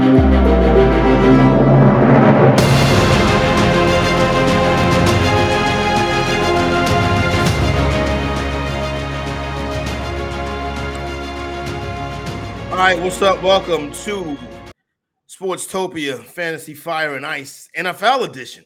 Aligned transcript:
All 0.00 0.06
right, 12.76 12.98
what's 12.98 13.20
up? 13.20 13.42
Welcome 13.42 13.92
to 13.92 14.38
Sportstopia 15.28 16.24
Fantasy 16.24 16.72
Fire 16.72 17.16
and 17.16 17.26
Ice 17.26 17.68
NFL 17.76 18.26
edition. 18.26 18.64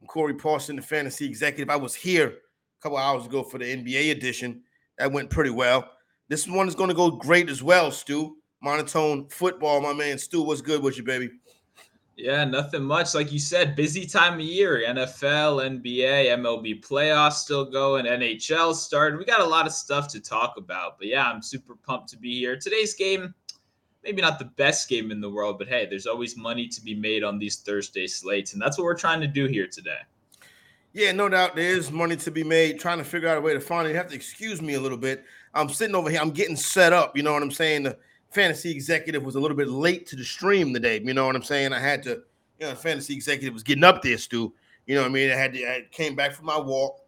I'm 0.00 0.08
Corey 0.08 0.34
Parson, 0.34 0.74
the 0.74 0.82
fantasy 0.82 1.26
executive. 1.26 1.70
I 1.70 1.76
was 1.76 1.94
here 1.94 2.26
a 2.26 2.32
couple 2.82 2.98
hours 2.98 3.26
ago 3.26 3.44
for 3.44 3.58
the 3.58 3.66
NBA 3.66 4.10
edition. 4.10 4.64
That 4.98 5.12
went 5.12 5.30
pretty 5.30 5.50
well. 5.50 5.88
This 6.28 6.48
one 6.48 6.66
is 6.66 6.74
going 6.74 6.88
to 6.88 6.94
go 6.94 7.12
great 7.12 7.48
as 7.48 7.62
well, 7.62 7.92
Stu. 7.92 8.38
Monotone 8.62 9.26
football, 9.28 9.80
my 9.80 9.92
man. 9.92 10.18
Stu, 10.18 10.42
what's 10.42 10.60
good 10.60 10.82
with 10.82 10.96
you, 10.96 11.02
baby? 11.02 11.30
Yeah, 12.16 12.44
nothing 12.44 12.84
much. 12.84 13.14
Like 13.14 13.32
you 13.32 13.38
said, 13.38 13.74
busy 13.74 14.06
time 14.06 14.34
of 14.34 14.40
year. 14.40 14.84
NFL, 14.86 15.82
NBA, 15.82 16.26
MLB 16.38 16.84
playoffs 16.86 17.34
still 17.34 17.64
going, 17.64 18.04
NHL 18.04 18.74
started. 18.74 19.18
We 19.18 19.24
got 19.24 19.40
a 19.40 19.44
lot 19.44 19.66
of 19.66 19.72
stuff 19.72 20.08
to 20.08 20.20
talk 20.20 20.54
about. 20.58 20.98
But 20.98 21.08
yeah, 21.08 21.28
I'm 21.28 21.42
super 21.42 21.74
pumped 21.74 22.10
to 22.10 22.18
be 22.18 22.38
here. 22.38 22.56
Today's 22.56 22.94
game, 22.94 23.34
maybe 24.04 24.22
not 24.22 24.38
the 24.38 24.44
best 24.44 24.88
game 24.88 25.10
in 25.10 25.20
the 25.20 25.30
world, 25.30 25.58
but 25.58 25.68
hey, 25.68 25.86
there's 25.86 26.06
always 26.06 26.36
money 26.36 26.68
to 26.68 26.80
be 26.82 26.94
made 26.94 27.24
on 27.24 27.38
these 27.38 27.56
Thursday 27.56 28.06
slates. 28.06 28.52
And 28.52 28.62
that's 28.62 28.78
what 28.78 28.84
we're 28.84 28.94
trying 28.94 29.20
to 29.22 29.26
do 29.26 29.46
here 29.46 29.66
today. 29.66 30.00
Yeah, 30.92 31.12
no 31.12 31.28
doubt 31.30 31.56
there 31.56 31.70
is 31.70 31.90
money 31.90 32.16
to 32.16 32.30
be 32.30 32.44
made. 32.44 32.78
Trying 32.78 32.98
to 32.98 33.04
figure 33.04 33.28
out 33.28 33.38
a 33.38 33.40
way 33.40 33.54
to 33.54 33.60
find 33.60 33.88
it. 33.88 33.92
You 33.92 33.96
have 33.96 34.08
to 34.08 34.14
excuse 34.14 34.60
me 34.60 34.74
a 34.74 34.80
little 34.80 34.98
bit. 34.98 35.24
I'm 35.54 35.70
sitting 35.70 35.96
over 35.96 36.10
here. 36.10 36.20
I'm 36.20 36.30
getting 36.30 36.56
set 36.56 36.92
up. 36.92 37.16
You 37.16 37.22
know 37.22 37.32
what 37.32 37.42
I'm 37.42 37.50
saying? 37.50 37.84
The 37.84 37.96
fantasy 38.32 38.70
executive 38.70 39.22
was 39.24 39.34
a 39.34 39.40
little 39.40 39.56
bit 39.56 39.68
late 39.68 40.06
to 40.06 40.16
the 40.16 40.24
stream 40.24 40.72
today. 40.72 41.00
You 41.02 41.14
know 41.14 41.26
what 41.26 41.36
I'm 41.36 41.42
saying? 41.42 41.72
I 41.72 41.78
had 41.78 42.02
to, 42.04 42.22
you 42.58 42.66
know, 42.66 42.74
fantasy 42.74 43.14
executive 43.14 43.54
was 43.54 43.62
getting 43.62 43.84
up 43.84 44.02
there, 44.02 44.18
Stu. 44.18 44.52
You 44.86 44.94
know 44.94 45.02
what 45.02 45.10
I 45.10 45.14
mean? 45.14 45.30
I 45.30 45.34
had 45.34 45.52
to, 45.54 45.66
I 45.66 45.86
came 45.90 46.14
back 46.14 46.32
from 46.32 46.46
my 46.46 46.58
walk, 46.58 47.00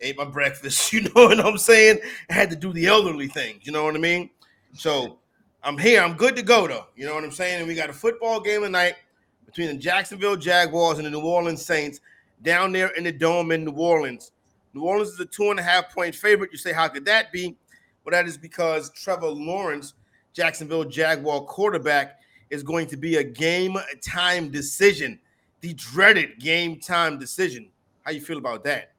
ate 0.00 0.16
my 0.16 0.24
breakfast. 0.38 0.92
You 0.92 1.02
know 1.02 1.10
what 1.14 1.40
I'm 1.40 1.58
saying? 1.58 1.98
I 2.30 2.34
had 2.34 2.50
to 2.50 2.56
do 2.56 2.72
the 2.72 2.86
elderly 2.86 3.28
things. 3.28 3.66
You 3.66 3.72
know 3.72 3.84
what 3.84 3.94
I 3.94 3.98
mean? 3.98 4.30
So 4.74 5.18
I'm 5.62 5.78
here. 5.78 6.02
I'm 6.02 6.14
good 6.14 6.36
to 6.36 6.42
go 6.42 6.66
though. 6.66 6.86
You 6.94 7.06
know 7.06 7.14
what 7.14 7.24
I'm 7.24 7.32
saying? 7.32 7.60
And 7.60 7.68
we 7.68 7.74
got 7.74 7.90
a 7.90 7.94
football 7.94 8.40
game 8.40 8.62
tonight 8.62 8.94
between 9.44 9.68
the 9.68 9.74
Jacksonville 9.74 10.36
Jaguars 10.36 10.98
and 10.98 11.06
the 11.06 11.10
New 11.10 11.20
Orleans 11.20 11.64
Saints 11.64 12.00
down 12.42 12.72
there 12.72 12.88
in 12.88 13.04
the 13.04 13.12
dome 13.12 13.50
in 13.50 13.64
New 13.64 13.72
Orleans. 13.72 14.32
New 14.74 14.82
Orleans 14.82 15.10
is 15.10 15.20
a 15.20 15.24
two 15.24 15.50
and 15.50 15.58
a 15.58 15.62
half 15.62 15.92
point 15.94 16.14
favorite. 16.14 16.52
You 16.52 16.58
say, 16.58 16.72
how 16.72 16.88
could 16.88 17.06
that 17.06 17.32
be? 17.32 17.56
Well, 18.04 18.12
that 18.12 18.26
is 18.26 18.36
because 18.36 18.90
Trevor 18.90 19.28
Lawrence, 19.28 19.94
Jacksonville 20.36 20.84
Jaguar 20.84 21.40
quarterback, 21.40 22.20
is 22.50 22.62
going 22.62 22.86
to 22.88 22.96
be 22.96 23.16
a 23.16 23.24
game 23.24 23.76
time 24.04 24.50
decision, 24.50 25.18
the 25.62 25.72
dreaded 25.72 26.38
game 26.38 26.78
time 26.78 27.18
decision. 27.18 27.70
How 28.02 28.10
you 28.12 28.20
feel 28.20 28.36
about 28.36 28.62
that? 28.64 28.92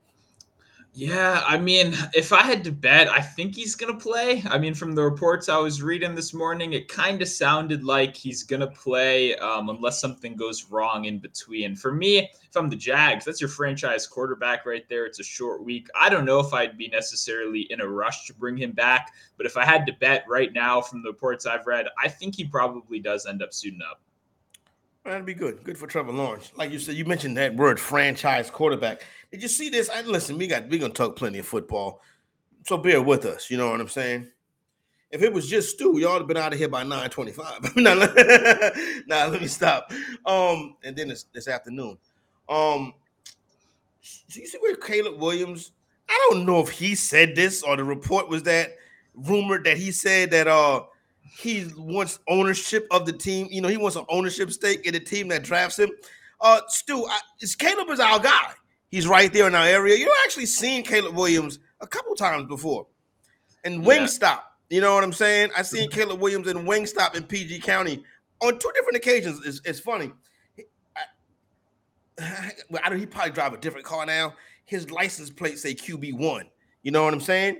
Yeah, 0.94 1.44
I 1.46 1.60
mean, 1.60 1.94
if 2.16 2.34
I 2.34 2.42
had 2.42 2.64
to 2.64 2.72
bet, 2.72 3.08
I 3.08 3.22
think 3.22 3.54
he's 3.54 3.76
going 3.76 3.94
to 3.94 4.04
play. 4.04 4.42
I 4.50 4.58
mean, 4.58 4.74
from 4.74 4.94
the 4.94 5.04
reports 5.04 5.48
I 5.48 5.58
was 5.58 5.84
reading 5.84 6.16
this 6.16 6.34
morning, 6.34 6.74
it 6.74 6.88
kind 6.88 7.22
of 7.22 7.28
sounded 7.28 7.84
like 7.84 8.16
he's 8.16 8.42
going 8.42 8.62
to 8.62 8.68
play 8.68 9.36
um, 9.36 9.70
unless 9.70 10.02
something 10.02 10.36
goes 10.36 10.66
wrong 10.72 11.06
in 11.06 11.20
between. 11.20 11.76
For 11.76 11.92
me, 11.92 12.18
if 12.18 12.56
I'm 12.56 12.68
the 12.68 12.76
Jags, 12.76 13.26
that's 13.26 13.40
your 13.40 13.50
franchise 13.50 14.08
quarterback 14.08 14.66
right 14.66 14.90
there. 14.90 15.06
It's 15.06 15.20
a 15.20 15.24
short 15.24 15.64
week. 15.64 15.88
I 15.94 16.10
don't 16.10 16.26
know 16.26 16.40
if 16.40 16.52
I'd 16.52 16.80
be 16.80 16.88
necessarily 16.88 17.68
in 17.70 17.82
a 17.82 17.88
rush 17.88 18.26
to 18.26 18.34
bring 18.34 18.58
him 18.58 18.72
back, 18.72 19.14
but 19.38 19.46
if 19.46 19.56
I 19.56 19.66
had 19.66 19.86
to 19.86 19.94
bet 19.94 20.26
right 20.28 20.52
now 20.52 20.82
from 20.82 21.04
the 21.04 21.10
reports 21.10 21.46
I've 21.46 21.68
read, 21.68 21.86
I 22.02 22.08
think 22.08 22.36
he 22.36 22.46
probably 22.46 23.00
does 23.00 23.28
end 23.28 23.44
up 23.44 23.54
suiting 23.54 23.82
up. 23.88 24.02
That'd 25.08 25.26
be 25.26 25.34
good. 25.34 25.64
Good 25.64 25.78
for 25.78 25.88
Trevor 25.88 26.12
Lawrence. 26.12 26.52
Like 26.58 26.70
you 26.70 26.80
said, 26.80 26.96
you 26.96 27.06
mentioned 27.06 27.38
that 27.38 27.56
word 27.56 27.80
franchise 27.80 28.50
quarterback. 28.50 29.06
Did 29.32 29.42
you 29.42 29.48
see 29.48 29.70
this? 29.70 29.90
I 29.90 30.02
listen, 30.02 30.38
we 30.38 30.48
got 30.48 30.70
we're 30.70 30.80
gonna 30.80 30.94
talk 30.94 31.16
plenty 31.16 31.40
of 31.40 31.46
football. 31.46 32.02
So 32.66 32.78
bear 32.78 33.02
with 33.02 33.26
us, 33.26 33.50
you 33.50 33.58
know 33.58 33.70
what 33.70 33.80
I'm 33.80 33.88
saying? 33.88 34.28
If 35.10 35.22
it 35.22 35.32
was 35.32 35.50
just 35.50 35.72
Stu, 35.72 36.00
y'all 36.00 36.14
would 36.14 36.20
have 36.20 36.28
been 36.28 36.38
out 36.38 36.52
of 36.52 36.60
here 36.60 36.68
by 36.68 36.84
925. 36.84 37.76
nah, 37.78 37.94
nah, 39.08 39.32
let 39.32 39.42
me 39.42 39.48
stop. 39.48 39.92
Um, 40.26 40.76
and 40.84 40.96
then 40.96 41.08
this, 41.08 41.24
this 41.34 41.48
afternoon. 41.48 41.98
Um, 42.50 42.94
do 44.30 44.42
you 44.42 44.48
see 44.48 44.58
where 44.60 44.76
Caleb 44.76 45.20
Williams? 45.20 45.72
I 46.10 46.30
don't 46.30 46.46
know 46.46 46.60
if 46.60 46.70
he 46.70 46.96
said 46.96 47.36
this 47.36 47.64
or 47.64 47.78
the 47.78 47.84
report 47.84 48.28
was 48.30 48.44
that 48.44 48.76
rumored 49.16 49.64
that 49.64 49.78
he 49.78 49.92
said 49.92 50.30
that 50.32 50.48
uh 50.48 50.84
he 51.38 51.66
wants 51.78 52.20
ownership 52.28 52.88
of 52.92 53.06
the 53.06 53.14
team. 53.14 53.48
You 53.52 53.62
know, 53.62 53.68
he 53.68 53.78
wants 53.78 53.96
an 53.96 54.06
ownership 54.10 54.52
stake 54.52 54.86
in 54.86 54.94
the 54.94 55.00
team 55.00 55.28
that 55.28 55.44
drafts 55.44 55.78
him. 55.78 55.92
Uh, 56.42 56.62
Stu, 56.68 57.06
I, 57.06 57.20
Caleb 57.60 57.90
is 57.90 58.00
our 58.00 58.20
guy. 58.20 58.54
He's 58.90 59.08
right 59.08 59.32
there 59.32 59.48
in 59.48 59.56
our 59.56 59.66
area. 59.66 59.98
You've 59.98 60.10
actually 60.24 60.46
seen 60.46 60.84
Caleb 60.84 61.16
Williams 61.16 61.60
a 61.82 61.88
couple 61.88 62.16
times 62.16 62.48
before. 62.48 62.88
And 63.64 63.84
Wingstop, 63.84 64.22
yeah. 64.22 64.40
you 64.70 64.82
know 64.82 64.94
what 64.94 65.04
I'm 65.04 65.14
saying? 65.14 65.50
I 65.58 65.62
seen 65.62 65.90
mm-hmm. 65.90 66.00
Caleb 66.00 66.22
Williams 66.22 66.48
in 66.48 66.58
Wingstop 66.60 67.16
in 67.16 67.24
PG 67.24 67.60
County 67.60 68.04
on 68.42 68.58
two 68.60 68.72
different 68.74 68.96
occasions. 68.96 69.46
It's, 69.46 69.62
it's 69.66 69.80
funny. 69.80 70.12
I, 72.20 72.52
I 72.84 72.96
he 72.96 73.06
probably 73.06 73.32
drive 73.32 73.54
a 73.54 73.58
different 73.58 73.86
car 73.86 74.06
now. 74.06 74.36
His 74.66 74.90
license 74.92 75.30
plate 75.30 75.60
say 75.60 75.74
QB1. 75.74 76.44
You 76.84 76.92
know 76.92 77.04
what 77.04 77.14
I'm 77.14 77.22
saying? 77.22 77.58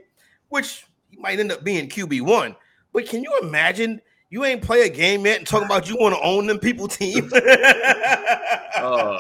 Which 0.50 0.86
he 1.10 1.18
might 1.18 1.40
end 1.40 1.52
up 1.52 1.64
being 1.64 1.90
QB1. 1.90 2.56
But 2.94 3.08
can 3.08 3.24
you 3.24 3.38
imagine 3.42 4.02
you 4.30 4.44
ain't 4.44 4.62
play 4.62 4.82
a 4.82 4.90
game 4.90 5.26
yet 5.26 5.38
and 5.38 5.48
talking 5.48 5.66
about 5.66 5.90
you 5.90 5.96
want 5.98 6.16
to 6.16 6.22
own 6.22 6.48
them 6.48 6.60
people 6.60 6.88
team. 6.88 7.32
oh, 8.78 9.20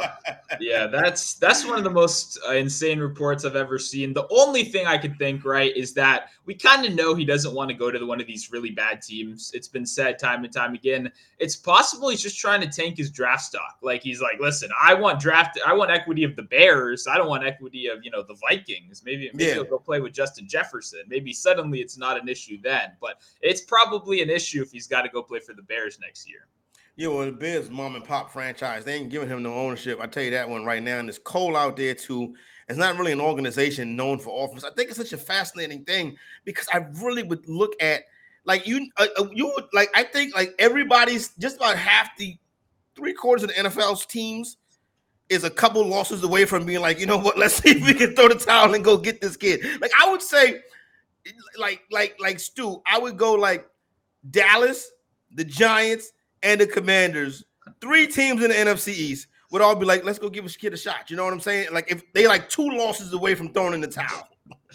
yeah, 0.59 0.87
that's 0.87 1.35
that's 1.35 1.65
one 1.65 1.77
of 1.77 1.83
the 1.83 1.89
most 1.89 2.39
uh, 2.47 2.53
insane 2.53 2.99
reports 2.99 3.45
I've 3.45 3.55
ever 3.55 3.79
seen. 3.79 4.13
The 4.13 4.27
only 4.29 4.63
thing 4.63 4.85
I 4.85 4.97
could 4.97 5.17
think 5.17 5.45
right 5.45 5.75
is 5.75 5.93
that 5.93 6.29
we 6.45 6.53
kind 6.53 6.85
of 6.85 6.93
know 6.93 7.13
he 7.13 7.25
doesn't 7.25 7.53
want 7.53 7.69
to 7.69 7.75
go 7.75 7.91
to 7.91 7.99
the, 7.99 8.05
one 8.05 8.21
of 8.21 8.27
these 8.27 8.51
really 8.51 8.71
bad 8.71 9.01
teams. 9.01 9.51
It's 9.53 9.67
been 9.67 9.85
said 9.85 10.17
time 10.17 10.43
and 10.43 10.53
time 10.53 10.73
again. 10.73 11.11
It's 11.39 11.55
possible 11.55 12.09
he's 12.09 12.21
just 12.21 12.39
trying 12.39 12.61
to 12.61 12.67
tank 12.67 12.97
his 12.97 13.11
draft 13.11 13.43
stock. 13.43 13.77
Like 13.81 14.01
he's 14.01 14.21
like, 14.21 14.39
listen, 14.39 14.69
I 14.81 14.93
want 14.93 15.19
draft, 15.19 15.59
I 15.65 15.73
want 15.73 15.91
equity 15.91 16.23
of 16.23 16.35
the 16.35 16.43
Bears. 16.43 17.07
I 17.07 17.17
don't 17.17 17.27
want 17.27 17.45
equity 17.45 17.87
of 17.87 18.03
you 18.03 18.11
know 18.11 18.23
the 18.23 18.35
Vikings. 18.35 19.03
Maybe 19.05 19.29
maybe 19.33 19.49
yeah. 19.49 19.53
he'll 19.55 19.65
go 19.65 19.79
play 19.79 19.99
with 19.99 20.13
Justin 20.13 20.47
Jefferson. 20.47 21.01
Maybe 21.07 21.33
suddenly 21.33 21.79
it's 21.79 21.97
not 21.97 22.19
an 22.19 22.29
issue 22.29 22.59
then, 22.61 22.93
but 23.01 23.19
it's 23.41 23.61
probably 23.61 24.21
an 24.21 24.29
issue 24.29 24.61
if 24.61 24.71
he's 24.71 24.87
got 24.87 24.96
got 24.97 25.03
to 25.03 25.09
go 25.09 25.21
play 25.21 25.39
for 25.39 25.53
the 25.53 25.61
Bears 25.61 25.99
next 25.99 26.27
year. 26.27 26.47
Yeah, 26.95 27.09
well, 27.09 27.25
the 27.25 27.31
Bears 27.31 27.69
mom 27.69 27.95
and 27.95 28.03
pop 28.03 28.31
franchise, 28.31 28.83
they 28.83 28.95
ain't 28.95 29.09
giving 29.09 29.29
him 29.29 29.43
no 29.43 29.53
ownership. 29.53 29.99
I 30.01 30.07
tell 30.07 30.23
you 30.23 30.31
that 30.31 30.49
one 30.49 30.65
right 30.65 30.81
now. 30.81 30.97
And 30.97 31.07
it's 31.07 31.19
cold 31.19 31.55
out 31.55 31.77
there 31.77 31.93
too. 31.93 32.35
It's 32.67 32.79
not 32.79 32.97
really 32.97 33.11
an 33.11 33.21
organization 33.21 33.95
known 33.95 34.17
for 34.19 34.43
offense. 34.43 34.63
I 34.63 34.71
think 34.71 34.89
it's 34.89 34.97
such 34.97 35.13
a 35.13 35.17
fascinating 35.17 35.85
thing 35.85 36.17
because 36.43 36.67
I 36.73 36.85
really 37.01 37.23
would 37.23 37.47
look 37.47 37.73
at 37.81 38.03
like 38.45 38.65
you, 38.65 38.89
uh, 38.97 39.07
uh 39.17 39.27
you 39.31 39.45
would 39.45 39.65
like. 39.73 39.89
I 39.95 40.03
think 40.03 40.35
like 40.35 40.55
everybody's 40.57 41.29
just 41.37 41.57
about 41.57 41.77
half 41.77 42.17
the 42.17 42.35
three 42.95 43.13
quarters 43.13 43.43
of 43.43 43.49
the 43.49 43.55
NFL's 43.55 44.05
teams 44.05 44.57
is 45.29 45.43
a 45.43 45.49
couple 45.49 45.85
losses 45.85 46.23
away 46.23 46.45
from 46.45 46.65
being 46.65 46.81
like, 46.81 46.99
you 46.99 47.05
know 47.05 47.17
what? 47.17 47.37
Let's 47.37 47.55
see 47.55 47.71
if 47.71 47.85
we 47.85 47.93
can 47.93 48.15
throw 48.15 48.29
the 48.29 48.35
towel 48.35 48.73
and 48.73 48.83
go 48.83 48.97
get 48.97 49.21
this 49.21 49.37
kid. 49.37 49.63
Like 49.79 49.91
I 50.01 50.09
would 50.09 50.21
say, 50.21 50.61
like 51.57 51.81
like 51.91 52.15
like 52.19 52.39
Stu, 52.39 52.81
I 52.87 52.97
would 52.97 53.17
go 53.17 53.33
like 53.33 53.67
Dallas, 54.29 54.91
the 55.33 55.45
Giants, 55.45 56.11
and 56.43 56.61
the 56.61 56.67
Commanders, 56.67 57.43
three 57.81 58.07
teams 58.07 58.43
in 58.43 58.49
the 58.49 58.55
NFC 58.55 58.89
East 58.89 59.27
would 59.51 59.61
all 59.61 59.75
be 59.75 59.85
like, 59.85 60.03
let's 60.03 60.19
go 60.19 60.29
give 60.29 60.45
a 60.45 60.49
kid 60.49 60.73
a 60.73 60.77
shot. 60.77 61.09
You 61.09 61.15
know 61.15 61.23
what 61.23 61.33
I'm 61.33 61.39
saying? 61.39 61.69
Like 61.71 61.91
if 61.91 62.03
they 62.13 62.27
like 62.27 62.49
two 62.49 62.69
losses 62.69 63.13
away 63.13 63.35
from 63.35 63.53
throwing 63.53 63.73
in 63.73 63.81
the 63.81 63.87
towel. 63.87 64.27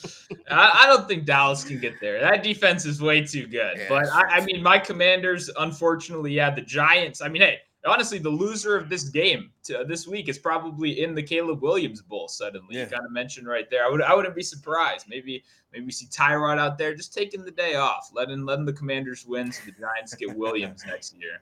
I, 0.50 0.86
don't 0.86 1.06
think 1.08 1.24
Dallas 1.24 1.64
can 1.64 1.78
get 1.78 1.94
there. 2.00 2.20
That 2.20 2.42
defense 2.42 2.84
is 2.84 3.00
way 3.00 3.22
too 3.22 3.46
good. 3.46 3.76
Yeah, 3.76 3.86
but 3.88 4.08
I, 4.08 4.38
I, 4.38 4.44
mean, 4.44 4.62
my 4.62 4.78
Commanders, 4.78 5.50
unfortunately, 5.58 6.32
yeah, 6.32 6.50
the 6.50 6.62
Giants. 6.62 7.22
I 7.22 7.28
mean, 7.28 7.42
hey, 7.42 7.58
honestly, 7.86 8.18
the 8.18 8.30
loser 8.30 8.76
of 8.76 8.88
this 8.88 9.04
game 9.04 9.50
to, 9.64 9.84
this 9.86 10.06
week 10.06 10.28
is 10.28 10.38
probably 10.38 11.02
in 11.02 11.14
the 11.14 11.22
Caleb 11.22 11.62
Williams 11.62 12.02
Bowl. 12.02 12.28
Suddenly, 12.28 12.76
yeah. 12.76 12.84
you 12.84 12.86
kind 12.86 13.04
of 13.04 13.12
mentioned 13.12 13.46
right 13.46 13.68
there. 13.70 13.84
I 13.84 13.90
would 13.90 14.02
I 14.02 14.14
wouldn't 14.14 14.34
be 14.34 14.42
surprised. 14.42 15.06
Maybe 15.08 15.42
maybe 15.72 15.86
we 15.86 15.92
see 15.92 16.06
Tyrod 16.06 16.58
out 16.58 16.78
there 16.78 16.94
just 16.94 17.12
taking 17.14 17.44
the 17.44 17.50
day 17.50 17.74
off, 17.74 18.10
letting 18.14 18.44
letting 18.44 18.64
the 18.64 18.72
Commanders 18.72 19.26
win, 19.26 19.50
so 19.52 19.62
the 19.66 19.72
Giants 19.72 20.14
get 20.14 20.34
Williams 20.36 20.84
next 20.86 21.14
year. 21.18 21.40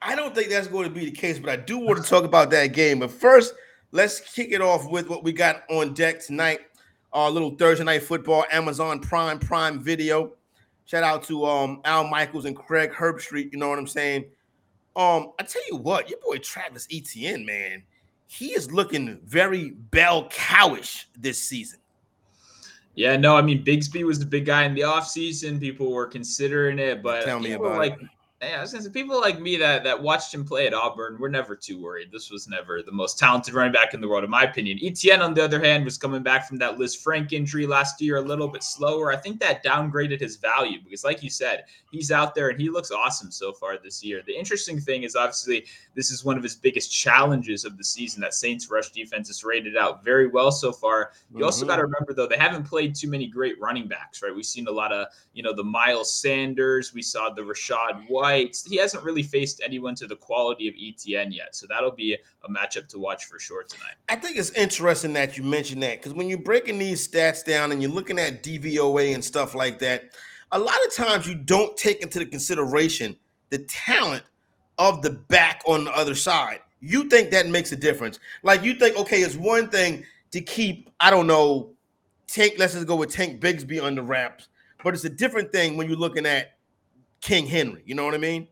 I 0.00 0.14
don't 0.14 0.34
think 0.34 0.48
that's 0.48 0.68
going 0.68 0.88
to 0.88 0.94
be 0.94 1.06
the 1.06 1.10
case, 1.10 1.38
but 1.38 1.50
I 1.50 1.56
do 1.56 1.78
want 1.78 2.02
to 2.02 2.08
talk 2.08 2.24
about 2.24 2.50
that 2.50 2.68
game. 2.68 3.00
But 3.00 3.10
first, 3.10 3.54
let's 3.90 4.20
kick 4.20 4.52
it 4.52 4.60
off 4.60 4.88
with 4.88 5.08
what 5.08 5.24
we 5.24 5.32
got 5.32 5.64
on 5.70 5.94
deck 5.94 6.24
tonight. 6.24 6.60
Our 7.12 7.30
little 7.30 7.54
Thursday 7.54 7.84
night 7.84 8.02
football 8.02 8.44
Amazon 8.50 9.00
Prime 9.00 9.38
Prime 9.38 9.80
video. 9.80 10.32
Shout 10.86 11.02
out 11.02 11.22
to 11.24 11.46
um, 11.46 11.80
Al 11.84 12.06
Michaels 12.06 12.44
and 12.44 12.54
Craig 12.54 12.92
Herbstreit. 12.92 13.52
You 13.52 13.58
know 13.58 13.68
what 13.68 13.78
I'm 13.78 13.86
saying? 13.86 14.26
Um, 14.96 15.32
I 15.40 15.42
tell 15.42 15.62
you 15.68 15.76
what, 15.76 16.08
your 16.08 16.20
boy 16.24 16.38
Travis 16.38 16.86
Etienne, 16.92 17.44
man, 17.44 17.82
he 18.26 18.52
is 18.52 18.70
looking 18.70 19.18
very 19.24 19.70
bell 19.70 20.28
cowish 20.28 21.04
this 21.18 21.42
season. 21.42 21.80
Yeah, 22.94 23.16
no, 23.16 23.36
I 23.36 23.42
mean 23.42 23.64
Bigsby 23.64 24.04
was 24.04 24.20
the 24.20 24.26
big 24.26 24.46
guy 24.46 24.64
in 24.64 24.74
the 24.74 24.82
offseason. 24.82 25.58
People 25.58 25.90
were 25.90 26.06
considering 26.06 26.78
it, 26.78 27.02
but 27.02 27.24
tell 27.24 27.40
me 27.40 27.52
about 27.52 27.78
like, 27.78 28.00
it. 28.00 28.08
Hey, 28.44 28.52
I 28.52 28.60
was 28.60 28.72
gonna 28.72 28.84
say 28.84 28.90
people 28.90 29.18
like 29.18 29.40
me 29.40 29.56
that 29.56 29.84
that 29.84 30.02
watched 30.02 30.34
him 30.34 30.44
play 30.44 30.66
at 30.66 30.74
Auburn 30.74 31.18
were 31.18 31.30
never 31.30 31.56
too 31.56 31.80
worried. 31.80 32.12
This 32.12 32.30
was 32.30 32.46
never 32.46 32.82
the 32.82 32.92
most 32.92 33.18
talented 33.18 33.54
running 33.54 33.72
back 33.72 33.94
in 33.94 34.02
the 34.02 34.08
world, 34.08 34.22
in 34.22 34.28
my 34.28 34.42
opinion. 34.42 34.78
Etienne, 34.82 35.22
on 35.22 35.32
the 35.32 35.42
other 35.42 35.58
hand, 35.58 35.82
was 35.82 35.96
coming 35.96 36.22
back 36.22 36.46
from 36.46 36.58
that 36.58 36.78
Liz 36.78 36.94
Lisfranc 36.94 37.32
injury 37.32 37.66
last 37.66 38.02
year, 38.02 38.18
a 38.18 38.20
little 38.20 38.48
bit 38.48 38.62
slower. 38.62 39.10
I 39.10 39.16
think 39.16 39.40
that 39.40 39.64
downgraded 39.64 40.20
his 40.20 40.36
value 40.36 40.78
because, 40.84 41.04
like 41.04 41.22
you 41.22 41.30
said, 41.30 41.64
he's 41.90 42.12
out 42.12 42.34
there 42.34 42.50
and 42.50 42.60
he 42.60 42.68
looks 42.68 42.90
awesome 42.90 43.30
so 43.30 43.50
far 43.50 43.78
this 43.78 44.04
year. 44.04 44.22
The 44.26 44.38
interesting 44.38 44.78
thing 44.78 45.04
is 45.04 45.16
obviously 45.16 45.64
this 45.94 46.10
is 46.10 46.22
one 46.22 46.36
of 46.36 46.42
his 46.42 46.54
biggest 46.54 46.92
challenges 46.92 47.64
of 47.64 47.78
the 47.78 47.84
season. 47.84 48.20
That 48.20 48.34
Saints 48.34 48.70
rush 48.70 48.90
defense 48.90 49.30
is 49.30 49.42
rated 49.42 49.74
out 49.74 50.04
very 50.04 50.26
well 50.26 50.52
so 50.52 50.70
far. 50.70 51.12
You 51.30 51.36
mm-hmm. 51.36 51.44
also 51.44 51.64
got 51.64 51.76
to 51.76 51.82
remember 51.82 52.12
though 52.12 52.26
they 52.26 52.36
haven't 52.36 52.64
played 52.64 52.94
too 52.94 53.08
many 53.08 53.26
great 53.26 53.58
running 53.58 53.88
backs, 53.88 54.22
right? 54.22 54.34
We've 54.34 54.44
seen 54.44 54.68
a 54.68 54.72
lot 54.72 54.92
of 54.92 55.06
you 55.32 55.42
know 55.42 55.54
the 55.54 55.64
Miles 55.64 56.14
Sanders, 56.14 56.92
we 56.92 57.00
saw 57.00 57.30
the 57.30 57.40
Rachaad 57.40 58.06
White 58.10 58.33
he 58.34 58.76
hasn't 58.76 59.04
really 59.04 59.22
faced 59.22 59.60
anyone 59.64 59.94
to 59.96 60.06
the 60.06 60.16
quality 60.16 60.68
of 60.68 60.74
Etienne 60.80 61.32
yet. 61.32 61.54
So 61.54 61.66
that'll 61.68 61.90
be 61.90 62.14
a 62.14 62.50
matchup 62.50 62.88
to 62.88 62.98
watch 62.98 63.24
for 63.24 63.38
sure 63.38 63.64
tonight. 63.64 63.94
I 64.08 64.16
think 64.16 64.36
it's 64.36 64.50
interesting 64.50 65.12
that 65.14 65.36
you 65.36 65.42
mentioned 65.42 65.82
that 65.82 66.00
because 66.00 66.12
when 66.12 66.28
you're 66.28 66.38
breaking 66.38 66.78
these 66.78 67.06
stats 67.06 67.44
down 67.44 67.72
and 67.72 67.82
you're 67.82 67.90
looking 67.90 68.18
at 68.18 68.42
DVOA 68.42 69.14
and 69.14 69.24
stuff 69.24 69.54
like 69.54 69.78
that, 69.80 70.10
a 70.52 70.58
lot 70.58 70.76
of 70.86 70.94
times 70.94 71.26
you 71.26 71.34
don't 71.34 71.76
take 71.76 72.00
into 72.00 72.18
the 72.18 72.26
consideration 72.26 73.16
the 73.50 73.58
talent 73.58 74.22
of 74.78 75.02
the 75.02 75.10
back 75.10 75.62
on 75.66 75.84
the 75.84 75.96
other 75.96 76.14
side. 76.14 76.60
You 76.80 77.08
think 77.08 77.30
that 77.30 77.46
makes 77.46 77.72
a 77.72 77.76
difference. 77.76 78.18
Like 78.42 78.62
you 78.62 78.74
think, 78.74 78.96
okay, 78.98 79.20
it's 79.20 79.36
one 79.36 79.68
thing 79.68 80.04
to 80.32 80.40
keep, 80.40 80.90
I 81.00 81.10
don't 81.10 81.26
know, 81.26 81.70
Tank, 82.26 82.54
let's 82.58 82.74
just 82.74 82.86
go 82.86 82.96
with 82.96 83.12
Tank 83.12 83.40
Bigsby 83.40 83.82
under 83.82 84.02
wraps. 84.02 84.48
But 84.82 84.94
it's 84.94 85.04
a 85.04 85.10
different 85.10 85.52
thing 85.52 85.76
when 85.76 85.88
you're 85.88 85.96
looking 85.98 86.26
at 86.26 86.53
King 87.24 87.46
Henry. 87.46 87.82
You 87.86 87.94
know 87.94 88.04
what 88.04 88.14
I 88.14 88.18
mean? 88.18 88.48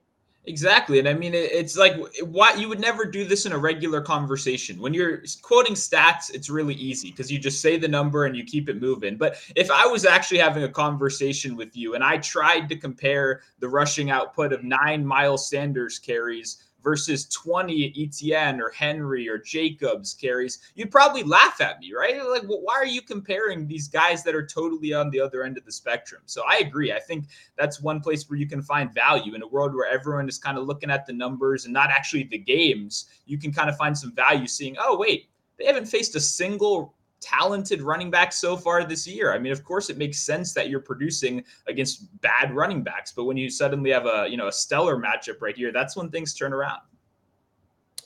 Exactly. 0.47 0.99
And 0.99 1.07
I 1.07 1.13
mean, 1.13 1.35
it's 1.35 1.77
like 1.77 1.95
why 2.23 2.55
you 2.55 2.69
would 2.69 2.81
never 2.81 3.05
do 3.05 3.25
this 3.25 3.47
in 3.47 3.53
a 3.53 3.59
regular 3.59 4.01
conversation. 4.01 4.81
When 4.81 4.93
you're 4.93 5.23
quoting 5.43 5.75
stats, 5.75 6.35
it's 6.35 6.51
really 6.51 6.75
easy 6.75 7.11
because 7.11 7.31
you 7.31 7.39
just 7.39 7.61
say 7.61 7.77
the 7.77 7.87
number 7.87 8.25
and 8.25 8.35
you 8.35 8.45
keep 8.45 8.69
it 8.69 8.81
moving. 8.81 9.17
But 9.17 9.37
if 9.55 9.71
I 9.71 9.87
was 9.87 10.05
actually 10.05 10.39
having 10.39 10.65
a 10.65 10.69
conversation 10.69 11.55
with 11.55 11.77
you 11.77 11.95
and 11.95 12.03
I 12.03 12.17
tried 12.17 12.69
to 12.71 12.77
compare 12.77 13.43
the 13.61 13.69
rushing 13.69 14.11
output 14.11 14.53
of 14.53 14.65
nine 14.65 15.07
Miles 15.07 15.49
Sanders 15.49 16.01
carries 16.01 16.65
versus 16.83 17.27
20 17.27 17.95
Etienne 17.97 18.61
or 18.61 18.71
Henry 18.71 19.29
or 19.29 19.39
Jacobs 19.39 20.15
carries, 20.15 20.59
you'd 20.75 20.91
probably 20.91 21.23
laugh 21.23 21.61
at 21.61 21.79
me, 21.81 21.93
right? 21.95 22.17
Like, 22.25 22.43
well, 22.49 22.63
why 22.63 22.75
are 22.75 22.87
you 22.87 23.03
comparing 23.03 23.67
these 23.67 23.89
guys 23.89 24.23
that 24.25 24.35
are 24.35 24.47
totally 24.47 24.93
on 24.93 25.11
the 25.11 25.21
other 25.21 25.45
end 25.45 25.59
of 25.59 25.65
the 25.65 25.73
spectrum? 25.73 26.23
So 26.27 26.43
I 26.49 26.59
agree. 26.59 26.93
I 26.93 27.01
think 27.01 27.27
that's 27.57 27.81
one 27.81 28.01
place 28.01 28.29
where 28.29 28.39
you 28.39 28.47
can 28.47 28.63
find 28.63 28.93
value 28.93 29.35
in 29.35 29.43
a 29.43 29.47
world 29.47 29.75
where 29.75 29.91
everyone 29.91 30.29
is 30.29 30.39
kind 30.39 30.59
of 30.59 30.67
looking 30.67 30.91
at 30.91 31.07
the 31.07 31.13
numbers 31.13 31.65
and 31.65 31.73
not 31.73 31.91
actually 31.91 32.25
the 32.25 32.39
games. 32.39 33.07
You 33.27 33.39
can 33.39 33.53
kind 33.53 33.71
of 33.71 33.77
find 33.77 33.97
some 33.97 34.13
value 34.13 34.47
seeing, 34.47 34.77
oh, 34.79 34.97
wait, 34.99 35.29
they 35.59 35.67
haven't 35.67 35.87
faced 35.87 36.17
a 36.17 36.21
single 36.21 36.95
talented 37.23 37.81
running 37.81 38.11
back 38.11 38.33
so 38.33 38.57
far 38.57 38.85
this 38.85 39.07
year. 39.07 39.33
I 39.33 39.39
mean, 39.39 39.53
of 39.53 39.65
course, 39.65 39.89
it 39.89 39.97
makes 39.97 40.19
sense 40.19 40.53
that 40.55 40.69
you're 40.69 40.81
producing 40.81 41.45
against 41.67 42.21
bad 42.21 42.55
running 42.55 42.83
backs, 42.83 43.13
but 43.13 43.25
when 43.25 43.37
you 43.37 43.49
suddenly 43.49 43.91
have 43.91 44.07
a 44.07 44.27
you 44.29 44.37
know 44.37 44.49
a 44.49 44.53
stellar 44.53 44.97
matchup 44.97 45.41
right 45.41 45.57
here, 45.57 45.73
that's 45.73 45.97
when 45.97 46.11
things 46.11 46.35
turn 46.35 46.53
around. 46.53 46.81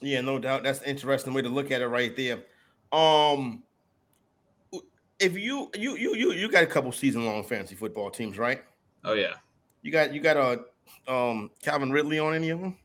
Yeah, 0.01 0.21
no 0.21 0.39
doubt. 0.39 0.63
That's 0.63 0.81
an 0.81 0.87
interesting 0.87 1.33
way 1.33 1.43
to 1.43 1.49
look 1.49 1.71
at 1.71 1.81
it 1.81 1.89
right 1.89 2.15
there. 2.15 2.45
Um, 2.93 3.63
if 5.19 5.37
you 5.37 5.71
you 5.75 5.97
you 5.97 6.15
you 6.15 6.33
you 6.33 6.51
got 6.51 6.63
a 6.63 6.67
couple 6.67 6.93
season 6.93 7.25
long 7.25 7.43
fantasy 7.43 7.75
football 7.75 8.11
teams, 8.11 8.39
right? 8.39 8.63
Oh 9.05 9.15
yeah. 9.15 9.35
You 9.83 9.91
got 9.91 10.13
you 10.13 10.21
got 10.21 10.37
a 10.37 11.13
um 11.13 11.51
Calvin 11.63 11.91
Ridley 11.91 12.19
on 12.19 12.35
any 12.35 12.51
of 12.51 12.61
them? 12.61 12.77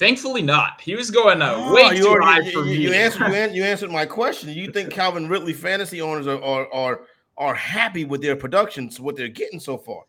Thankfully, 0.00 0.40
not. 0.40 0.80
He 0.80 0.94
was 0.94 1.10
going 1.10 1.42
uh, 1.42 1.52
oh, 1.54 1.74
way 1.74 1.98
too 1.98 2.06
already, 2.06 2.46
high 2.46 2.52
for 2.52 2.60
you, 2.60 2.64
me. 2.64 2.76
You 2.84 2.92
answered, 2.94 3.28
you, 3.54 3.62
answered 3.62 3.90
my 3.90 4.06
question. 4.06 4.48
You 4.48 4.72
think 4.72 4.90
Calvin 4.90 5.28
Ridley 5.28 5.52
fantasy 5.52 6.00
owners 6.00 6.26
are, 6.26 6.42
are 6.42 6.72
are 6.72 7.00
are 7.36 7.54
happy 7.54 8.06
with 8.06 8.22
their 8.22 8.34
productions, 8.34 8.98
what 8.98 9.14
they're 9.14 9.28
getting 9.28 9.60
so 9.60 9.76
far? 9.76 10.04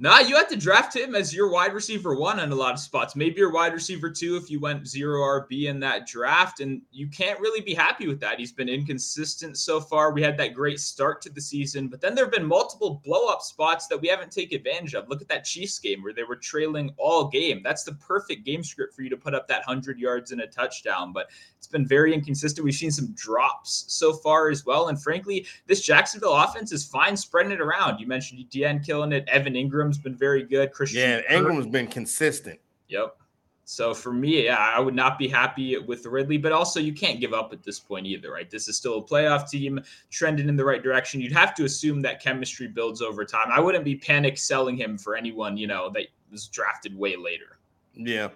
Nah, 0.00 0.18
you 0.18 0.34
had 0.34 0.48
to 0.48 0.56
draft 0.56 0.96
him 0.96 1.14
as 1.14 1.32
your 1.32 1.52
wide 1.52 1.72
receiver 1.72 2.16
one 2.16 2.40
in 2.40 2.50
a 2.50 2.54
lot 2.54 2.72
of 2.72 2.80
spots. 2.80 3.14
Maybe 3.14 3.36
your 3.36 3.52
wide 3.52 3.72
receiver 3.72 4.10
two 4.10 4.36
if 4.36 4.50
you 4.50 4.58
went 4.58 4.88
zero 4.88 5.20
RB 5.20 5.68
in 5.68 5.78
that 5.80 6.08
draft. 6.08 6.58
And 6.58 6.82
you 6.90 7.06
can't 7.06 7.38
really 7.38 7.60
be 7.60 7.74
happy 7.74 8.08
with 8.08 8.18
that. 8.18 8.40
He's 8.40 8.50
been 8.50 8.68
inconsistent 8.68 9.56
so 9.56 9.80
far. 9.80 10.12
We 10.12 10.20
had 10.20 10.36
that 10.38 10.52
great 10.52 10.80
start 10.80 11.22
to 11.22 11.30
the 11.30 11.40
season, 11.40 11.86
but 11.86 12.00
then 12.00 12.16
there 12.16 12.24
have 12.24 12.32
been 12.32 12.44
multiple 12.44 13.00
blow 13.04 13.28
up 13.28 13.40
spots 13.40 13.86
that 13.86 14.00
we 14.00 14.08
haven't 14.08 14.32
taken 14.32 14.58
advantage 14.58 14.94
of. 14.94 15.08
Look 15.08 15.22
at 15.22 15.28
that 15.28 15.44
Chiefs 15.44 15.78
game 15.78 16.02
where 16.02 16.12
they 16.12 16.24
were 16.24 16.36
trailing 16.36 16.92
all 16.96 17.28
game. 17.28 17.60
That's 17.62 17.84
the 17.84 17.94
perfect 17.94 18.44
game 18.44 18.64
script 18.64 18.94
for 18.94 19.02
you 19.02 19.10
to 19.10 19.16
put 19.16 19.32
up 19.32 19.46
that 19.46 19.64
100 19.64 20.00
yards 20.00 20.32
and 20.32 20.40
a 20.40 20.48
touchdown. 20.48 21.12
But 21.12 21.30
it's 21.56 21.68
been 21.68 21.86
very 21.86 22.12
inconsistent. 22.12 22.64
We've 22.64 22.74
seen 22.74 22.90
some 22.90 23.12
drops 23.12 23.84
so 23.86 24.12
far 24.12 24.50
as 24.50 24.66
well. 24.66 24.88
And 24.88 25.00
frankly, 25.00 25.46
this 25.68 25.82
Jacksonville 25.82 26.34
offense 26.34 26.72
is 26.72 26.84
fine 26.84 27.16
spreading 27.16 27.52
it 27.52 27.60
around. 27.60 28.00
You 28.00 28.08
mentioned 28.08 28.40
Etienne 28.40 28.80
killing 28.80 29.12
it, 29.12 29.26
Evan 29.28 29.54
Engram 29.54 29.83
Engram's 29.84 29.98
been 29.98 30.16
very 30.16 30.42
good. 30.42 30.72
Christian. 30.72 31.00
Yeah, 31.00 31.36
Engram's 31.36 31.66
been 31.66 31.86
consistent. 31.86 32.60
Yep. 32.88 33.16
So 33.66 33.94
for 33.94 34.12
me, 34.12 34.44
yeah, 34.44 34.58
I 34.58 34.78
would 34.78 34.94
not 34.94 35.18
be 35.18 35.26
happy 35.26 35.78
with 35.78 36.04
Ridley, 36.04 36.36
but 36.36 36.52
also 36.52 36.80
you 36.80 36.92
can't 36.92 37.18
give 37.18 37.32
up 37.32 37.52
at 37.52 37.62
this 37.62 37.80
point 37.80 38.06
either, 38.06 38.30
right? 38.30 38.50
This 38.50 38.68
is 38.68 38.76
still 38.76 38.98
a 38.98 39.02
playoff 39.02 39.48
team 39.48 39.80
trending 40.10 40.48
in 40.48 40.56
the 40.56 40.64
right 40.64 40.82
direction. 40.82 41.20
You'd 41.20 41.32
have 41.32 41.54
to 41.54 41.64
assume 41.64 42.02
that 42.02 42.22
chemistry 42.22 42.68
builds 42.68 43.00
over 43.00 43.24
time. 43.24 43.48
I 43.50 43.60
wouldn't 43.60 43.84
be 43.84 43.96
panic 43.96 44.36
selling 44.36 44.76
him 44.76 44.98
for 44.98 45.16
anyone, 45.16 45.56
you 45.56 45.66
know, 45.66 45.90
that 45.90 46.08
was 46.30 46.46
drafted 46.48 46.96
way 46.96 47.16
later. 47.16 47.58
Yeah. 47.94 48.28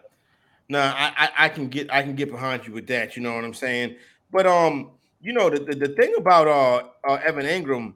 No, 0.70 0.80
I, 0.80 1.12
I, 1.16 1.30
I 1.44 1.48
can 1.48 1.68
get 1.68 1.92
I 1.92 2.02
can 2.02 2.14
get 2.14 2.30
behind 2.30 2.66
you 2.66 2.72
with 2.72 2.86
that. 2.88 3.16
You 3.16 3.22
know 3.22 3.34
what 3.34 3.44
I'm 3.44 3.54
saying? 3.54 3.96
But 4.30 4.46
um, 4.46 4.90
you 5.20 5.32
know 5.32 5.50
the 5.50 5.60
the, 5.60 5.74
the 5.74 5.88
thing 5.88 6.14
about 6.16 6.46
uh, 6.46 7.08
uh 7.08 7.18
Evan 7.24 7.46
Engram 7.46 7.94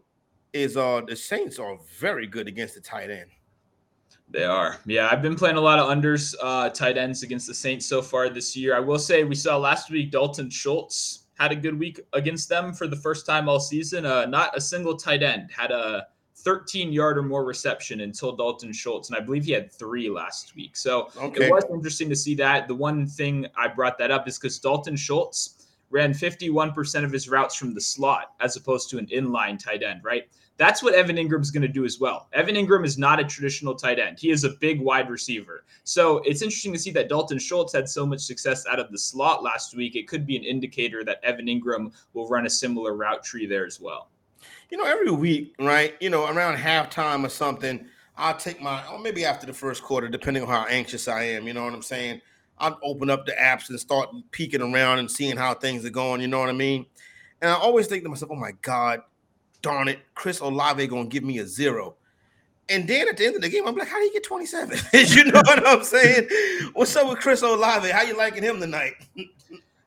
is 0.52 0.76
uh 0.76 1.02
the 1.06 1.14
Saints 1.14 1.58
are 1.58 1.78
very 1.98 2.26
good 2.26 2.48
against 2.48 2.74
the 2.74 2.80
tight 2.80 3.10
end. 3.10 3.30
They 4.28 4.44
are. 4.44 4.78
Yeah, 4.86 5.08
I've 5.10 5.20
been 5.20 5.36
playing 5.36 5.56
a 5.56 5.60
lot 5.60 5.78
of 5.78 5.88
unders, 5.88 6.34
uh, 6.40 6.70
tight 6.70 6.96
ends 6.96 7.22
against 7.22 7.46
the 7.46 7.54
Saints 7.54 7.86
so 7.86 8.00
far 8.00 8.30
this 8.30 8.56
year. 8.56 8.74
I 8.74 8.80
will 8.80 8.98
say 8.98 9.24
we 9.24 9.34
saw 9.34 9.58
last 9.58 9.90
week 9.90 10.10
Dalton 10.10 10.48
Schultz 10.48 11.24
had 11.38 11.52
a 11.52 11.56
good 11.56 11.78
week 11.78 12.00
against 12.12 12.48
them 12.48 12.72
for 12.72 12.86
the 12.86 12.96
first 12.96 13.26
time 13.26 13.48
all 13.48 13.60
season. 13.60 14.06
Uh, 14.06 14.24
not 14.26 14.56
a 14.56 14.60
single 14.60 14.96
tight 14.96 15.22
end 15.22 15.50
had 15.50 15.70
a 15.70 16.06
13 16.36 16.92
yard 16.92 17.18
or 17.18 17.22
more 17.22 17.44
reception 17.44 18.00
until 18.00 18.34
Dalton 18.34 18.72
Schultz, 18.72 19.08
and 19.08 19.16
I 19.16 19.20
believe 19.20 19.44
he 19.44 19.52
had 19.52 19.72
three 19.72 20.08
last 20.08 20.54
week. 20.56 20.76
So 20.76 21.10
okay. 21.16 21.46
it 21.46 21.50
was 21.50 21.64
interesting 21.72 22.08
to 22.08 22.16
see 22.16 22.34
that. 22.36 22.68
The 22.68 22.74
one 22.74 23.06
thing 23.06 23.46
I 23.56 23.68
brought 23.68 23.98
that 23.98 24.10
up 24.10 24.26
is 24.26 24.38
because 24.38 24.58
Dalton 24.58 24.96
Schultz 24.96 25.66
ran 25.90 26.12
51% 26.12 27.04
of 27.04 27.12
his 27.12 27.28
routes 27.28 27.54
from 27.54 27.74
the 27.74 27.80
slot 27.80 28.32
as 28.40 28.56
opposed 28.56 28.88
to 28.90 28.98
an 28.98 29.06
inline 29.06 29.58
tight 29.62 29.82
end, 29.82 30.00
right? 30.02 30.24
That's 30.62 30.80
what 30.80 30.94
Evan 30.94 31.16
Engram's 31.16 31.50
going 31.50 31.62
to 31.62 31.66
do 31.66 31.84
as 31.84 31.98
well. 31.98 32.28
Evan 32.32 32.54
Engram 32.54 32.86
is 32.86 32.96
not 32.96 33.18
a 33.18 33.24
traditional 33.24 33.74
tight 33.74 33.98
end. 33.98 34.20
He 34.20 34.30
is 34.30 34.44
a 34.44 34.50
big 34.60 34.80
wide 34.80 35.10
receiver. 35.10 35.64
So 35.82 36.18
it's 36.18 36.40
interesting 36.40 36.72
to 36.72 36.78
see 36.78 36.92
that 36.92 37.08
Dalton 37.08 37.40
Schultz 37.40 37.72
had 37.72 37.88
so 37.88 38.06
much 38.06 38.20
success 38.20 38.64
out 38.70 38.78
of 38.78 38.92
the 38.92 38.96
slot 38.96 39.42
last 39.42 39.76
week. 39.76 39.96
It 39.96 40.06
could 40.06 40.24
be 40.24 40.36
an 40.36 40.44
indicator 40.44 41.02
that 41.02 41.18
Evan 41.24 41.46
Engram 41.46 41.92
will 42.14 42.28
run 42.28 42.46
a 42.46 42.50
similar 42.50 42.94
route 42.94 43.24
tree 43.24 43.44
there 43.44 43.66
as 43.66 43.80
well. 43.80 44.10
You 44.70 44.78
know, 44.78 44.84
every 44.84 45.10
week, 45.10 45.56
right? 45.58 45.96
You 45.98 46.10
know, 46.10 46.26
around 46.28 46.58
halftime 46.58 47.26
or 47.26 47.28
something, 47.28 47.84
I'll 48.16 48.36
take 48.36 48.62
my, 48.62 48.86
or 48.86 49.00
maybe 49.00 49.24
after 49.24 49.48
the 49.48 49.52
first 49.52 49.82
quarter, 49.82 50.08
depending 50.08 50.44
on 50.44 50.48
how 50.48 50.64
anxious 50.66 51.08
I 51.08 51.24
am. 51.24 51.48
You 51.48 51.54
know 51.54 51.64
what 51.64 51.74
I'm 51.74 51.82
saying? 51.82 52.20
I'll 52.58 52.78
open 52.84 53.10
up 53.10 53.26
the 53.26 53.32
apps 53.32 53.68
and 53.68 53.80
start 53.80 54.10
peeking 54.30 54.62
around 54.62 55.00
and 55.00 55.10
seeing 55.10 55.36
how 55.36 55.54
things 55.54 55.84
are 55.84 55.90
going. 55.90 56.20
You 56.20 56.28
know 56.28 56.38
what 56.38 56.50
I 56.50 56.52
mean? 56.52 56.86
And 57.40 57.50
I 57.50 57.54
always 57.54 57.88
think 57.88 58.04
to 58.04 58.08
myself, 58.08 58.30
oh 58.30 58.36
my 58.36 58.52
God, 58.62 59.00
darn 59.62 59.88
it, 59.88 60.00
Chris 60.14 60.40
Olave 60.40 60.86
gonna 60.88 61.06
give 61.06 61.24
me 61.24 61.38
a 61.38 61.46
zero. 61.46 61.94
And 62.68 62.86
then 62.86 63.08
at 63.08 63.16
the 63.16 63.26
end 63.26 63.36
of 63.36 63.42
the 63.42 63.48
game, 63.48 63.66
I'm 63.66 63.74
like, 63.74 63.88
how 63.88 63.98
do 63.98 64.04
you 64.04 64.12
get 64.12 64.24
27? 64.24 64.78
you 64.92 65.24
know 65.24 65.42
what 65.44 65.66
I'm 65.66 65.84
saying? 65.84 66.28
What's 66.74 66.94
up 66.96 67.08
with 67.08 67.18
Chris 67.18 67.42
Olave? 67.42 67.88
How 67.90 68.02
you 68.02 68.16
liking 68.16 68.42
him 68.42 68.60
tonight? 68.60 68.94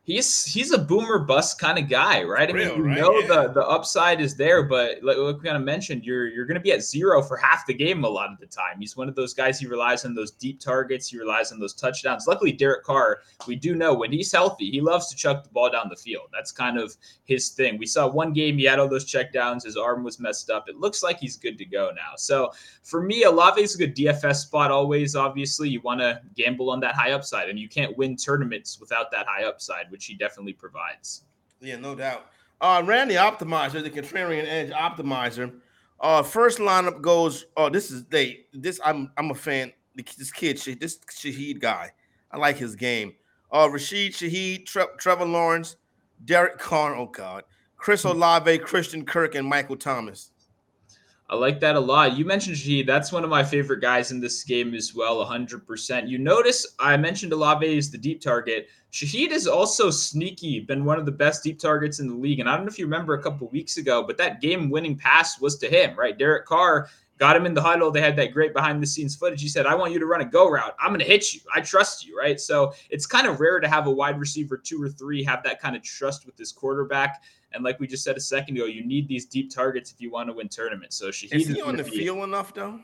He's 0.05 0.45
he's 0.45 0.71
a 0.71 0.77
boomer 0.77 1.19
bust 1.19 1.59
kind 1.59 1.77
of 1.77 1.89
guy, 1.89 2.23
right? 2.23 2.49
I 2.49 2.53
mean, 2.53 2.67
you 2.67 2.83
right? 2.83 2.97
know 2.97 3.19
yeah. 3.19 3.27
the 3.27 3.53
the 3.53 3.67
upside 3.67 4.21
is 4.21 4.35
there, 4.35 4.63
but 4.63 5.03
like, 5.03 5.17
like 5.17 5.37
we 5.37 5.43
kind 5.43 5.57
of 5.57 5.63
mentioned, 5.63 6.05
you're 6.05 6.27
you're 6.27 6.45
going 6.45 6.55
to 6.55 6.61
be 6.61 6.71
at 6.71 6.83
zero 6.83 7.21
for 7.21 7.35
half 7.35 7.65
the 7.65 7.73
game 7.73 8.03
a 8.03 8.07
lot 8.07 8.31
of 8.31 8.39
the 8.39 8.45
time. 8.45 8.79
He's 8.79 8.95
one 8.95 9.09
of 9.09 9.15
those 9.15 9.33
guys. 9.33 9.59
He 9.59 9.67
relies 9.67 10.05
on 10.05 10.13
those 10.13 10.31
deep 10.31 10.59
targets. 10.59 11.09
He 11.09 11.17
relies 11.17 11.51
on 11.51 11.59
those 11.59 11.73
touchdowns. 11.73 12.25
Luckily, 12.27 12.51
Derek 12.51 12.83
Carr, 12.83 13.19
we 13.47 13.55
do 13.55 13.75
know 13.75 13.93
when 13.93 14.11
he's 14.11 14.31
healthy, 14.31 14.69
he 14.69 14.79
loves 14.79 15.09
to 15.09 15.15
chuck 15.15 15.43
the 15.43 15.49
ball 15.49 15.69
down 15.69 15.89
the 15.89 15.95
field. 15.95 16.27
That's 16.31 16.51
kind 16.51 16.77
of 16.77 16.95
his 17.25 17.49
thing. 17.49 17.77
We 17.77 17.87
saw 17.87 18.07
one 18.07 18.31
game 18.31 18.57
he 18.57 18.65
had 18.65 18.79
all 18.79 18.87
those 18.87 19.11
checkdowns. 19.11 19.65
His 19.65 19.77
arm 19.77 20.03
was 20.03 20.19
messed 20.19 20.49
up. 20.49 20.69
It 20.69 20.77
looks 20.77 21.03
like 21.03 21.19
he's 21.19 21.37
good 21.37 21.57
to 21.57 21.65
go 21.65 21.91
now. 21.95 22.13
So 22.17 22.51
for 22.83 23.01
me, 23.01 23.23
Olave 23.23 23.61
is 23.61 23.75
a 23.75 23.77
good 23.79 23.95
DFS 23.95 24.35
spot. 24.43 24.69
Always, 24.69 25.15
obviously, 25.15 25.69
you 25.69 25.81
want 25.81 26.01
to 26.01 26.21
gamble 26.35 26.69
on 26.69 26.79
that 26.81 26.95
high 26.95 27.11
upside, 27.11 27.49
and 27.49 27.57
you 27.57 27.67
can't 27.67 27.97
win 27.97 28.15
tournaments 28.15 28.79
without 28.79 29.09
that 29.11 29.25
high 29.27 29.45
upside 29.45 29.89
which 29.95 30.05
he 30.07 30.13
definitely 30.13 30.51
provides. 30.51 31.21
Yeah, 31.61 31.77
no 31.77 31.95
doubt. 31.95 32.25
Uh, 32.59 32.83
Randy 32.85 33.15
Optimizer, 33.15 33.81
the 33.81 33.89
Contrarian 33.89 34.45
Edge 34.45 34.71
Optimizer. 34.71 35.53
Uh, 36.01 36.21
first 36.21 36.59
lineup 36.59 36.99
goes. 36.99 37.45
Oh, 37.55 37.69
this 37.69 37.91
is 37.91 38.03
they. 38.07 38.41
This 38.51 38.81
I'm 38.83 39.09
I'm 39.17 39.31
a 39.31 39.35
fan 39.35 39.71
this 39.95 40.31
kid, 40.31 40.57
this 40.57 40.99
Shaheed 41.09 41.61
guy. 41.61 41.91
I 42.29 42.37
like 42.37 42.57
his 42.57 42.75
game. 42.75 43.13
Uh, 43.53 43.69
Rashid 43.71 44.11
Shaheed, 44.11 44.65
Tre- 44.65 44.83
Trevor 44.99 45.23
Lawrence, 45.23 45.77
Derek 46.25 46.57
Carr. 46.57 46.93
Oh 46.93 47.05
God, 47.05 47.43
Chris 47.77 48.03
hmm. 48.03 48.09
Olave, 48.09 48.57
Christian 48.59 49.05
Kirk, 49.05 49.35
and 49.35 49.47
Michael 49.47 49.77
Thomas. 49.77 50.31
I 51.27 51.35
like 51.35 51.59
that 51.61 51.75
a 51.75 51.79
lot. 51.79 52.15
You 52.15 52.23
mentioned 52.23 52.55
Shaheed. 52.55 52.85
That's 52.85 53.11
one 53.11 53.23
of 53.23 53.31
my 53.31 53.43
favorite 53.43 53.81
guys 53.81 54.11
in 54.11 54.19
this 54.19 54.43
game 54.43 54.75
as 54.75 54.93
well, 54.93 55.25
100%. 55.25 56.07
You 56.07 56.19
notice 56.19 56.67
I 56.79 56.95
mentioned 56.97 57.33
Olave 57.33 57.65
is 57.65 57.89
the 57.89 57.97
deep 57.97 58.21
target. 58.21 58.67
Shaheed 58.91 59.31
is 59.31 59.47
also 59.47 59.89
sneaky, 59.89 60.59
been 60.59 60.85
one 60.85 60.99
of 60.99 61.05
the 61.07 61.11
best 61.11 61.43
deep 61.43 61.59
targets 61.59 61.99
in 61.99 62.07
the 62.07 62.15
league. 62.15 62.39
And 62.39 62.47
I 62.47 62.55
don't 62.55 62.65
know 62.65 62.71
if 62.71 62.77
you 62.77 62.85
remember 62.85 63.15
a 63.15 63.23
couple 63.23 63.49
weeks 63.49 63.77
ago, 63.77 64.03
but 64.03 64.17
that 64.17 64.39
game 64.39 64.69
winning 64.69 64.95
pass 64.95 65.39
was 65.41 65.57
to 65.57 65.67
him, 65.67 65.97
right? 65.97 66.15
Derek 66.15 66.45
Carr 66.45 66.89
got 67.17 67.35
him 67.35 67.47
in 67.47 67.55
the 67.55 67.61
huddle. 67.61 67.89
They 67.89 68.01
had 68.01 68.15
that 68.17 68.31
great 68.31 68.53
behind 68.53 68.81
the 68.81 68.87
scenes 68.87 69.15
footage. 69.15 69.41
He 69.41 69.47
said, 69.47 69.65
I 69.65 69.73
want 69.73 69.93
you 69.93 69.99
to 69.99 70.05
run 70.05 70.21
a 70.21 70.25
go 70.25 70.47
route. 70.49 70.75
I'm 70.79 70.89
going 70.89 70.99
to 70.99 71.05
hit 71.05 71.33
you. 71.33 71.39
I 71.53 71.61
trust 71.61 72.05
you, 72.05 72.15
right? 72.15 72.39
So 72.39 72.73
it's 72.91 73.05
kind 73.05 73.25
of 73.25 73.39
rare 73.39 73.59
to 73.59 73.67
have 73.67 73.87
a 73.87 73.91
wide 73.91 74.19
receiver 74.19 74.57
two 74.57 74.81
or 74.81 74.89
three 74.89 75.23
have 75.23 75.41
that 75.43 75.59
kind 75.59 75.75
of 75.75 75.81
trust 75.81 76.25
with 76.25 76.37
this 76.37 76.51
quarterback. 76.51 77.23
And 77.55 77.63
like 77.63 77.79
we 77.79 77.87
just 77.87 78.03
said 78.03 78.17
a 78.17 78.21
second 78.21 78.57
ago, 78.57 78.65
you 78.65 78.85
need 78.85 79.07
these 79.07 79.25
deep 79.25 79.53
targets 79.53 79.91
if 79.91 80.01
you 80.01 80.11
want 80.11 80.29
to 80.29 80.33
win 80.33 80.49
tournaments. 80.49 80.97
So 80.97 81.07
Shaheed 81.07 81.33
is 81.33 81.47
he 81.47 81.61
on 81.61 81.77
the 81.77 81.83
be, 81.83 81.89
field 81.89 82.23
enough 82.23 82.53
though? 82.53 82.79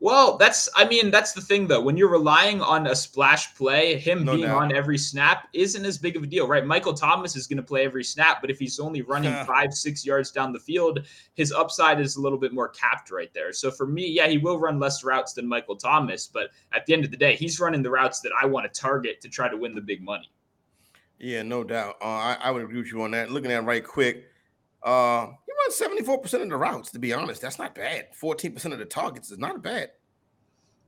Well, 0.00 0.36
that's 0.36 0.68
I 0.76 0.86
mean 0.86 1.10
that's 1.10 1.32
the 1.32 1.40
thing 1.40 1.66
though. 1.66 1.80
When 1.80 1.96
you're 1.96 2.10
relying 2.10 2.60
on 2.60 2.86
a 2.86 2.94
splash 2.94 3.52
play, 3.56 3.98
him 3.98 4.24
no 4.24 4.36
being 4.36 4.46
doubt. 4.46 4.62
on 4.62 4.72
every 4.72 4.96
snap 4.96 5.48
isn't 5.52 5.84
as 5.84 5.98
big 5.98 6.14
of 6.14 6.22
a 6.22 6.26
deal, 6.26 6.46
right? 6.46 6.64
Michael 6.64 6.94
Thomas 6.94 7.34
is 7.34 7.48
going 7.48 7.56
to 7.56 7.64
play 7.64 7.84
every 7.84 8.04
snap, 8.04 8.40
but 8.40 8.48
if 8.48 8.60
he's 8.60 8.78
only 8.78 9.02
running 9.02 9.32
five 9.44 9.74
six 9.74 10.06
yards 10.06 10.30
down 10.30 10.52
the 10.52 10.60
field, 10.60 11.04
his 11.34 11.50
upside 11.50 12.00
is 12.00 12.14
a 12.14 12.20
little 12.20 12.38
bit 12.38 12.52
more 12.52 12.68
capped 12.68 13.10
right 13.10 13.32
there. 13.34 13.52
So 13.52 13.72
for 13.72 13.86
me, 13.86 14.06
yeah, 14.06 14.28
he 14.28 14.38
will 14.38 14.60
run 14.60 14.78
less 14.78 15.02
routes 15.02 15.32
than 15.32 15.48
Michael 15.48 15.76
Thomas, 15.76 16.28
but 16.28 16.50
at 16.72 16.86
the 16.86 16.92
end 16.92 17.04
of 17.04 17.10
the 17.10 17.16
day, 17.16 17.34
he's 17.34 17.58
running 17.58 17.82
the 17.82 17.90
routes 17.90 18.20
that 18.20 18.32
I 18.40 18.46
want 18.46 18.72
to 18.72 18.80
target 18.80 19.20
to 19.22 19.28
try 19.28 19.48
to 19.48 19.56
win 19.56 19.74
the 19.74 19.80
big 19.80 20.00
money. 20.00 20.30
Yeah, 21.18 21.42
no 21.42 21.64
doubt. 21.64 21.96
Uh, 22.00 22.06
I, 22.06 22.36
I 22.40 22.50
would 22.50 22.62
agree 22.62 22.78
with 22.78 22.92
you 22.92 23.02
on 23.02 23.10
that. 23.12 23.30
Looking 23.30 23.50
at 23.50 23.64
right 23.64 23.84
quick, 23.84 24.26
uh, 24.82 25.26
he 25.26 25.52
runs 25.92 26.04
74% 26.06 26.42
of 26.42 26.48
the 26.48 26.56
routes, 26.56 26.90
to 26.92 26.98
be 26.98 27.12
honest. 27.12 27.42
That's 27.42 27.58
not 27.58 27.74
bad. 27.74 28.08
14% 28.20 28.72
of 28.72 28.78
the 28.78 28.84
targets 28.84 29.30
is 29.30 29.38
not 29.38 29.62
bad. 29.62 29.90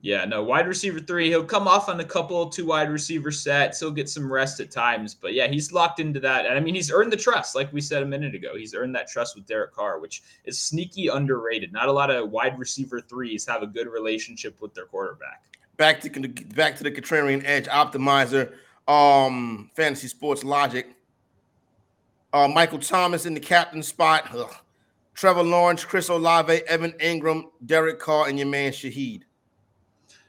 Yeah, 0.02 0.24
no, 0.24 0.42
wide 0.42 0.66
receiver 0.66 0.98
three. 0.98 1.28
He'll 1.28 1.44
come 1.44 1.68
off 1.68 1.90
on 1.90 2.00
a 2.00 2.04
couple, 2.04 2.48
two 2.48 2.64
wide 2.64 2.90
receiver 2.90 3.30
sets. 3.30 3.80
He'll 3.80 3.90
get 3.90 4.08
some 4.08 4.32
rest 4.32 4.58
at 4.58 4.70
times. 4.70 5.14
But 5.14 5.34
yeah, 5.34 5.46
he's 5.46 5.72
locked 5.72 6.00
into 6.00 6.18
that. 6.20 6.46
And 6.46 6.56
I 6.56 6.60
mean, 6.60 6.74
he's 6.74 6.90
earned 6.90 7.12
the 7.12 7.18
trust, 7.18 7.54
like 7.54 7.70
we 7.70 7.82
said 7.82 8.02
a 8.02 8.06
minute 8.06 8.34
ago. 8.34 8.56
He's 8.56 8.74
earned 8.74 8.94
that 8.94 9.08
trust 9.08 9.36
with 9.36 9.46
Derek 9.46 9.74
Carr, 9.74 9.98
which 10.00 10.22
is 10.46 10.58
sneaky 10.58 11.08
underrated. 11.08 11.70
Not 11.70 11.88
a 11.88 11.92
lot 11.92 12.10
of 12.10 12.30
wide 12.30 12.58
receiver 12.58 13.02
threes 13.02 13.46
have 13.46 13.62
a 13.62 13.66
good 13.66 13.88
relationship 13.88 14.58
with 14.62 14.72
their 14.72 14.86
quarterback. 14.86 15.42
Back 15.76 16.00
to 16.00 16.10
back 16.54 16.76
to 16.76 16.82
the 16.82 16.90
contrarian 16.90 17.42
edge 17.44 17.66
optimizer, 17.66 18.54
um, 18.90 19.70
fantasy 19.76 20.08
sports 20.08 20.42
logic. 20.42 20.88
Uh, 22.32 22.48
Michael 22.48 22.78
Thomas 22.78 23.26
in 23.26 23.34
the 23.34 23.40
captain 23.40 23.82
spot. 23.82 24.28
Ugh. 24.34 24.52
Trevor 25.14 25.42
Lawrence, 25.42 25.84
Chris 25.84 26.08
Olave, 26.08 26.62
Evan 26.66 26.92
Engram, 26.92 27.44
Derek 27.66 27.98
Carr, 27.98 28.28
and 28.28 28.38
your 28.38 28.48
man 28.48 28.72
Shaheed. 28.72 29.22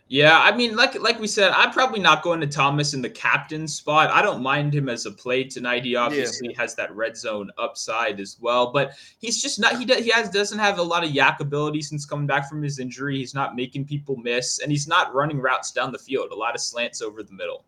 Yeah, 0.09 0.37
I 0.41 0.53
mean, 0.53 0.75
like 0.75 0.99
like 0.99 1.19
we 1.19 1.27
said, 1.27 1.53
I'm 1.55 1.71
probably 1.71 2.01
not 2.01 2.21
going 2.21 2.41
to 2.41 2.47
Thomas 2.47 2.93
in 2.93 3.01
the 3.01 3.09
captain 3.09 3.65
spot. 3.65 4.09
I 4.09 4.21
don't 4.21 4.43
mind 4.43 4.75
him 4.75 4.89
as 4.89 5.05
a 5.05 5.11
play 5.11 5.45
tonight. 5.45 5.85
He 5.85 5.95
obviously 5.95 6.49
yeah. 6.49 6.59
has 6.59 6.75
that 6.75 6.93
red 6.93 7.15
zone 7.15 7.49
upside 7.57 8.19
as 8.19 8.37
well, 8.41 8.73
but 8.73 8.91
he's 9.19 9.41
just 9.41 9.57
not. 9.57 9.77
He 9.77 9.85
does, 9.85 10.03
he 10.03 10.11
has 10.11 10.29
doesn't 10.29 10.59
have 10.59 10.79
a 10.79 10.83
lot 10.83 11.05
of 11.05 11.11
YAC 11.11 11.39
ability 11.39 11.81
since 11.81 12.05
coming 12.05 12.27
back 12.27 12.49
from 12.49 12.61
his 12.61 12.77
injury. 12.77 13.19
He's 13.19 13.33
not 13.33 13.55
making 13.55 13.85
people 13.85 14.17
miss, 14.17 14.59
and 14.59 14.69
he's 14.69 14.87
not 14.87 15.15
running 15.15 15.39
routes 15.39 15.71
down 15.71 15.93
the 15.93 15.99
field. 15.99 16.31
A 16.31 16.35
lot 16.35 16.55
of 16.55 16.59
slants 16.59 17.01
over 17.01 17.23
the 17.23 17.33
middle. 17.33 17.63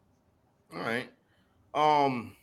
All 0.76 0.82
right. 0.82 1.10
Um. 1.74 2.36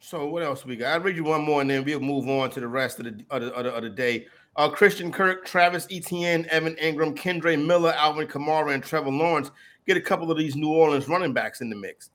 So 0.00 0.26
what 0.26 0.42
else 0.42 0.64
we 0.64 0.76
got? 0.76 0.94
I'll 0.94 1.00
read 1.00 1.16
you 1.16 1.24
one 1.24 1.42
more, 1.42 1.60
and 1.60 1.70
then 1.70 1.84
we'll 1.84 2.00
move 2.00 2.28
on 2.28 2.50
to 2.50 2.60
the 2.60 2.68
rest 2.68 2.98
of 2.98 3.04
the 3.04 3.24
other 3.30 3.54
other, 3.54 3.72
other 3.72 3.88
day. 3.88 4.26
Uh, 4.56 4.68
Christian 4.68 5.12
Kirk, 5.12 5.44
Travis 5.44 5.86
Etienne, 5.90 6.46
Evan 6.50 6.74
Engram, 6.76 7.16
Kendre 7.16 7.64
Miller, 7.64 7.92
Alvin 7.96 8.26
Kamara, 8.26 8.74
and 8.74 8.82
Trevor 8.82 9.10
Lawrence 9.10 9.50
get 9.86 9.96
a 9.96 10.00
couple 10.00 10.30
of 10.30 10.38
these 10.38 10.56
New 10.56 10.70
Orleans 10.70 11.08
running 11.08 11.32
backs 11.32 11.60
in 11.60 11.70
the 11.70 11.76
mix. 11.76 12.10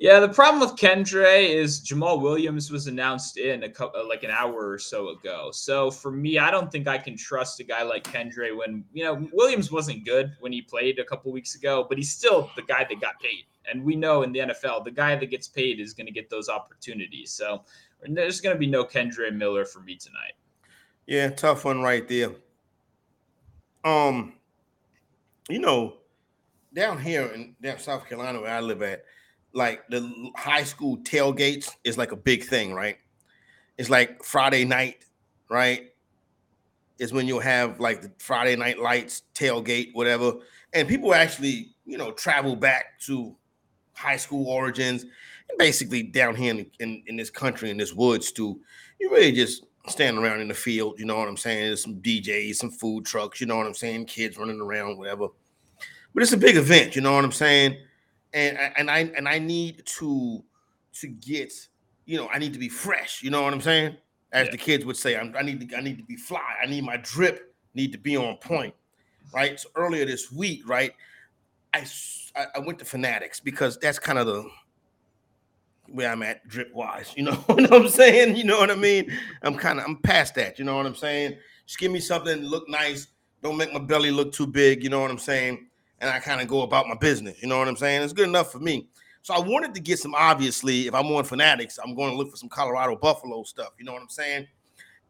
Yeah, 0.00 0.18
the 0.18 0.30
problem 0.30 0.60
with 0.60 0.80
Kendre 0.80 1.46
is 1.46 1.82
Jamaal 1.82 2.22
Williams 2.22 2.70
was 2.70 2.86
announced 2.86 3.36
in 3.36 3.64
a 3.64 3.68
couple, 3.68 4.00
uh, 4.00 4.08
like 4.08 4.22
an 4.22 4.30
hour 4.30 4.70
or 4.70 4.78
so 4.78 5.10
ago. 5.10 5.50
So 5.52 5.90
for 5.90 6.10
me, 6.10 6.38
I 6.38 6.50
don't 6.50 6.72
think 6.72 6.88
I 6.88 6.96
can 6.96 7.18
trust 7.18 7.60
a 7.60 7.64
guy 7.64 7.82
like 7.82 8.04
Kendre 8.04 8.56
when 8.56 8.82
you 8.94 9.04
know 9.04 9.28
Williams 9.34 9.70
wasn't 9.70 10.06
good 10.06 10.32
when 10.40 10.52
he 10.52 10.62
played 10.62 10.98
a 10.98 11.04
couple 11.04 11.30
weeks 11.32 11.54
ago, 11.54 11.84
but 11.86 11.98
he's 11.98 12.10
still 12.10 12.50
the 12.56 12.62
guy 12.62 12.86
that 12.88 12.98
got 12.98 13.20
paid. 13.20 13.44
And 13.70 13.84
we 13.84 13.96
know 13.96 14.22
in 14.22 14.32
the 14.32 14.40
NFL, 14.40 14.84
the 14.84 14.90
guy 14.90 15.16
that 15.16 15.26
gets 15.26 15.48
paid 15.48 15.80
is 15.80 15.94
going 15.94 16.06
to 16.06 16.12
get 16.12 16.28
those 16.28 16.48
opportunities. 16.48 17.30
So 17.30 17.62
there's 18.08 18.40
going 18.40 18.54
to 18.54 18.58
be 18.58 18.66
no 18.66 18.84
Kendre 18.84 19.32
Miller 19.32 19.64
for 19.64 19.80
me 19.80 19.96
tonight. 19.96 20.34
Yeah, 21.06 21.30
tough 21.30 21.64
one 21.64 21.82
right 21.82 22.06
there. 22.06 22.30
Um, 23.84 24.34
you 25.48 25.58
know, 25.58 25.94
down 26.74 27.00
here 27.00 27.26
in 27.26 27.56
down 27.60 27.78
South 27.78 28.06
Carolina 28.08 28.40
where 28.40 28.54
I 28.54 28.60
live 28.60 28.82
at, 28.82 29.04
like 29.52 29.86
the 29.88 30.30
high 30.36 30.62
school 30.62 30.98
tailgates 30.98 31.70
is 31.84 31.98
like 31.98 32.12
a 32.12 32.16
big 32.16 32.44
thing, 32.44 32.72
right? 32.72 32.98
It's 33.78 33.90
like 33.90 34.22
Friday 34.22 34.64
night, 34.64 35.04
right? 35.48 35.90
Is 36.98 37.12
when 37.12 37.26
you'll 37.26 37.40
have 37.40 37.80
like 37.80 38.02
the 38.02 38.12
Friday 38.18 38.56
night 38.56 38.78
lights, 38.78 39.22
tailgate, 39.34 39.94
whatever. 39.94 40.34
And 40.72 40.86
people 40.86 41.14
actually, 41.14 41.74
you 41.84 41.98
know, 41.98 42.12
travel 42.12 42.54
back 42.54 43.00
to 43.06 43.34
high 44.00 44.16
school 44.16 44.48
origins 44.48 45.02
and 45.02 45.58
basically 45.58 46.02
down 46.02 46.34
here 46.34 46.52
in, 46.52 46.66
in, 46.80 47.02
in 47.06 47.16
this 47.16 47.30
country, 47.30 47.70
in 47.70 47.76
this 47.76 47.92
woods, 47.92 48.32
to 48.32 48.58
you 48.98 49.10
really 49.10 49.32
just 49.32 49.64
standing 49.88 50.22
around 50.22 50.40
in 50.40 50.48
the 50.48 50.54
field, 50.54 50.98
you 50.98 51.04
know 51.04 51.16
what 51.16 51.28
I'm 51.28 51.36
saying? 51.36 51.66
There's 51.66 51.82
some 51.82 51.96
DJs, 51.96 52.56
some 52.56 52.70
food 52.70 53.04
trucks, 53.04 53.40
you 53.40 53.46
know 53.46 53.56
what 53.56 53.66
I'm 53.66 53.74
saying? 53.74 54.06
Kids 54.06 54.38
running 54.38 54.60
around, 54.60 54.98
whatever. 54.98 55.28
But 56.14 56.22
it's 56.22 56.32
a 56.32 56.38
big 56.38 56.56
event, 56.56 56.96
you 56.96 57.02
know 57.02 57.14
what 57.14 57.24
I'm 57.24 57.32
saying? 57.32 57.76
And 58.32 58.58
and 58.58 58.90
I 58.90 59.10
and 59.16 59.28
I 59.28 59.38
need 59.38 59.84
to 59.84 60.42
to 60.94 61.08
get, 61.08 61.52
you 62.06 62.16
know, 62.16 62.28
I 62.28 62.38
need 62.38 62.52
to 62.52 62.58
be 62.58 62.68
fresh, 62.68 63.22
you 63.22 63.30
know 63.30 63.42
what 63.42 63.52
I'm 63.52 63.60
saying? 63.60 63.96
As 64.32 64.46
yeah. 64.46 64.52
the 64.52 64.58
kids 64.58 64.84
would 64.84 64.96
say, 64.96 65.16
I'm, 65.16 65.34
I 65.36 65.42
need 65.42 65.68
to 65.68 65.76
I 65.76 65.80
need 65.80 65.98
to 65.98 66.04
be 66.04 66.16
fly. 66.16 66.54
I 66.62 66.66
need 66.66 66.84
my 66.84 66.96
drip 66.98 67.54
need 67.74 67.92
to 67.92 67.98
be 67.98 68.16
on 68.16 68.36
point, 68.36 68.74
right? 69.34 69.58
So 69.58 69.68
earlier 69.74 70.04
this 70.04 70.32
week, 70.32 70.68
right, 70.68 70.94
I 71.72 71.84
I 72.36 72.58
went 72.60 72.78
to 72.78 72.84
Fanatics 72.84 73.40
because 73.40 73.78
that's 73.78 73.98
kind 73.98 74.18
of 74.18 74.26
the 74.26 74.48
where 75.92 76.10
I'm 76.10 76.22
at 76.22 76.46
drip 76.46 76.72
wise. 76.72 77.12
You 77.16 77.24
know 77.24 77.34
what 77.34 77.72
I'm 77.72 77.88
saying? 77.88 78.36
You 78.36 78.44
know 78.44 78.58
what 78.58 78.70
I 78.70 78.76
mean? 78.76 79.12
I'm 79.42 79.56
kind 79.56 79.78
of 79.78 79.84
I'm 79.86 79.96
past 79.96 80.34
that. 80.36 80.58
You 80.58 80.64
know 80.64 80.76
what 80.76 80.86
I'm 80.86 80.94
saying? 80.94 81.36
Just 81.66 81.78
give 81.78 81.92
me 81.92 82.00
something 82.00 82.42
look 82.42 82.68
nice. 82.68 83.08
Don't 83.42 83.56
make 83.56 83.72
my 83.72 83.78
belly 83.78 84.10
look 84.10 84.32
too 84.32 84.46
big. 84.46 84.82
You 84.82 84.90
know 84.90 85.00
what 85.00 85.10
I'm 85.10 85.18
saying? 85.18 85.66
And 86.00 86.08
I 86.08 86.18
kind 86.18 86.40
of 86.40 86.48
go 86.48 86.62
about 86.62 86.88
my 86.88 86.94
business. 86.94 87.42
You 87.42 87.48
know 87.48 87.58
what 87.58 87.68
I'm 87.68 87.76
saying? 87.76 88.02
It's 88.02 88.12
good 88.12 88.28
enough 88.28 88.52
for 88.52 88.58
me. 88.58 88.88
So 89.22 89.34
I 89.34 89.40
wanted 89.40 89.74
to 89.74 89.80
get 89.80 89.98
some. 89.98 90.14
Obviously, 90.14 90.86
if 90.86 90.94
I'm 90.94 91.06
on 91.06 91.24
Fanatics, 91.24 91.78
I'm 91.82 91.94
going 91.94 92.12
to 92.12 92.16
look 92.16 92.30
for 92.30 92.36
some 92.36 92.48
Colorado 92.48 92.96
Buffalo 92.96 93.42
stuff. 93.42 93.70
You 93.78 93.84
know 93.84 93.92
what 93.92 94.02
I'm 94.02 94.08
saying? 94.08 94.46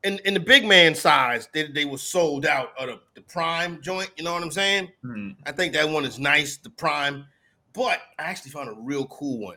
In 0.02 0.18
in 0.24 0.34
the 0.34 0.40
big 0.40 0.64
man 0.64 0.94
size, 0.94 1.48
they, 1.52 1.68
they 1.68 1.84
were 1.84 1.98
sold 1.98 2.46
out 2.46 2.70
of 2.78 2.88
the, 2.88 3.00
the 3.14 3.20
prime 3.22 3.80
joint. 3.82 4.10
You 4.16 4.24
know 4.24 4.32
what 4.32 4.42
I'm 4.42 4.50
saying? 4.50 4.88
Hmm. 5.02 5.30
I 5.44 5.52
think 5.52 5.72
that 5.74 5.88
one 5.88 6.04
is 6.04 6.18
nice, 6.18 6.56
the 6.56 6.70
prime. 6.70 7.26
But 7.72 8.00
I 8.18 8.22
actually 8.22 8.50
found 8.50 8.68
a 8.68 8.74
real 8.80 9.06
cool 9.06 9.38
one. 9.38 9.56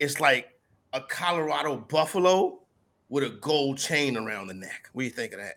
It's 0.00 0.20
like 0.20 0.48
a 0.92 1.00
Colorado 1.00 1.76
buffalo 1.76 2.63
with 3.08 3.22
a 3.22 3.28
gold 3.28 3.78
chain 3.78 4.16
around 4.16 4.48
the 4.48 4.54
neck. 4.54 4.88
What 4.92 5.02
do 5.02 5.04
you 5.04 5.10
think 5.10 5.34
of 5.34 5.40
that? 5.40 5.54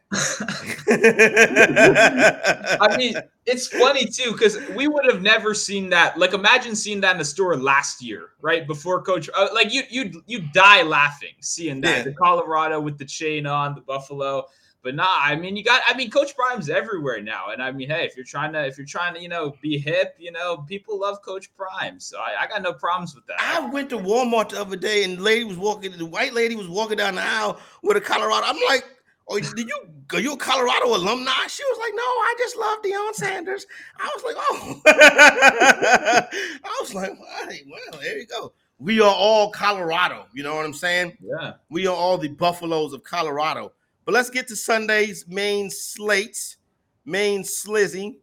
I 2.81 2.97
mean, 2.97 3.15
it's 3.45 3.67
funny 3.67 4.05
too 4.05 4.33
because 4.33 4.57
we 4.75 4.87
would 4.87 5.05
have 5.05 5.21
never 5.21 5.53
seen 5.53 5.89
that. 5.89 6.17
Like, 6.17 6.33
imagine 6.33 6.75
seeing 6.75 7.01
that 7.01 7.13
in 7.13 7.17
the 7.17 7.25
store 7.25 7.57
last 7.57 8.01
year, 8.01 8.29
right 8.41 8.67
before 8.67 9.01
Coach. 9.01 9.29
Uh, 9.35 9.47
like, 9.53 9.73
you 9.73 9.83
you 9.89 10.23
you 10.27 10.41
die 10.53 10.83
laughing 10.83 11.33
seeing 11.39 11.81
that 11.81 11.97
yeah. 11.97 12.03
the 12.03 12.13
Colorado 12.13 12.79
with 12.79 12.97
the 12.97 13.05
chain 13.05 13.45
on 13.45 13.75
the 13.75 13.81
buffalo. 13.81 14.45
But 14.87 14.95
nah, 14.95 15.19
I 15.19 15.35
mean, 15.35 15.57
you 15.57 15.65
got. 15.65 15.81
I 15.85 15.97
mean, 15.97 16.09
Coach 16.09 16.33
Prime's 16.33 16.69
everywhere 16.69 17.21
now, 17.21 17.49
and 17.51 17.61
I 17.61 17.73
mean, 17.73 17.89
hey, 17.89 18.05
if 18.05 18.15
you're 18.15 18.23
trying 18.23 18.53
to, 18.53 18.65
if 18.65 18.77
you're 18.77 18.87
trying 18.87 19.13
to, 19.15 19.21
you 19.21 19.27
know, 19.27 19.53
be 19.61 19.77
hip, 19.77 20.15
you 20.17 20.31
know, 20.31 20.59
people 20.59 20.97
love 20.97 21.21
Coach 21.21 21.53
Prime, 21.57 21.99
so 21.99 22.19
I, 22.19 22.43
I 22.43 22.47
got 22.47 22.61
no 22.61 22.71
problems 22.71 23.13
with 23.13 23.27
that. 23.27 23.35
I 23.37 23.67
went 23.67 23.89
to 23.89 23.97
Walmart 23.97 24.47
the 24.47 24.61
other 24.61 24.77
day, 24.77 25.03
and 25.03 25.17
the 25.17 25.21
lady 25.21 25.43
was 25.43 25.57
walking. 25.57 25.91
The 25.91 26.05
white 26.05 26.33
lady 26.33 26.55
was 26.55 26.69
walking 26.69 26.95
down 26.95 27.15
the 27.15 27.21
aisle 27.21 27.59
with 27.83 27.97
a 27.97 27.99
Colorado. 27.99 28.47
I'm 28.47 28.55
like, 28.69 28.85
"Oh, 29.27 29.37
did 29.37 29.67
you? 29.67 29.77
Are 30.13 30.21
you 30.21 30.35
a 30.35 30.37
Colorado 30.37 30.95
alumni?" 30.95 31.33
She 31.49 31.65
was 31.65 31.79
like, 31.79 31.91
"No, 31.93 32.03
I 32.03 32.35
just 32.37 32.55
love 32.55 32.81
Deion 32.81 33.13
Sanders." 33.13 33.67
I 33.99 34.09
was 34.15 34.23
like, 34.23 34.35
"Oh," 34.39 34.81
I 36.63 36.77
was 36.79 36.93
like, 36.93 37.11
hey, 37.49 37.63
"Well, 37.69 37.99
there 38.01 38.17
you 38.19 38.25
go." 38.25 38.53
We 38.79 39.01
are 39.01 39.13
all 39.13 39.49
Colorado. 39.49 40.27
You 40.33 40.43
know 40.43 40.55
what 40.55 40.63
I'm 40.63 40.73
saying? 40.73 41.17
Yeah. 41.19 41.55
We 41.69 41.87
are 41.87 41.95
all 41.95 42.17
the 42.17 42.29
Buffaloes 42.29 42.93
of 42.93 43.03
Colorado. 43.03 43.73
But 44.07 44.13
let's 44.13 44.29
get 44.29 44.47
to 44.47 44.55
Sunday's 44.55 45.27
main 45.27 45.69
slates, 45.69 46.55
main 47.03 47.43
slizzy. 47.43 48.15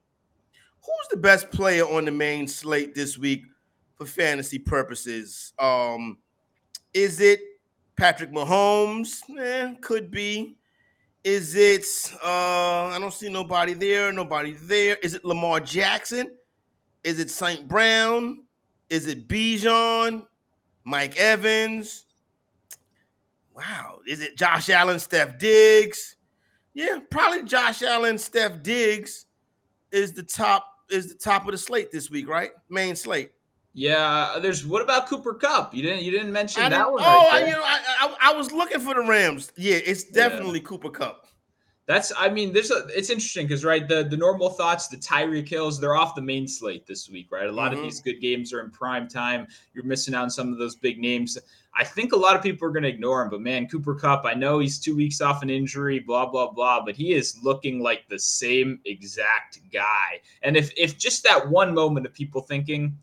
who's 0.80 1.08
the 1.10 1.18
best 1.18 1.50
player 1.50 1.84
on 1.84 2.06
the 2.06 2.10
main 2.10 2.48
slate 2.48 2.94
this 2.94 3.18
week 3.18 3.42
for 3.98 4.06
fantasy 4.06 4.58
purposes? 4.58 5.52
Um, 5.58 6.16
is 6.94 7.20
it 7.20 7.38
Patrick 7.96 8.32
Mahomes? 8.32 9.20
Eh, 9.38 9.74
could 9.82 10.10
be. 10.10 10.56
Is 11.22 11.54
it 11.54 11.84
uh 12.24 12.86
I 12.86 12.96
don't 12.98 13.12
see 13.12 13.28
nobody 13.28 13.74
there, 13.74 14.10
nobody 14.10 14.52
there. 14.52 14.96
Is 15.02 15.12
it 15.12 15.22
Lamar 15.22 15.60
Jackson? 15.60 16.30
Is 17.02 17.18
it 17.18 17.28
St. 17.30 17.68
Brown? 17.68 18.44
Is 18.88 19.06
it 19.06 19.28
Bijan? 19.28 20.24
Mike 20.84 21.18
Evans? 21.18 22.03
Wow. 23.54 24.00
Is 24.06 24.20
it 24.20 24.36
Josh 24.36 24.68
Allen, 24.70 24.98
Steph 24.98 25.38
Diggs? 25.38 26.16
Yeah, 26.74 26.98
probably 27.10 27.44
Josh 27.44 27.82
Allen, 27.82 28.18
Steph 28.18 28.62
Diggs 28.62 29.26
is 29.92 30.12
the 30.12 30.22
top 30.24 30.66
is 30.90 31.08
the 31.08 31.14
top 31.14 31.46
of 31.46 31.52
the 31.52 31.58
slate 31.58 31.90
this 31.92 32.10
week, 32.10 32.28
right? 32.28 32.50
Main 32.68 32.96
slate. 32.96 33.30
Yeah, 33.72 34.38
there's 34.42 34.66
what 34.66 34.82
about 34.82 35.08
Cooper 35.08 35.34
Kupp? 35.34 35.74
You 35.74 35.82
didn't 35.82 36.02
you 36.02 36.10
didn't 36.10 36.32
mention 36.32 36.62
I 36.62 36.68
that 36.68 36.78
didn't- 36.78 36.92
one. 36.94 37.02
oh, 37.04 37.06
right 37.28 37.42
I, 37.42 37.46
you 37.46 37.52
know, 37.52 37.62
I, 37.62 37.80
I 38.00 38.30
I 38.30 38.32
was 38.34 38.50
looking 38.52 38.80
for 38.80 38.94
the 38.94 39.02
Rams. 39.02 39.52
Yeah, 39.56 39.76
it's 39.76 40.04
definitely 40.04 40.60
Cooper 40.60 40.90
Kupp. 40.90 41.26
That's 41.86 42.12
I 42.16 42.30
mean, 42.30 42.52
there's 42.54 42.70
a 42.70 42.86
it's 42.96 43.10
interesting 43.10 43.46
because 43.46 43.62
right 43.64 43.86
the 43.86 44.04
the 44.04 44.16
normal 44.16 44.48
thoughts, 44.48 44.88
the 44.88 44.96
Tyreek 44.96 45.48
Hills, 45.48 45.78
they're 45.78 45.96
off 45.96 46.14
the 46.14 46.22
main 46.22 46.48
slate 46.48 46.86
this 46.86 47.10
week, 47.10 47.30
right? 47.30 47.46
A 47.46 47.52
lot 47.52 47.72
Mhm. 47.72 47.76
of 47.76 47.82
these 47.82 48.00
good 48.00 48.20
games 48.22 48.54
are 48.54 48.60
in 48.60 48.70
prime 48.70 49.06
time. 49.06 49.46
You're 49.74 49.84
missing 49.84 50.14
out 50.14 50.22
on 50.22 50.30
some 50.30 50.50
of 50.50 50.58
those 50.58 50.76
big 50.76 50.98
names. 50.98 51.36
I 51.76 51.84
think 51.84 52.12
a 52.12 52.16
lot 52.16 52.36
of 52.36 52.42
people 52.42 52.66
are 52.68 52.70
going 52.70 52.84
to 52.84 52.88
ignore 52.88 53.20
him, 53.20 53.28
but 53.30 53.40
man, 53.40 53.66
Cooper 53.66 53.96
Kupp, 53.96 54.24
I 54.24 54.32
know 54.32 54.60
he's 54.60 54.78
two 54.78 54.94
weeks 54.96 55.20
off 55.20 55.42
an 55.42 55.50
injury, 55.50 55.98
blah 55.98 56.24
blah 56.24 56.50
blah, 56.52 56.82
but 56.82 56.96
he 56.96 57.12
is 57.12 57.38
looking 57.42 57.80
like 57.80 58.08
the 58.08 58.18
same 58.18 58.80
exact 58.86 59.58
guy. 59.70 60.20
And 60.42 60.56
if 60.56 60.72
if 60.78 60.96
just 60.96 61.22
that 61.24 61.50
one 61.50 61.74
moment 61.74 62.06
of 62.06 62.14
people 62.14 62.40
thinking. 62.40 62.96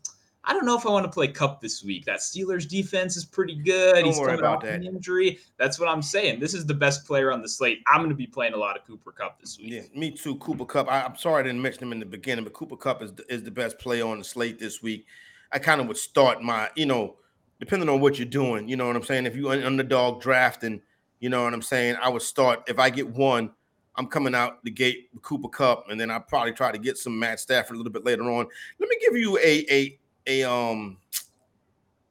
I 0.44 0.52
don't 0.52 0.66
know 0.66 0.76
if 0.76 0.84
I 0.86 0.90
want 0.90 1.04
to 1.04 1.10
play 1.10 1.28
Kupp 1.28 1.60
this 1.60 1.84
week. 1.84 2.04
That 2.04 2.18
Steelers 2.18 2.68
defense 2.68 3.16
is 3.16 3.24
pretty 3.24 3.54
good. 3.54 3.94
Don't 3.94 4.06
He's 4.06 4.18
worry 4.18 4.30
coming 4.30 4.40
about 4.40 4.56
off 4.56 4.62
that. 4.64 4.74
an 4.74 4.86
injury. 4.86 5.38
That's 5.56 5.78
what 5.78 5.88
I'm 5.88 6.02
saying. 6.02 6.40
This 6.40 6.52
is 6.52 6.66
the 6.66 6.74
best 6.74 7.06
player 7.06 7.30
on 7.32 7.42
the 7.42 7.48
slate. 7.48 7.80
I'm 7.86 7.98
going 7.98 8.10
to 8.10 8.16
be 8.16 8.26
playing 8.26 8.54
a 8.54 8.56
lot 8.56 8.76
of 8.76 8.84
Cooper 8.84 9.12
Kupp 9.12 9.40
this 9.40 9.56
week. 9.58 9.72
Yeah, 9.72 9.82
me 9.94 10.10
too. 10.10 10.36
Cooper 10.36 10.64
Kupp. 10.64 10.88
I, 10.88 11.04
am 11.04 11.16
sorry 11.16 11.40
I 11.40 11.42
didn't 11.44 11.62
mention 11.62 11.84
him 11.84 11.92
in 11.92 12.00
the 12.00 12.06
beginning, 12.06 12.42
but 12.42 12.54
Cooper 12.54 12.76
Kupp 12.76 13.02
is 13.02 13.12
the, 13.12 13.32
is 13.32 13.44
the 13.44 13.52
best 13.52 13.78
player 13.78 14.06
on 14.06 14.18
the 14.18 14.24
slate 14.24 14.58
this 14.58 14.82
week. 14.82 15.06
I 15.52 15.60
kind 15.60 15.80
of 15.80 15.86
would 15.86 15.96
start 15.96 16.42
my, 16.42 16.70
you 16.74 16.86
know, 16.86 17.16
depending 17.60 17.88
on 17.88 18.00
what 18.00 18.18
you're 18.18 18.26
doing. 18.26 18.68
You 18.68 18.74
know 18.76 18.88
what 18.88 18.96
I'm 18.96 19.04
saying? 19.04 19.26
If 19.26 19.36
you 19.36 19.50
an 19.50 19.62
underdog 19.62 20.20
drafting, 20.20 20.80
you 21.20 21.28
know 21.28 21.44
what 21.44 21.54
I'm 21.54 21.62
saying. 21.62 21.96
I 22.02 22.08
would 22.08 22.22
start 22.22 22.64
if 22.66 22.80
I 22.80 22.90
get 22.90 23.08
one. 23.08 23.52
I'm 23.94 24.06
coming 24.06 24.34
out 24.34 24.64
the 24.64 24.70
gate 24.70 25.10
with 25.12 25.22
Cooper 25.22 25.48
Kupp, 25.48 25.90
and 25.90 26.00
then 26.00 26.10
I 26.10 26.18
probably 26.18 26.52
try 26.52 26.72
to 26.72 26.78
get 26.78 26.96
some 26.96 27.16
Matt 27.16 27.38
Stafford 27.38 27.76
a 27.76 27.78
little 27.78 27.92
bit 27.92 28.04
later 28.04 28.24
on. 28.24 28.46
Let 28.80 28.88
me 28.88 28.96
give 29.00 29.16
you 29.16 29.38
a 29.38 29.66
a 29.70 29.98
a 30.26 30.42
um 30.44 30.98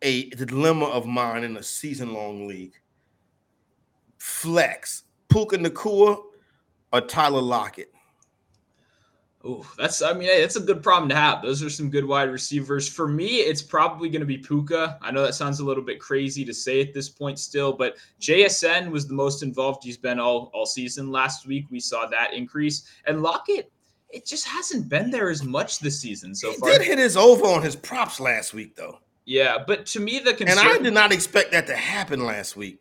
a 0.02 0.30
dilemma 0.30 0.86
of 0.86 1.06
mine 1.06 1.44
in 1.44 1.58
a 1.58 1.64
season 1.64 2.14
long 2.14 2.48
league. 2.48 2.74
Flex 4.18 5.04
Puka 5.30 5.58
Nacua 5.58 6.22
or 6.92 7.02
Tyler 7.02 7.42
Lockett. 7.42 7.92
Oh, 9.44 9.66
that's 9.76 10.04
I 10.04 10.14
mean, 10.14 10.28
hey, 10.28 10.42
that's 10.42 10.56
a 10.56 10.62
good 10.62 10.84
problem 10.84 11.10
to 11.10 11.16
have. 11.16 11.42
Those 11.42 11.64
are 11.64 11.70
some 11.70 11.90
good 11.90 12.06
wide 12.06 12.30
receivers. 12.30 12.88
For 12.88 13.08
me, 13.08 13.38
it's 13.38 13.62
probably 13.62 14.08
going 14.08 14.20
to 14.20 14.26
be 14.26 14.38
Puka. 14.38 15.00
I 15.02 15.10
know 15.10 15.24
that 15.24 15.34
sounds 15.34 15.60
a 15.60 15.66
little 15.66 15.84
bit 15.84 16.00
crazy 16.00 16.46
to 16.46 16.54
say 16.54 16.80
at 16.80 16.94
this 16.94 17.10
point 17.10 17.40
still, 17.40 17.74
but 17.74 17.96
JSN 18.20 18.92
was 18.92 19.08
the 19.08 19.16
most 19.16 19.42
involved 19.42 19.84
he's 19.84 19.98
been 19.98 20.20
all 20.20 20.52
all 20.54 20.68
season. 20.68 21.12
Last 21.12 21.48
week 21.48 21.66
we 21.72 21.80
saw 21.80 22.06
that 22.08 22.36
increase, 22.36 22.84
and 23.06 23.24
Lockett, 23.24 23.72
it 24.14 24.26
just 24.26 24.48
hasn't 24.48 24.90
been 24.90 25.12
there 25.12 25.30
as 25.30 25.44
much 25.44 25.80
this 25.80 26.00
season 26.00 26.36
so 26.36 26.52
he 26.52 26.58
far. 26.58 26.72
did 26.72 26.82
hit 26.82 27.00
his 27.00 27.18
over 27.18 27.46
on 27.46 27.62
his 27.62 27.76
props 27.76 28.20
last 28.20 28.54
week, 28.54 28.76
though, 28.76 29.00
Yeah, 29.26 29.58
but 29.66 29.86
to 29.88 30.00
me 30.00 30.20
the 30.20 30.36
and 30.48 30.60
I 30.60 30.78
did 30.78 30.94
not 30.94 31.12
expect 31.12 31.52
that 31.52 31.68
to 31.68 31.76
happen 31.76 32.26
last 32.26 32.56
week. 32.56 32.80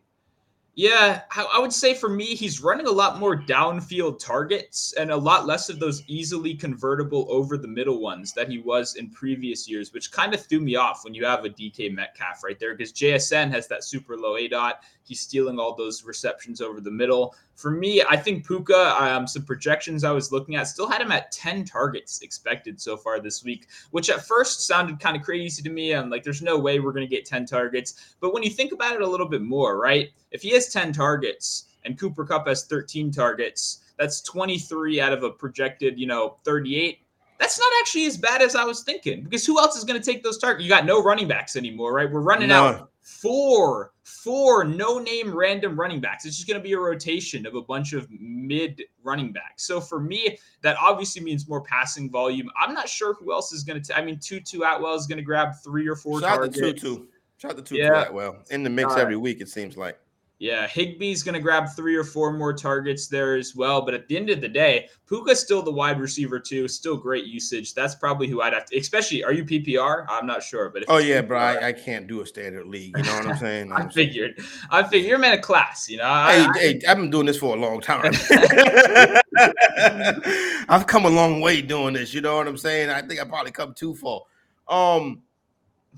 Yeah, 0.76 1.22
I 1.32 1.42
I 1.56 1.58
would 1.58 1.72
say 1.72 1.94
for 1.94 2.08
me, 2.08 2.24
he's 2.24 2.62
running 2.62 2.86
a 2.86 2.90
lot 2.90 3.18
more 3.18 3.36
downfield 3.36 4.18
targets 4.18 4.94
and 4.98 5.10
a 5.10 5.16
lot 5.16 5.44
less 5.46 5.68
of 5.68 5.78
those 5.80 6.02
easily 6.06 6.54
convertible 6.54 7.26
over 7.28 7.58
the 7.58 7.68
middle 7.68 8.00
ones 8.00 8.32
that 8.34 8.48
he 8.48 8.58
was 8.58 8.94
in 8.94 9.10
previous 9.10 9.68
years, 9.68 9.92
which 9.92 10.12
kind 10.12 10.32
of 10.32 10.44
threw 10.46 10.60
me 10.60 10.76
off 10.76 11.04
when 11.04 11.12
you 11.12 11.24
have 11.24 11.44
a 11.44 11.50
DK 11.50 11.92
Metcalf 11.92 12.42
right 12.44 12.58
there 12.58 12.74
because 12.74 12.92
JSN 12.92 13.50
has 13.50 13.66
that 13.68 13.84
super 13.84 14.16
low 14.16 14.34
aDOT. 14.34 14.74
He's 15.10 15.20
stealing 15.20 15.58
all 15.58 15.74
those 15.74 16.04
receptions 16.04 16.60
over 16.60 16.80
the 16.80 16.90
middle. 16.90 17.34
For 17.56 17.72
me, 17.72 18.00
I 18.08 18.16
think 18.16 18.46
Puka, 18.46 18.96
um, 19.02 19.26
some 19.26 19.42
projections 19.42 20.04
I 20.04 20.12
was 20.12 20.30
looking 20.30 20.54
at 20.54 20.68
still 20.68 20.88
had 20.88 21.00
him 21.00 21.10
at 21.10 21.32
10 21.32 21.64
targets 21.64 22.20
expected 22.22 22.80
so 22.80 22.96
far 22.96 23.18
this 23.18 23.42
week, 23.42 23.66
which 23.90 24.08
at 24.08 24.24
first 24.24 24.68
sounded 24.68 25.00
kind 25.00 25.16
of 25.16 25.24
crazy 25.24 25.62
to 25.62 25.68
me. 25.68 25.92
I'm 25.92 26.10
like, 26.10 26.22
there's 26.22 26.42
no 26.42 26.56
way 26.56 26.78
we're 26.78 26.92
going 26.92 27.08
to 27.08 27.12
get 27.12 27.26
10 27.26 27.44
targets. 27.44 28.14
But 28.20 28.32
when 28.32 28.44
you 28.44 28.50
think 28.50 28.70
about 28.70 28.94
it 28.94 29.02
a 29.02 29.06
little 29.06 29.28
bit 29.28 29.42
more, 29.42 29.78
right? 29.78 30.10
If 30.30 30.42
he 30.42 30.50
has 30.50 30.68
10 30.68 30.92
targets 30.92 31.64
and 31.84 31.98
Cooper 31.98 32.24
Kupp 32.24 32.46
has 32.46 32.66
13 32.66 33.10
targets, 33.10 33.80
that's 33.98 34.20
23 34.20 35.00
out 35.00 35.12
of 35.12 35.24
a 35.24 35.30
projected, 35.30 35.98
you 35.98 36.06
know, 36.06 36.36
38. 36.44 37.00
That's 37.40 37.58
not 37.58 37.68
actually 37.80 38.06
as 38.06 38.16
bad 38.16 38.42
as 38.42 38.54
I 38.54 38.62
was 38.62 38.84
thinking 38.84 39.24
because 39.24 39.44
who 39.44 39.58
else 39.58 39.76
is 39.76 39.82
going 39.82 40.00
to 40.00 40.04
take 40.04 40.22
those 40.22 40.38
targets? 40.38 40.62
You 40.62 40.70
got 40.70 40.86
no 40.86 41.02
running 41.02 41.26
backs 41.26 41.56
anymore, 41.56 41.92
right? 41.94 42.08
We're 42.08 42.20
running 42.20 42.52
out 42.52 42.76
None. 42.76 42.86
four, 43.00 43.92
four 44.10 44.64
no 44.64 44.98
name 44.98 45.34
random 45.34 45.78
running 45.78 46.00
backs. 46.00 46.24
It's 46.24 46.36
just 46.36 46.48
going 46.48 46.58
to 46.58 46.62
be 46.62 46.72
a 46.72 46.78
rotation 46.78 47.46
of 47.46 47.54
a 47.54 47.62
bunch 47.62 47.92
of 47.92 48.08
mid 48.10 48.82
running 49.02 49.32
backs. 49.32 49.64
So 49.66 49.80
for 49.80 50.00
me, 50.00 50.38
that 50.62 50.76
obviously 50.80 51.22
means 51.22 51.48
more 51.48 51.60
passing 51.62 52.10
volume. 52.10 52.50
I'm 52.60 52.74
not 52.74 52.88
sure 52.88 53.14
who 53.14 53.32
else 53.32 53.52
is 53.52 53.62
going 53.62 53.80
to. 53.82 53.96
I 53.96 54.04
mean, 54.04 54.18
Tutu 54.18 54.60
Atwell 54.62 54.94
is 54.94 55.06
going 55.06 55.18
to 55.18 55.24
grab 55.24 55.54
three 55.62 55.88
or 55.88 55.96
four 55.96 56.20
Shout 56.20 56.32
out 56.32 56.36
targets. 56.52 56.56
to 56.58 56.72
Tutu. 56.72 57.06
Shout 57.38 57.52
out 57.52 57.56
to 57.58 57.62
Tutu 57.62 57.82
Yeah. 57.82 57.90
that 57.92 58.12
well 58.12 58.36
in 58.50 58.62
the 58.62 58.70
mix 58.70 58.90
right. 58.90 59.00
every 59.00 59.16
week. 59.16 59.40
It 59.40 59.48
seems 59.48 59.76
like. 59.76 59.98
Yeah, 60.40 60.66
Higbee's 60.66 61.22
going 61.22 61.34
to 61.34 61.38
grab 61.40 61.68
three 61.76 61.94
or 61.94 62.02
four 62.02 62.32
more 62.32 62.54
targets 62.54 63.08
there 63.08 63.36
as 63.36 63.54
well. 63.54 63.82
But 63.82 63.92
at 63.92 64.08
the 64.08 64.16
end 64.16 64.30
of 64.30 64.40
the 64.40 64.48
day, 64.48 64.88
Puka's 65.06 65.38
still 65.38 65.60
the 65.60 65.70
wide 65.70 66.00
receiver 66.00 66.40
too. 66.40 66.66
Still 66.66 66.96
great 66.96 67.26
usage. 67.26 67.74
That's 67.74 67.94
probably 67.94 68.26
who 68.26 68.40
I'd 68.40 68.54
have 68.54 68.64
to. 68.70 68.78
Especially, 68.78 69.22
are 69.22 69.34
you 69.34 69.44
PPR? 69.44 70.06
I'm 70.08 70.26
not 70.26 70.42
sure, 70.42 70.70
but 70.70 70.84
if 70.84 70.88
Oh 70.90 70.96
yeah, 70.96 71.20
PPR, 71.20 71.28
bro. 71.28 71.38
I, 71.38 71.66
I 71.68 71.72
can't 71.74 72.06
do 72.06 72.22
a 72.22 72.26
standard 72.26 72.66
league. 72.66 72.96
You 72.96 73.02
know 73.02 73.14
what 73.16 73.26
I'm 73.26 73.36
saying? 73.36 73.70
I 73.76 73.86
figured. 73.88 74.40
I 74.70 74.82
figured 74.82 75.08
you're 75.10 75.18
a 75.18 75.20
man 75.20 75.34
of 75.34 75.42
class. 75.42 75.90
You 75.90 75.98
know. 75.98 76.04
Hey, 76.04 76.08
I- 76.10 76.50
I- 76.54 76.58
hey, 76.58 76.80
I've 76.88 76.96
been 76.96 77.10
doing 77.10 77.26
this 77.26 77.36
for 77.36 77.54
a 77.54 77.60
long 77.60 77.82
time. 77.82 78.10
I've 80.68 80.86
come 80.86 81.04
a 81.04 81.10
long 81.10 81.40
way 81.42 81.60
doing 81.60 81.94
this. 81.94 82.14
You 82.14 82.20
know 82.22 82.36
what 82.36 82.48
I'm 82.48 82.56
saying? 82.56 82.88
I 82.90 83.02
think 83.02 83.20
I 83.20 83.24
probably 83.24 83.52
come 83.52 83.74
too 83.74 83.94
far. 83.94 84.22
Um, 84.68 85.22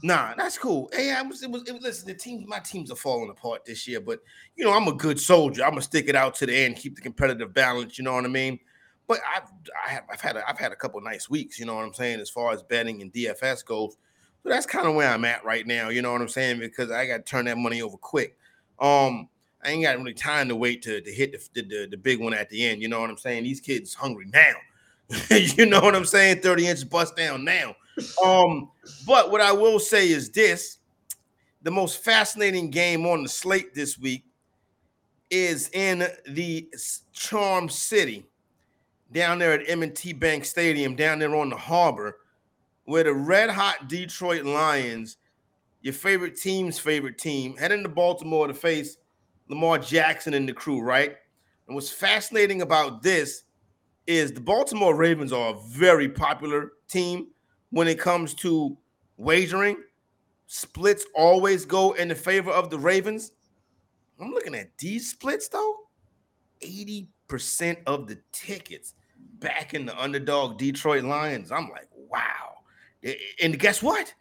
nah, 0.02 0.34
that's 0.36 0.58
cool. 0.58 0.88
Hey, 0.92 1.12
I 1.12 1.22
was, 1.22 1.42
it 1.42 1.50
was, 1.50 1.62
it 1.68 1.72
was 1.72 1.82
listen, 1.82 2.08
the 2.08 2.14
team, 2.14 2.44
my 2.46 2.58
teams 2.58 2.90
are 2.90 2.96
falling 2.96 3.30
apart 3.30 3.64
this 3.64 3.86
year, 3.86 4.00
but 4.00 4.20
you 4.56 4.64
know, 4.64 4.72
I'm 4.72 4.88
a 4.88 4.92
good 4.92 5.20
soldier. 5.20 5.64
I'm 5.64 5.70
gonna 5.70 5.82
stick 5.82 6.08
it 6.08 6.16
out 6.16 6.34
to 6.36 6.46
the 6.46 6.56
end, 6.56 6.76
keep 6.76 6.96
the 6.96 7.02
competitive 7.02 7.52
balance. 7.52 7.98
You 7.98 8.04
know 8.04 8.14
what 8.14 8.24
I 8.24 8.28
mean? 8.28 8.58
But 9.06 9.20
I've, 9.36 9.48
I 9.86 9.90
have, 9.90 10.04
I've 10.10 10.20
had, 10.20 10.36
a, 10.36 10.48
I've 10.48 10.58
had 10.58 10.72
a 10.72 10.76
couple 10.76 11.00
nice 11.00 11.28
weeks. 11.28 11.58
You 11.58 11.66
know 11.66 11.74
what 11.74 11.84
I'm 11.84 11.94
saying? 11.94 12.20
As 12.20 12.30
far 12.30 12.52
as 12.52 12.62
betting 12.62 13.02
and 13.02 13.12
DFS 13.12 13.64
goes, 13.64 13.96
so 14.42 14.48
that's 14.48 14.66
kind 14.66 14.86
of 14.86 14.94
where 14.94 15.08
I'm 15.08 15.24
at 15.24 15.44
right 15.44 15.66
now. 15.66 15.88
You 15.88 16.02
know 16.02 16.12
what 16.12 16.20
I'm 16.20 16.28
saying? 16.28 16.58
Because 16.58 16.90
I 16.90 17.06
got 17.06 17.18
to 17.18 17.22
turn 17.22 17.44
that 17.44 17.58
money 17.58 17.82
over 17.82 17.96
quick. 17.96 18.36
Um, 18.80 19.28
I 19.64 19.70
ain't 19.70 19.84
got 19.84 19.96
really 19.98 20.14
time 20.14 20.48
to 20.48 20.56
wait 20.56 20.82
to, 20.82 21.00
to 21.00 21.12
hit 21.12 21.32
the, 21.54 21.62
the, 21.62 21.88
the 21.90 21.96
big 21.96 22.20
one 22.20 22.34
at 22.34 22.50
the 22.50 22.64
end. 22.64 22.82
You 22.82 22.88
know 22.88 23.00
what 23.00 23.10
I'm 23.10 23.18
saying? 23.18 23.44
These 23.44 23.60
kids 23.60 23.94
hungry 23.94 24.26
now. 24.32 24.52
you 25.30 25.66
know 25.66 25.80
what 25.80 25.94
I'm 25.94 26.04
saying? 26.04 26.40
30 26.40 26.66
inches 26.66 26.84
bust 26.84 27.16
down 27.16 27.44
now. 27.44 27.76
Um, 28.24 28.70
but 29.06 29.30
what 29.30 29.40
I 29.40 29.52
will 29.52 29.78
say 29.78 30.08
is 30.10 30.30
this 30.30 30.78
the 31.62 31.70
most 31.70 32.02
fascinating 32.02 32.70
game 32.70 33.06
on 33.06 33.22
the 33.22 33.28
slate 33.28 33.74
this 33.74 33.98
week 33.98 34.24
is 35.30 35.68
in 35.70 36.06
the 36.26 36.68
Charm 37.12 37.68
City 37.68 38.26
down 39.12 39.38
there 39.38 39.52
at 39.52 39.68
M&T 39.68 40.12
Bank 40.14 40.44
Stadium, 40.44 40.96
down 40.96 41.18
there 41.18 41.36
on 41.36 41.50
the 41.50 41.56
harbor, 41.56 42.18
where 42.84 43.04
the 43.04 43.12
red 43.12 43.50
hot 43.50 43.88
Detroit 43.88 44.44
Lions, 44.44 45.18
your 45.82 45.94
favorite 45.94 46.36
team's 46.36 46.78
favorite 46.78 47.18
team, 47.18 47.56
heading 47.56 47.82
to 47.82 47.88
Baltimore 47.88 48.48
to 48.48 48.54
face 48.54 48.96
Lamar 49.48 49.78
Jackson 49.78 50.34
and 50.34 50.48
the 50.48 50.52
crew, 50.52 50.80
right? 50.80 51.14
And 51.66 51.74
what's 51.74 51.90
fascinating 51.90 52.62
about 52.62 53.02
this 53.02 53.44
is 54.06 54.32
the 54.32 54.40
Baltimore 54.40 54.96
Ravens 54.96 55.32
are 55.32 55.54
a 55.54 55.60
very 55.68 56.08
popular 56.08 56.72
team 56.88 57.28
when 57.72 57.88
it 57.88 57.98
comes 57.98 58.34
to 58.34 58.76
wagering. 59.16 59.76
Splits 60.46 61.04
always 61.14 61.64
go 61.64 61.92
in 61.92 62.08
the 62.08 62.14
favor 62.14 62.50
of 62.50 62.70
the 62.70 62.78
Ravens. 62.78 63.32
I'm 64.20 64.30
looking 64.30 64.54
at 64.54 64.78
these 64.78 65.10
splits 65.10 65.48
though. 65.48 65.76
80% 66.62 67.08
of 67.86 68.06
the 68.06 68.18
tickets 68.32 68.94
back 69.40 69.74
in 69.74 69.86
the 69.86 70.00
underdog 70.00 70.58
Detroit 70.58 71.02
Lions. 71.02 71.50
I'm 71.50 71.68
like, 71.70 71.88
wow. 72.08 72.58
And 73.42 73.58
guess 73.58 73.82
what? 73.82 74.14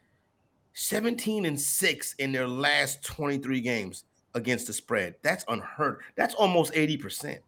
17 0.74 1.46
and 1.46 1.60
6 1.60 2.16
in 2.16 2.32
their 2.32 2.48
last 2.48 3.04
23 3.04 3.62
games 3.62 4.06
against 4.34 4.68
the 4.68 4.74
spread. 4.74 5.16
That's 5.22 5.46
unheard. 5.50 6.00
That's 6.16 6.34
almost 6.34 6.74
80%. 6.74 7.40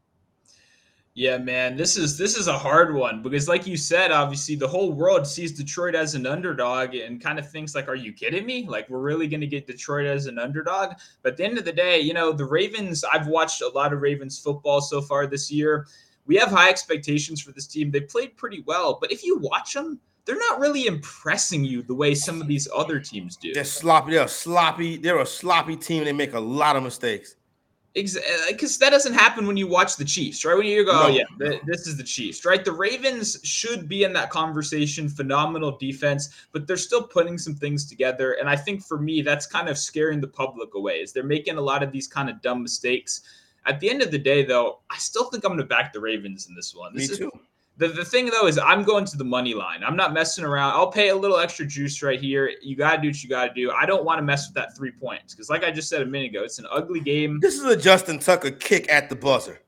Yeah, 1.16 1.38
man, 1.38 1.78
this 1.78 1.96
is 1.96 2.18
this 2.18 2.36
is 2.36 2.48
a 2.48 2.58
hard 2.58 2.96
one 2.96 3.22
because, 3.22 3.48
like 3.48 3.68
you 3.68 3.78
said, 3.78 4.12
obviously 4.12 4.56
the 4.56 4.68
whole 4.68 4.92
world 4.92 5.28
sees 5.28 5.52
Detroit 5.52 5.94
as 5.94 6.16
an 6.16 6.26
underdog 6.26 6.96
and 6.96 7.22
kind 7.22 7.38
of 7.38 7.48
thinks 7.52 7.76
like, 7.76 7.88
"Are 7.88 7.94
you 7.94 8.12
kidding 8.12 8.48
me? 8.48 8.66
Like, 8.68 8.90
we're 8.90 8.98
really 8.98 9.28
going 9.28 9.42
to 9.42 9.48
get 9.48 9.68
Detroit 9.68 10.08
as 10.08 10.26
an 10.26 10.40
underdog?" 10.40 10.94
But 11.22 11.34
at 11.34 11.38
the 11.38 11.46
end 11.46 11.60
of 11.60 11.66
the 11.66 11.72
day, 11.72 12.00
you 12.00 12.16
know, 12.16 12.32
the 12.32 12.46
Ravens. 12.46 13.04
I've 13.04 13.28
watched 13.28 13.62
a 13.62 13.68
lot 13.68 13.94
of 13.94 14.02
Ravens 14.02 14.40
football 14.40 14.82
so 14.82 15.04
far 15.04 15.28
this 15.28 15.52
year. 15.52 15.86
We 16.26 16.36
have 16.38 16.50
high 16.50 16.70
expectations 16.70 17.42
for 17.42 17.52
this 17.52 17.68
team. 17.68 17.92
They 17.92 18.02
played 18.02 18.36
pretty 18.36 18.64
well, 18.66 18.98
but 19.00 19.12
if 19.12 19.24
you 19.24 19.38
watch 19.38 19.76
them, 19.76 20.00
they're 20.26 20.36
not 20.50 20.60
really 20.60 20.88
impressing 20.88 21.64
you 21.64 21.84
the 21.84 21.94
way 21.94 22.16
some 22.16 22.42
of 22.42 22.48
these 22.48 22.68
other 22.74 23.00
teams 23.00 23.36
do. 23.36 23.54
They're 23.54 23.66
sloppy. 23.66 24.14
They're 24.14 24.28
sloppy. 24.28 24.98
They're 24.98 25.20
a 25.20 25.28
sloppy 25.28 25.76
team. 25.76 26.06
They 26.06 26.14
make 26.14 26.34
a 26.34 26.40
lot 26.40 26.76
of 26.76 26.82
mistakes 26.82 27.36
because 27.94 28.18
uh, 28.18 28.80
that 28.80 28.90
doesn't 28.90 29.14
happen 29.14 29.46
when 29.46 29.56
you 29.56 29.68
watch 29.68 29.98
the 29.98 30.06
Chiefs, 30.06 30.44
right? 30.44 30.58
When 30.58 30.66
you 30.66 30.84
go, 30.84 30.92
oh 30.94 31.08
yeah, 31.08 31.24
this 31.66 31.86
is 31.86 31.96
the 31.96 32.04
Chiefs, 32.04 32.44
right? 32.44 32.66
The 32.66 32.72
Ravens 32.72 33.40
should 33.44 33.88
be 33.88 34.04
in 34.04 34.14
that 34.14 34.30
conversation. 34.30 35.08
Phenomenal 35.08 35.78
defense, 35.78 36.30
but 36.52 36.66
they're 36.66 36.78
still 36.78 37.04
putting 37.04 37.38
some 37.38 37.54
things 37.54 37.86
together, 37.86 38.34
and 38.34 38.50
I 38.50 38.56
think 38.56 38.84
for 38.84 39.00
me, 39.00 39.22
that's 39.22 39.46
kind 39.46 39.70
of 39.70 39.78
scaring 39.78 40.22
the 40.22 40.28
public 40.28 40.74
away. 40.74 40.96
Is 40.96 41.14
they're 41.14 41.24
making 41.24 41.58
a 41.58 41.62
lot 41.62 41.84
of 41.84 41.92
these 41.92 42.08
kind 42.08 42.30
of 42.30 42.42
dumb 42.42 42.64
mistakes. 42.64 43.22
At 43.66 43.80
the 43.80 43.90
end 43.90 44.02
of 44.02 44.12
the 44.12 44.20
day, 44.20 44.44
though, 44.44 44.80
I 44.90 44.98
still 44.98 45.26
think 45.26 45.46
I'm 45.46 45.52
going 45.52 45.60
to 45.60 45.66
back 45.66 45.94
the 45.94 46.02
Ravens 46.02 46.48
in 46.48 46.56
this 46.56 46.76
one. 46.76 46.94
This 46.96 47.12
me 47.12 47.18
too. 47.18 47.32
The, 47.78 47.88
the 47.88 48.06
thing 48.06 48.28
though 48.28 48.48
is 48.48 48.60
I'm 48.60 48.84
going 48.84 49.06
to 49.06 49.18
the 49.18 49.24
money 49.24 49.54
line. 49.54 49.84
I'm 49.84 49.96
not 49.96 50.14
messing 50.14 50.46
around. 50.46 50.74
I'll 50.74 50.92
pay 50.92 51.10
a 51.10 51.16
little 51.16 51.40
extra 51.40 51.66
juice 51.66 52.04
right 52.04 52.20
here. 52.20 52.52
You 52.62 52.76
gotta 52.76 53.02
do 53.02 53.08
what 53.08 53.24
you 53.24 53.30
gotta 53.30 53.54
do. 53.54 53.72
I 53.72 53.86
don't 53.86 54.06
want 54.06 54.20
to 54.20 54.24
mess 54.24 54.48
with 54.48 54.56
that 54.56 54.76
three 54.78 54.92
points 54.92 55.34
because, 55.34 55.50
like 55.50 55.64
I 55.64 55.72
just 55.72 55.90
said 55.90 56.02
a 56.02 56.06
minute 56.06 56.30
ago, 56.30 56.44
it's 56.44 56.60
an 56.60 56.68
ugly 56.72 57.00
game. 57.00 57.40
This 57.40 57.56
is 57.56 57.64
a 57.64 57.76
Justin 57.76 58.20
Tucker 58.20 58.52
kick 58.52 58.92
at 58.92 59.10
the 59.10 59.16
buzzer. 59.16 59.60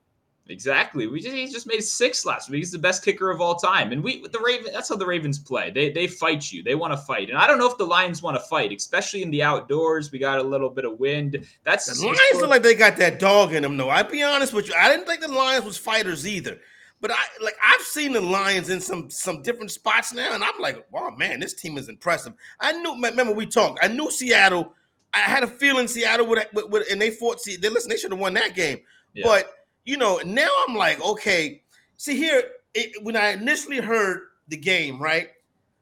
Exactly. 0.48 1.08
We 1.08 1.22
just 1.22 1.36
he 1.36 1.48
just 1.48 1.66
made 1.66 1.82
six 1.82 2.24
last 2.24 2.52
week. 2.52 2.60
He's 2.60 2.72
the 2.72 2.78
best 2.78 3.04
kicker 3.04 3.32
of 3.32 3.42
all 3.42 3.56
time. 3.56 3.92
And 3.92 4.04
we 4.04 4.28
the 4.28 4.40
Raven 4.40 4.72
that's 4.72 4.90
how 4.90 4.96
the 4.96 5.06
Ravens 5.06 5.40
play. 5.40 5.72
They 5.72 5.90
they 5.90 6.06
fight 6.06 6.52
you. 6.52 6.62
They 6.62 6.76
want 6.76 6.94
to 6.94 6.98
fight. 6.98 7.30
And 7.30 7.38
I 7.40 7.48
don't 7.48 7.58
know 7.58 7.70
if 7.70 7.80
the 7.80 7.86
Lions 7.86 8.22
want 8.22 8.38
to 8.38 8.44
fight, 8.44 8.72
especially 8.72 9.24
in 9.24 9.32
the 9.32 9.42
outdoors. 9.42 10.12
We 10.12 10.20
got 10.20 10.38
a 10.38 10.44
little 10.44 10.70
bit 10.70 10.86
of 10.86 11.00
wind. 11.00 11.44
That's 11.64 11.88
the 11.88 12.06
Lions 12.06 12.20
look 12.36 12.52
like 12.52 12.62
they 12.62 12.76
got 12.76 12.98
that 12.98 13.18
dog 13.18 13.54
in 13.54 13.64
them, 13.64 13.76
though. 13.76 13.90
I'd 13.90 14.12
be 14.12 14.22
honest 14.22 14.54
with 14.54 14.68
you. 14.68 14.76
I 14.78 14.88
didn't 14.88 15.08
think 15.08 15.22
the 15.22 15.30
Lions 15.30 15.66
was 15.66 15.78
fighters 15.78 16.28
either. 16.28 16.60
But 17.02 17.12
I 17.12 17.24
like 17.42 17.56
I've 17.64 17.82
seen 17.82 18.14
the 18.14 18.22
Lions 18.22 18.70
in 18.70 18.80
some 18.80 19.10
some 19.10 19.42
different 19.42 19.72
spots 19.72 20.14
now, 20.14 20.34
and 20.34 20.44
I'm 20.44 20.60
like, 20.60 20.86
wow, 20.92 21.14
man, 21.18 21.40
this 21.40 21.54
team 21.54 21.78
is 21.78 21.90
impressive. 21.90 22.34
I 22.60 22.72
knew. 22.74 22.94
Remember 22.94 23.34
we 23.34 23.46
talked. 23.46 23.80
I 23.84 23.88
knew 23.88 24.10
Seattle. 24.10 24.74
I 25.14 25.20
had 25.20 25.44
a 25.44 25.48
feeling 25.48 25.88
Seattle 25.88 26.28
would, 26.28 26.46
would, 26.54 26.72
would 26.72 26.88
and 26.88 27.02
they 27.02 27.12
fought. 27.12 27.42
See, 27.42 27.58
they 27.58 27.70
listen. 27.70 27.90
They 27.90 27.98
should 27.98 28.12
have 28.12 28.20
won 28.20 28.34
that 28.36 28.56
game. 28.56 28.80
Yeah. 29.14 29.24
But 29.26 29.52
you 29.84 29.98
know, 29.98 30.20
now 30.26 30.50
I'm 30.68 30.76
like, 30.76 31.02
okay. 31.02 31.62
See 31.98 32.18
here, 32.18 32.44
it, 32.74 33.04
when 33.04 33.16
I 33.16 33.30
initially 33.30 33.78
heard 33.78 34.22
the 34.48 34.58
game, 34.58 35.02
right? 35.02 35.30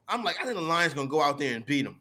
I'm 0.08 0.23
like, 0.23 0.36
I 0.39 0.43
think 0.43 0.56
the 0.56 0.62
Lions 0.62 0.93
gonna 0.93 1.08
go 1.08 1.21
out 1.21 1.39
there 1.39 1.56
and 1.56 1.65
beat 1.65 1.84
them. 1.84 1.99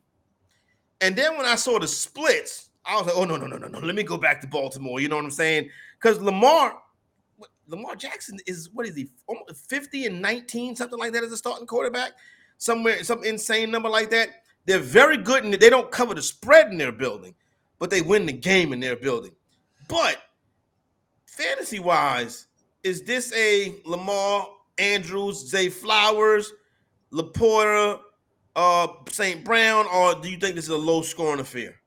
And 1.00 1.16
then 1.16 1.36
when 1.36 1.46
I 1.46 1.54
saw 1.54 1.78
the 1.78 1.88
splits, 1.88 2.70
I 2.84 2.96
was 2.96 3.06
like, 3.06 3.16
oh 3.16 3.24
no, 3.24 3.36
no, 3.36 3.46
no, 3.46 3.56
no, 3.56 3.68
no. 3.68 3.78
Let 3.78 3.94
me 3.94 4.02
go 4.02 4.16
back 4.16 4.40
to 4.40 4.46
Baltimore. 4.46 5.00
You 5.00 5.08
know 5.08 5.16
what 5.16 5.24
I'm 5.24 5.30
saying? 5.30 5.70
Because 6.00 6.20
Lamar 6.20 6.80
Lamar 7.72 7.96
Jackson 7.96 8.38
is 8.46 8.68
what 8.72 8.86
is 8.86 8.94
he 8.94 9.08
50 9.68 10.06
and 10.06 10.20
19, 10.20 10.76
something 10.76 10.98
like 10.98 11.12
that 11.12 11.24
as 11.24 11.32
a 11.32 11.36
starting 11.36 11.66
quarterback, 11.66 12.12
somewhere, 12.58 13.02
some 13.02 13.24
insane 13.24 13.70
number 13.70 13.88
like 13.88 14.10
that. 14.10 14.28
They're 14.66 14.78
very 14.78 15.16
good 15.16 15.44
and 15.44 15.54
they 15.54 15.70
don't 15.70 15.90
cover 15.90 16.14
the 16.14 16.22
spread 16.22 16.70
in 16.70 16.78
their 16.78 16.92
building, 16.92 17.34
but 17.78 17.90
they 17.90 18.02
win 18.02 18.26
the 18.26 18.32
game 18.32 18.72
in 18.72 18.78
their 18.78 18.94
building. 18.94 19.32
But 19.88 20.18
fantasy 21.26 21.80
wise, 21.80 22.46
is 22.84 23.02
this 23.02 23.32
a 23.34 23.74
Lamar 23.84 24.48
Andrews, 24.78 25.48
Zay 25.48 25.68
Flowers, 25.68 26.52
Laporta, 27.12 28.00
uh, 28.54 28.88
St. 29.08 29.44
Brown, 29.44 29.86
or 29.86 30.14
do 30.14 30.30
you 30.30 30.36
think 30.36 30.56
this 30.56 30.64
is 30.64 30.70
a 30.70 30.76
low 30.76 31.02
scoring 31.02 31.40
affair? 31.40 31.81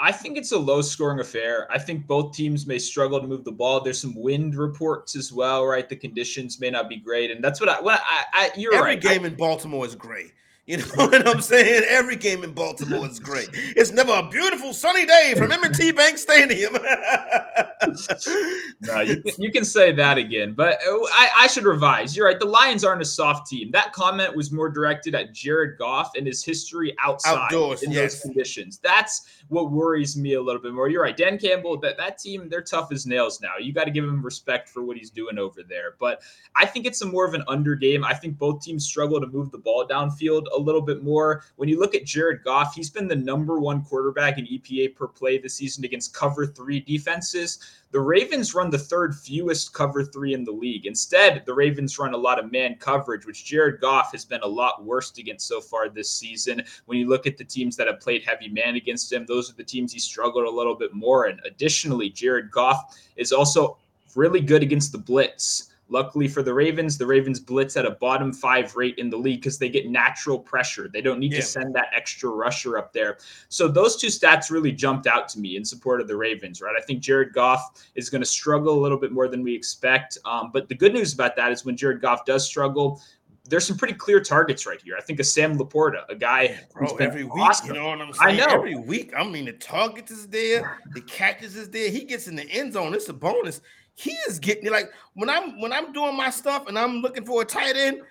I 0.00 0.12
think 0.12 0.38
it's 0.38 0.52
a 0.52 0.58
low 0.58 0.80
scoring 0.80 1.18
affair. 1.18 1.66
I 1.70 1.78
think 1.78 2.06
both 2.06 2.32
teams 2.32 2.66
may 2.66 2.78
struggle 2.78 3.20
to 3.20 3.26
move 3.26 3.44
the 3.44 3.50
ball. 3.50 3.80
There's 3.80 4.00
some 4.00 4.14
wind 4.14 4.54
reports 4.54 5.16
as 5.16 5.32
well, 5.32 5.66
right? 5.66 5.88
The 5.88 5.96
conditions 5.96 6.60
may 6.60 6.70
not 6.70 6.88
be 6.88 6.96
great, 6.96 7.32
and 7.32 7.42
that's 7.42 7.60
what 7.60 7.68
I. 7.68 7.80
What 7.80 8.00
I, 8.04 8.24
I 8.32 8.50
you're 8.56 8.74
Every 8.74 8.90
right. 8.90 9.00
game 9.00 9.24
I, 9.24 9.28
in 9.28 9.34
Baltimore 9.34 9.84
is 9.84 9.96
great. 9.96 10.32
You 10.68 10.76
know 10.76 10.84
what 10.96 11.26
I'm 11.26 11.40
saying? 11.40 11.84
Every 11.88 12.14
game 12.14 12.44
in 12.44 12.52
Baltimore 12.52 13.06
is 13.06 13.18
great. 13.18 13.48
It's 13.54 13.90
never 13.90 14.12
a 14.12 14.28
beautiful 14.28 14.74
sunny 14.74 15.06
day 15.06 15.32
from 15.34 15.50
M&T 15.50 15.92
Bank 15.92 16.18
Stadium. 16.18 16.74
no, 18.82 19.00
you, 19.00 19.22
you, 19.38 19.50
can 19.50 19.64
say 19.64 19.92
that 19.92 20.18
again, 20.18 20.52
but 20.52 20.74
uh, 20.86 20.98
I, 21.14 21.30
I, 21.38 21.46
should 21.46 21.64
revise. 21.64 22.14
You're 22.14 22.26
right. 22.26 22.38
The 22.38 22.44
Lions 22.44 22.84
aren't 22.84 23.00
a 23.00 23.06
soft 23.06 23.48
team. 23.48 23.70
That 23.70 23.94
comment 23.94 24.36
was 24.36 24.52
more 24.52 24.68
directed 24.68 25.14
at 25.14 25.32
Jared 25.32 25.78
Goff 25.78 26.10
and 26.16 26.26
his 26.26 26.44
history 26.44 26.94
outside 27.02 27.44
Outdoors, 27.44 27.82
in 27.82 27.90
yes. 27.90 28.14
those 28.14 28.20
conditions. 28.20 28.78
That's 28.82 29.26
what 29.48 29.70
worries 29.70 30.18
me 30.18 30.34
a 30.34 30.42
little 30.42 30.60
bit 30.60 30.74
more. 30.74 30.90
You're 30.90 31.02
right. 31.02 31.16
Dan 31.16 31.38
Campbell, 31.38 31.80
that, 31.80 31.96
that 31.96 32.18
team, 32.18 32.50
they're 32.50 32.60
tough 32.60 32.92
as 32.92 33.06
nails 33.06 33.40
now. 33.40 33.52
You 33.58 33.72
got 33.72 33.84
to 33.84 33.90
give 33.90 34.04
him 34.04 34.22
respect 34.22 34.68
for 34.68 34.84
what 34.84 34.98
he's 34.98 35.10
doing 35.10 35.38
over 35.38 35.62
there. 35.66 35.94
But 35.98 36.20
I 36.56 36.66
think 36.66 36.84
it's 36.84 37.00
a 37.00 37.06
more 37.06 37.26
of 37.26 37.32
an 37.32 37.44
under 37.48 37.74
game. 37.74 38.04
I 38.04 38.12
think 38.12 38.36
both 38.36 38.62
teams 38.62 38.84
struggle 38.84 39.18
to 39.18 39.26
move 39.26 39.50
the 39.50 39.58
ball 39.58 39.86
downfield 39.88 40.44
a 40.58 40.60
little 40.60 40.82
bit 40.82 41.02
more. 41.02 41.44
When 41.56 41.68
you 41.68 41.78
look 41.78 41.94
at 41.94 42.04
Jared 42.04 42.44
Goff, 42.44 42.74
he's 42.74 42.90
been 42.90 43.08
the 43.08 43.16
number 43.16 43.58
one 43.58 43.82
quarterback 43.84 44.38
in 44.38 44.46
EPA 44.46 44.94
per 44.94 45.08
play 45.08 45.38
this 45.38 45.54
season 45.54 45.84
against 45.84 46.12
cover 46.12 46.46
three 46.46 46.80
defenses. 46.80 47.58
The 47.90 48.00
Ravens 48.00 48.54
run 48.54 48.68
the 48.68 48.78
third 48.78 49.14
fewest 49.14 49.72
cover 49.72 50.04
three 50.04 50.34
in 50.34 50.44
the 50.44 50.52
league. 50.52 50.84
Instead, 50.84 51.44
the 51.46 51.54
Ravens 51.54 51.98
run 51.98 52.12
a 52.12 52.18
lot 52.18 52.38
of 52.38 52.52
man 52.52 52.74
coverage, 52.74 53.24
which 53.24 53.46
Jared 53.46 53.80
Goff 53.80 54.12
has 54.12 54.26
been 54.26 54.42
a 54.42 54.46
lot 54.46 54.84
worse 54.84 55.16
against 55.16 55.48
so 55.48 55.60
far 55.60 55.88
this 55.88 56.10
season. 56.10 56.62
When 56.84 56.98
you 56.98 57.08
look 57.08 57.26
at 57.26 57.38
the 57.38 57.44
teams 57.44 57.76
that 57.76 57.86
have 57.86 58.00
played 58.00 58.24
heavy 58.24 58.48
man 58.48 58.74
against 58.74 59.10
him, 59.10 59.24
those 59.24 59.50
are 59.50 59.54
the 59.54 59.64
teams 59.64 59.92
he 59.92 59.98
struggled 59.98 60.44
a 60.44 60.50
little 60.50 60.74
bit 60.74 60.92
more. 60.92 61.26
And 61.26 61.40
additionally, 61.46 62.10
Jared 62.10 62.50
Goff 62.50 62.98
is 63.16 63.32
also 63.32 63.78
really 64.14 64.40
good 64.40 64.62
against 64.62 64.92
the 64.92 64.98
blitz. 64.98 65.70
Luckily 65.88 66.28
for 66.28 66.42
the 66.42 66.52
Ravens, 66.52 66.98
the 66.98 67.06
Ravens 67.06 67.40
blitz 67.40 67.76
at 67.76 67.86
a 67.86 67.92
bottom 67.92 68.32
five 68.32 68.76
rate 68.76 68.98
in 68.98 69.08
the 69.08 69.16
league 69.16 69.40
because 69.40 69.58
they 69.58 69.68
get 69.68 69.88
natural 69.88 70.38
pressure. 70.38 70.88
They 70.92 71.00
don't 71.00 71.18
need 71.18 71.32
yeah. 71.32 71.40
to 71.40 71.44
send 71.46 71.74
that 71.74 71.88
extra 71.94 72.28
rusher 72.30 72.76
up 72.76 72.92
there. 72.92 73.18
So 73.48 73.68
those 73.68 73.96
two 73.96 74.08
stats 74.08 74.50
really 74.50 74.72
jumped 74.72 75.06
out 75.06 75.28
to 75.30 75.40
me 75.40 75.56
in 75.56 75.64
support 75.64 76.00
of 76.00 76.08
the 76.08 76.16
Ravens, 76.16 76.60
right? 76.60 76.74
I 76.76 76.82
think 76.82 77.00
Jared 77.00 77.32
Goff 77.32 77.88
is 77.94 78.10
going 78.10 78.20
to 78.20 78.26
struggle 78.26 78.78
a 78.78 78.80
little 78.80 78.98
bit 78.98 79.12
more 79.12 79.28
than 79.28 79.42
we 79.42 79.54
expect. 79.54 80.18
Um, 80.24 80.50
but 80.52 80.68
the 80.68 80.74
good 80.74 80.92
news 80.92 81.14
about 81.14 81.36
that 81.36 81.52
is 81.52 81.64
when 81.64 81.76
Jared 81.76 82.02
Goff 82.02 82.24
does 82.26 82.46
struggle, 82.46 83.00
there's 83.48 83.66
some 83.66 83.76
pretty 83.76 83.94
clear 83.94 84.20
targets 84.20 84.66
right 84.66 84.80
here. 84.80 84.94
I 84.96 85.00
think 85.00 85.20
of 85.20 85.26
Sam 85.26 85.56
Laporta, 85.56 86.02
a 86.08 86.14
guy 86.14 86.58
Bro, 86.72 86.96
every 86.96 87.24
week, 87.24 87.32
awesome. 87.36 87.68
you 87.68 87.74
know 87.74 87.88
what 87.88 88.00
I'm 88.00 88.12
saying? 88.12 88.40
I 88.40 88.44
know. 88.44 88.52
Every 88.52 88.76
week, 88.76 89.12
I 89.16 89.24
mean, 89.24 89.46
the 89.46 89.52
targets 89.52 90.10
is 90.10 90.28
there, 90.28 90.78
the 90.92 91.00
catches 91.00 91.56
is 91.56 91.70
there. 91.70 91.90
He 91.90 92.04
gets 92.04 92.28
in 92.28 92.36
the 92.36 92.48
end 92.50 92.74
zone. 92.74 92.94
It's 92.94 93.08
a 93.08 93.14
bonus 93.14 93.62
he 93.98 94.12
is 94.28 94.38
getting 94.38 94.70
like 94.70 94.92
when 95.14 95.28
I'm 95.28 95.60
when 95.60 95.72
I'm 95.72 95.92
doing 95.92 96.16
my 96.16 96.30
stuff 96.30 96.68
and 96.68 96.78
I'm 96.78 97.00
looking 97.00 97.24
for 97.24 97.42
a 97.42 97.44
tight 97.44 97.76
end, 97.76 98.02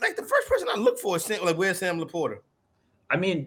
like 0.00 0.16
the 0.16 0.24
first 0.24 0.48
person 0.48 0.66
I 0.74 0.76
look 0.76 0.98
for 0.98 1.16
is 1.16 1.24
Sam, 1.24 1.44
like 1.44 1.56
where's 1.56 1.78
Sam 1.78 2.00
Laporta? 2.00 2.38
I 3.10 3.16
mean, 3.16 3.46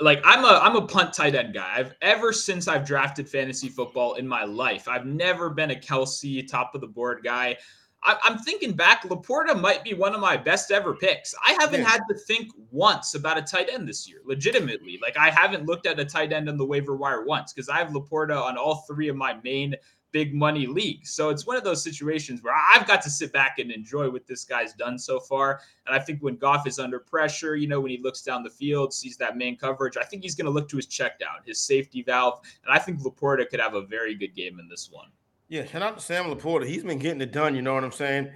like 0.00 0.22
I'm 0.24 0.42
a 0.42 0.58
I'm 0.62 0.74
a 0.74 0.86
punt 0.86 1.12
tight 1.12 1.34
end 1.34 1.52
guy. 1.52 1.70
I've 1.76 1.94
ever 2.00 2.32
since 2.32 2.66
I've 2.66 2.86
drafted 2.86 3.28
fantasy 3.28 3.68
football 3.68 4.14
in 4.14 4.26
my 4.26 4.44
life. 4.44 4.88
I've 4.88 5.04
never 5.04 5.50
been 5.50 5.72
a 5.72 5.74
Kelce 5.74 6.48
top 6.48 6.74
of 6.74 6.80
the 6.80 6.86
board 6.86 7.20
guy. 7.22 7.58
I, 8.04 8.16
am 8.24 8.38
thinking 8.38 8.72
back, 8.72 9.02
Laporta 9.04 9.60
might 9.60 9.84
be 9.84 9.94
one 9.94 10.14
of 10.14 10.20
my 10.20 10.36
best 10.36 10.72
ever 10.72 10.94
picks. 10.94 11.34
I 11.46 11.56
haven't 11.60 11.82
yeah. 11.82 11.88
had 11.88 12.00
to 12.08 12.14
think 12.14 12.50
once 12.70 13.14
about 13.14 13.38
a 13.38 13.42
tight 13.42 13.68
end 13.70 13.86
this 13.86 14.08
year, 14.08 14.18
legitimately. 14.24 14.98
Like 15.00 15.16
I 15.18 15.30
haven't 15.30 15.66
looked 15.66 15.86
at 15.86 16.00
a 16.00 16.04
tight 16.04 16.32
end 16.32 16.48
on 16.48 16.56
the 16.56 16.64
waiver 16.64 16.96
wire 16.96 17.24
once 17.24 17.52
because 17.52 17.68
I 17.68 17.78
have 17.78 17.88
Laporta 17.88 18.42
on 18.42 18.56
all 18.56 18.84
three 18.88 19.08
of 19.08 19.14
my 19.14 19.36
main 19.44 19.76
big 20.12 20.34
money 20.34 20.66
league. 20.66 21.06
So 21.06 21.30
it's 21.30 21.46
one 21.46 21.56
of 21.56 21.64
those 21.64 21.82
situations 21.82 22.42
where 22.42 22.54
I've 22.54 22.86
got 22.86 23.02
to 23.02 23.10
sit 23.10 23.32
back 23.32 23.58
and 23.58 23.70
enjoy 23.70 24.10
what 24.10 24.26
this 24.26 24.44
guy's 24.44 24.74
done 24.74 24.98
so 24.98 25.18
far. 25.18 25.60
And 25.86 25.96
I 25.96 25.98
think 25.98 26.22
when 26.22 26.36
Goff 26.36 26.66
is 26.66 26.78
under 26.78 27.00
pressure, 27.00 27.56
you 27.56 27.66
know, 27.66 27.80
when 27.80 27.90
he 27.90 27.98
looks 27.98 28.22
down 28.22 28.42
the 28.42 28.50
field, 28.50 28.94
sees 28.94 29.16
that 29.16 29.36
main 29.36 29.56
coverage, 29.56 29.96
I 29.96 30.04
think 30.04 30.22
he's 30.22 30.34
going 30.34 30.46
to 30.46 30.52
look 30.52 30.68
to 30.68 30.76
his 30.76 30.86
check 30.86 31.18
down, 31.18 31.36
his 31.44 31.58
safety 31.58 32.02
valve. 32.02 32.40
And 32.64 32.72
I 32.72 32.78
think 32.78 33.00
Laporta 33.00 33.48
could 33.48 33.60
have 33.60 33.74
a 33.74 33.82
very 33.82 34.14
good 34.14 34.34
game 34.34 34.60
in 34.60 34.68
this 34.68 34.90
one. 34.92 35.08
Yeah, 35.48 35.64
shout 35.64 35.82
out 35.82 35.98
to 35.98 36.02
Sam 36.02 36.26
Laporta. 36.26 36.66
He's 36.66 36.84
been 36.84 36.98
getting 36.98 37.20
it 37.20 37.32
done. 37.32 37.56
You 37.56 37.62
know 37.62 37.74
what 37.74 37.84
I'm 37.84 37.92
saying? 37.92 38.30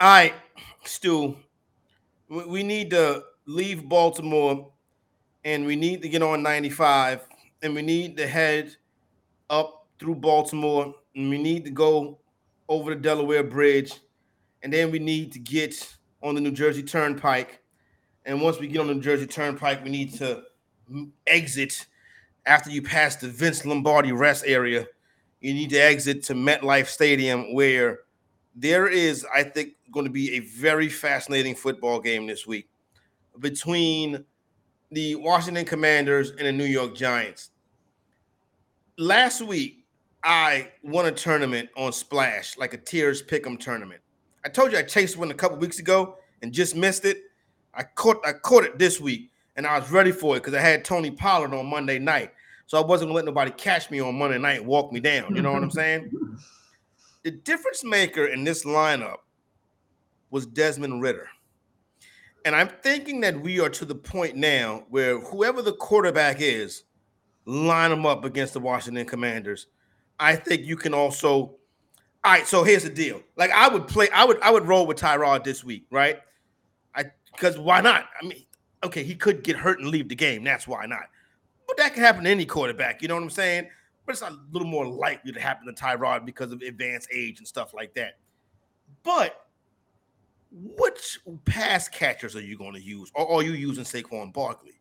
All 0.00 0.08
right, 0.08 0.34
Stu, 0.84 1.36
we 2.28 2.62
need 2.62 2.90
to 2.90 3.24
leave 3.46 3.88
Baltimore 3.88 4.72
and 5.44 5.66
we 5.66 5.76
need 5.76 6.02
to 6.02 6.08
get 6.08 6.22
on 6.22 6.42
95 6.42 7.26
and 7.62 7.74
we 7.74 7.82
need 7.82 8.16
to 8.16 8.26
head 8.26 8.76
up 9.50 9.88
through 9.98 10.14
Baltimore 10.14 10.94
we 11.14 11.38
need 11.38 11.64
to 11.64 11.70
go 11.70 12.18
over 12.68 12.94
the 12.94 13.00
Delaware 13.00 13.42
Bridge, 13.42 13.94
and 14.62 14.72
then 14.72 14.90
we 14.90 14.98
need 14.98 15.32
to 15.32 15.38
get 15.38 15.96
on 16.22 16.34
the 16.34 16.40
New 16.40 16.52
Jersey 16.52 16.82
Turnpike. 16.82 17.60
And 18.24 18.40
once 18.40 18.58
we 18.58 18.68
get 18.68 18.80
on 18.80 18.86
the 18.86 18.94
New 18.94 19.00
Jersey 19.00 19.26
Turnpike, 19.26 19.82
we 19.82 19.90
need 19.90 20.14
to 20.14 20.42
exit 21.26 21.86
after 22.46 22.70
you 22.70 22.82
pass 22.82 23.16
the 23.16 23.28
Vince 23.28 23.64
Lombardi 23.64 24.12
rest 24.12 24.44
area. 24.46 24.86
You 25.40 25.54
need 25.54 25.70
to 25.70 25.78
exit 25.78 26.22
to 26.24 26.34
MetLife 26.34 26.86
Stadium, 26.86 27.54
where 27.54 28.00
there 28.54 28.86
is, 28.86 29.26
I 29.32 29.42
think, 29.42 29.74
going 29.92 30.04
to 30.04 30.12
be 30.12 30.34
a 30.34 30.40
very 30.40 30.88
fascinating 30.88 31.54
football 31.54 32.00
game 32.00 32.26
this 32.26 32.46
week 32.46 32.68
between 33.38 34.24
the 34.90 35.14
Washington 35.16 35.64
Commanders 35.64 36.30
and 36.30 36.40
the 36.40 36.52
New 36.52 36.64
York 36.64 36.94
Giants. 36.94 37.50
Last 38.98 39.40
week, 39.40 39.79
I 40.22 40.70
won 40.82 41.06
a 41.06 41.12
tournament 41.12 41.70
on 41.76 41.92
Splash, 41.92 42.58
like 42.58 42.74
a 42.74 42.76
Tears 42.76 43.22
Pick'em 43.22 43.58
tournament. 43.58 44.00
I 44.44 44.48
told 44.48 44.72
you 44.72 44.78
I 44.78 44.82
chased 44.82 45.16
one 45.16 45.30
a 45.30 45.34
couple 45.34 45.58
weeks 45.58 45.78
ago 45.78 46.16
and 46.42 46.52
just 46.52 46.76
missed 46.76 47.04
it. 47.04 47.22
I 47.74 47.82
caught 47.82 48.20
I 48.26 48.32
caught 48.32 48.64
it 48.64 48.78
this 48.78 49.00
week, 49.00 49.30
and 49.56 49.66
I 49.66 49.78
was 49.78 49.90
ready 49.90 50.12
for 50.12 50.36
it 50.36 50.40
because 50.40 50.54
I 50.54 50.60
had 50.60 50.84
Tony 50.84 51.10
Pollard 51.10 51.54
on 51.54 51.66
Monday 51.66 51.98
night, 51.98 52.32
so 52.66 52.80
I 52.80 52.84
wasn't 52.84 53.08
gonna 53.08 53.16
let 53.16 53.24
nobody 53.24 53.50
catch 53.52 53.90
me 53.90 54.00
on 54.00 54.18
Monday 54.18 54.38
night 54.38 54.58
and 54.58 54.66
walk 54.66 54.92
me 54.92 55.00
down. 55.00 55.34
You 55.34 55.42
know 55.42 55.52
what 55.52 55.62
I'm 55.62 55.70
saying? 55.70 56.10
The 57.22 57.30
difference 57.30 57.84
maker 57.84 58.24
in 58.24 58.44
this 58.44 58.64
lineup 58.64 59.18
was 60.30 60.46
Desmond 60.46 61.02
Ridder. 61.02 61.28
And 62.46 62.56
I'm 62.56 62.68
thinking 62.68 63.20
that 63.20 63.38
we 63.38 63.60
are 63.60 63.68
to 63.68 63.84
the 63.84 63.94
point 63.94 64.36
now 64.36 64.84
where 64.88 65.20
whoever 65.20 65.60
the 65.60 65.74
quarterback 65.74 66.40
is, 66.40 66.84
line 67.44 67.90
them 67.90 68.06
up 68.06 68.24
against 68.24 68.54
the 68.54 68.60
Washington 68.60 69.04
Commanders. 69.04 69.66
I 70.20 70.36
think 70.36 70.64
you 70.64 70.76
can 70.76 70.94
also. 70.94 71.56
All 72.22 72.32
right, 72.32 72.46
so 72.46 72.62
here's 72.62 72.82
the 72.82 72.90
deal. 72.90 73.22
Like 73.36 73.50
I 73.50 73.66
would 73.66 73.88
play, 73.88 74.08
I 74.10 74.24
would, 74.24 74.38
I 74.42 74.50
would 74.50 74.68
roll 74.68 74.86
with 74.86 74.98
Tyrod 74.98 75.42
this 75.42 75.64
week, 75.64 75.86
right? 75.90 76.20
I 76.94 77.06
because 77.32 77.58
why 77.58 77.80
not? 77.80 78.04
I 78.20 78.26
mean, 78.26 78.44
okay, 78.84 79.02
he 79.02 79.14
could 79.14 79.42
get 79.42 79.56
hurt 79.56 79.80
and 79.80 79.88
leave 79.88 80.10
the 80.10 80.14
game. 80.14 80.44
That's 80.44 80.68
why 80.68 80.84
not. 80.84 81.04
But 81.66 81.78
that 81.78 81.94
can 81.94 82.02
happen 82.02 82.24
to 82.24 82.30
any 82.30 82.44
quarterback. 82.44 83.00
You 83.00 83.08
know 83.08 83.14
what 83.14 83.22
I'm 83.22 83.30
saying? 83.30 83.68
But 84.04 84.12
it's 84.12 84.22
a 84.22 84.36
little 84.52 84.68
more 84.68 84.86
likely 84.86 85.32
to 85.32 85.40
happen 85.40 85.66
to 85.66 85.72
Tyrod 85.72 86.26
because 86.26 86.52
of 86.52 86.60
advanced 86.60 87.08
age 87.14 87.38
and 87.38 87.48
stuff 87.48 87.72
like 87.72 87.94
that. 87.94 88.18
But 89.02 89.46
which 90.52 91.20
pass 91.44 91.88
catchers 91.88 92.36
are 92.36 92.42
you 92.42 92.58
going 92.58 92.74
to 92.74 92.82
use, 92.82 93.10
or 93.14 93.30
are 93.30 93.42
you 93.42 93.52
using 93.52 93.84
Saquon 93.84 94.32
Barkley? 94.32 94.79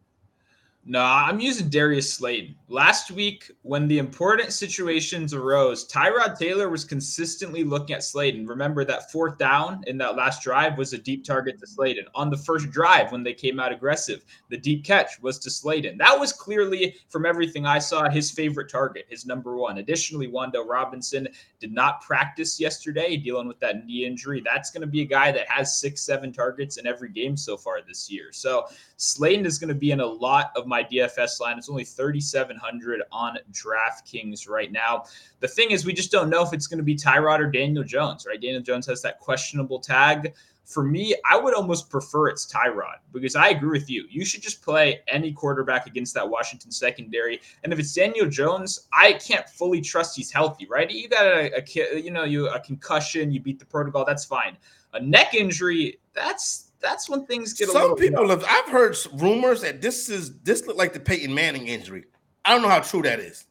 No, 0.91 1.03
I'm 1.03 1.39
using 1.39 1.69
Darius 1.69 2.11
Slayton. 2.11 2.55
Last 2.67 3.11
week, 3.11 3.51
when 3.61 3.87
the 3.87 3.99
important 3.99 4.51
situations 4.51 5.35
arose, 5.35 5.87
Tyrod 5.87 6.35
Taylor 6.35 6.67
was 6.67 6.83
consistently 6.83 7.63
looking 7.63 7.95
at 7.95 8.03
Slayton. 8.03 8.47
Remember 8.47 8.83
that 8.83 9.11
fourth 9.11 9.37
down 9.37 9.83
in 9.85 9.99
that 9.99 10.15
last 10.15 10.41
drive 10.41 10.79
was 10.79 10.93
a 10.93 10.97
deep 10.97 11.23
target 11.23 11.59
to 11.59 11.67
Slayton. 11.67 12.05
On 12.15 12.31
the 12.31 12.37
first 12.37 12.71
drive, 12.71 13.11
when 13.11 13.21
they 13.21 13.35
came 13.35 13.59
out 13.59 13.71
aggressive, 13.71 14.25
the 14.49 14.57
deep 14.57 14.83
catch 14.83 15.21
was 15.21 15.37
to 15.39 15.51
Slayton. 15.51 15.95
That 15.99 16.19
was 16.19 16.33
clearly, 16.33 16.95
from 17.09 17.23
everything 17.23 17.67
I 17.67 17.77
saw, 17.77 18.09
his 18.09 18.31
favorite 18.31 18.71
target, 18.71 19.05
his 19.09 19.27
number 19.27 19.57
one. 19.57 19.77
Additionally, 19.77 20.27
Wan'Dale 20.27 20.67
Robinson 20.67 21.27
did 21.59 21.71
not 21.71 22.01
practice 22.01 22.59
yesterday, 22.59 23.15
dealing 23.15 23.47
with 23.47 23.59
that 23.59 23.85
knee 23.85 24.05
injury. 24.05 24.41
That's 24.43 24.71
going 24.71 24.81
to 24.81 24.87
be 24.87 25.01
a 25.01 25.05
guy 25.05 25.31
that 25.33 25.47
has 25.49 25.79
six, 25.79 26.01
seven 26.01 26.33
targets 26.33 26.77
in 26.77 26.87
every 26.87 27.09
game 27.09 27.37
so 27.37 27.57
far 27.57 27.81
this 27.87 28.09
year. 28.09 28.29
So 28.31 28.65
Slayton 28.97 29.45
is 29.45 29.59
going 29.59 29.69
to 29.69 29.75
be 29.75 29.91
in 29.91 29.99
a 29.99 30.05
lot 30.05 30.51
of 30.55 30.65
my 30.65 30.78
DFS 30.83 31.39
line. 31.39 31.57
It's 31.57 31.69
only 31.69 31.83
3,700 31.83 33.01
on 33.11 33.37
DraftKings 33.51 34.47
right 34.49 34.71
now. 34.71 35.05
The 35.39 35.47
thing 35.47 35.71
is, 35.71 35.85
we 35.85 35.93
just 35.93 36.11
don't 36.11 36.29
know 36.29 36.43
if 36.43 36.53
it's 36.53 36.67
going 36.67 36.77
to 36.77 36.83
be 36.83 36.95
Tyrod 36.95 37.39
or 37.39 37.49
Daniel 37.49 37.83
Jones, 37.83 38.25
right? 38.27 38.39
Daniel 38.39 38.61
Jones 38.61 38.85
has 38.87 39.01
that 39.01 39.19
questionable 39.19 39.79
tag. 39.79 40.33
For 40.65 40.83
me, 40.83 41.15
I 41.27 41.35
would 41.35 41.55
almost 41.55 41.89
prefer 41.89 42.27
it's 42.27 42.45
Tyrod 42.45 42.97
because 43.11 43.35
I 43.35 43.49
agree 43.49 43.79
with 43.79 43.89
you. 43.89 44.05
You 44.07 44.23
should 44.23 44.43
just 44.43 44.61
play 44.61 45.01
any 45.07 45.31
quarterback 45.31 45.87
against 45.87 46.13
that 46.13 46.29
Washington 46.29 46.69
secondary. 46.71 47.41
And 47.63 47.73
if 47.73 47.79
it's 47.79 47.91
Daniel 47.91 48.27
Jones, 48.27 48.87
I 48.93 49.13
can't 49.13 49.49
fully 49.49 49.81
trust 49.81 50.15
he's 50.15 50.31
healthy, 50.31 50.67
right? 50.69 50.89
You 50.89 51.09
got 51.09 51.25
a, 51.25 51.57
a 51.57 51.99
you 51.99 52.11
know, 52.11 52.23
you 52.23 52.49
a 52.49 52.59
concussion, 52.59 53.31
you 53.31 53.39
beat 53.39 53.57
the 53.57 53.65
protocol, 53.65 54.05
that's 54.05 54.25
fine. 54.25 54.57
A 54.93 55.01
neck 55.01 55.33
injury, 55.33 55.99
that's 56.13 56.68
that's 56.81 57.09
when 57.09 57.25
things 57.25 57.53
get. 57.53 57.69
A 57.69 57.71
little 57.71 57.89
Some 57.89 57.97
people 57.97 58.29
have. 58.29 58.43
I've 58.47 58.69
heard 58.71 58.97
rumors 59.13 59.61
that 59.61 59.81
this 59.81 60.09
is 60.09 60.39
this 60.41 60.65
looked 60.65 60.79
like 60.79 60.93
the 60.93 60.99
Peyton 60.99 61.33
Manning 61.33 61.67
injury. 61.67 62.05
I 62.45 62.53
don't 62.53 62.61
know 62.61 62.69
how 62.69 62.79
true 62.79 63.01
that 63.03 63.19
is. 63.19 63.45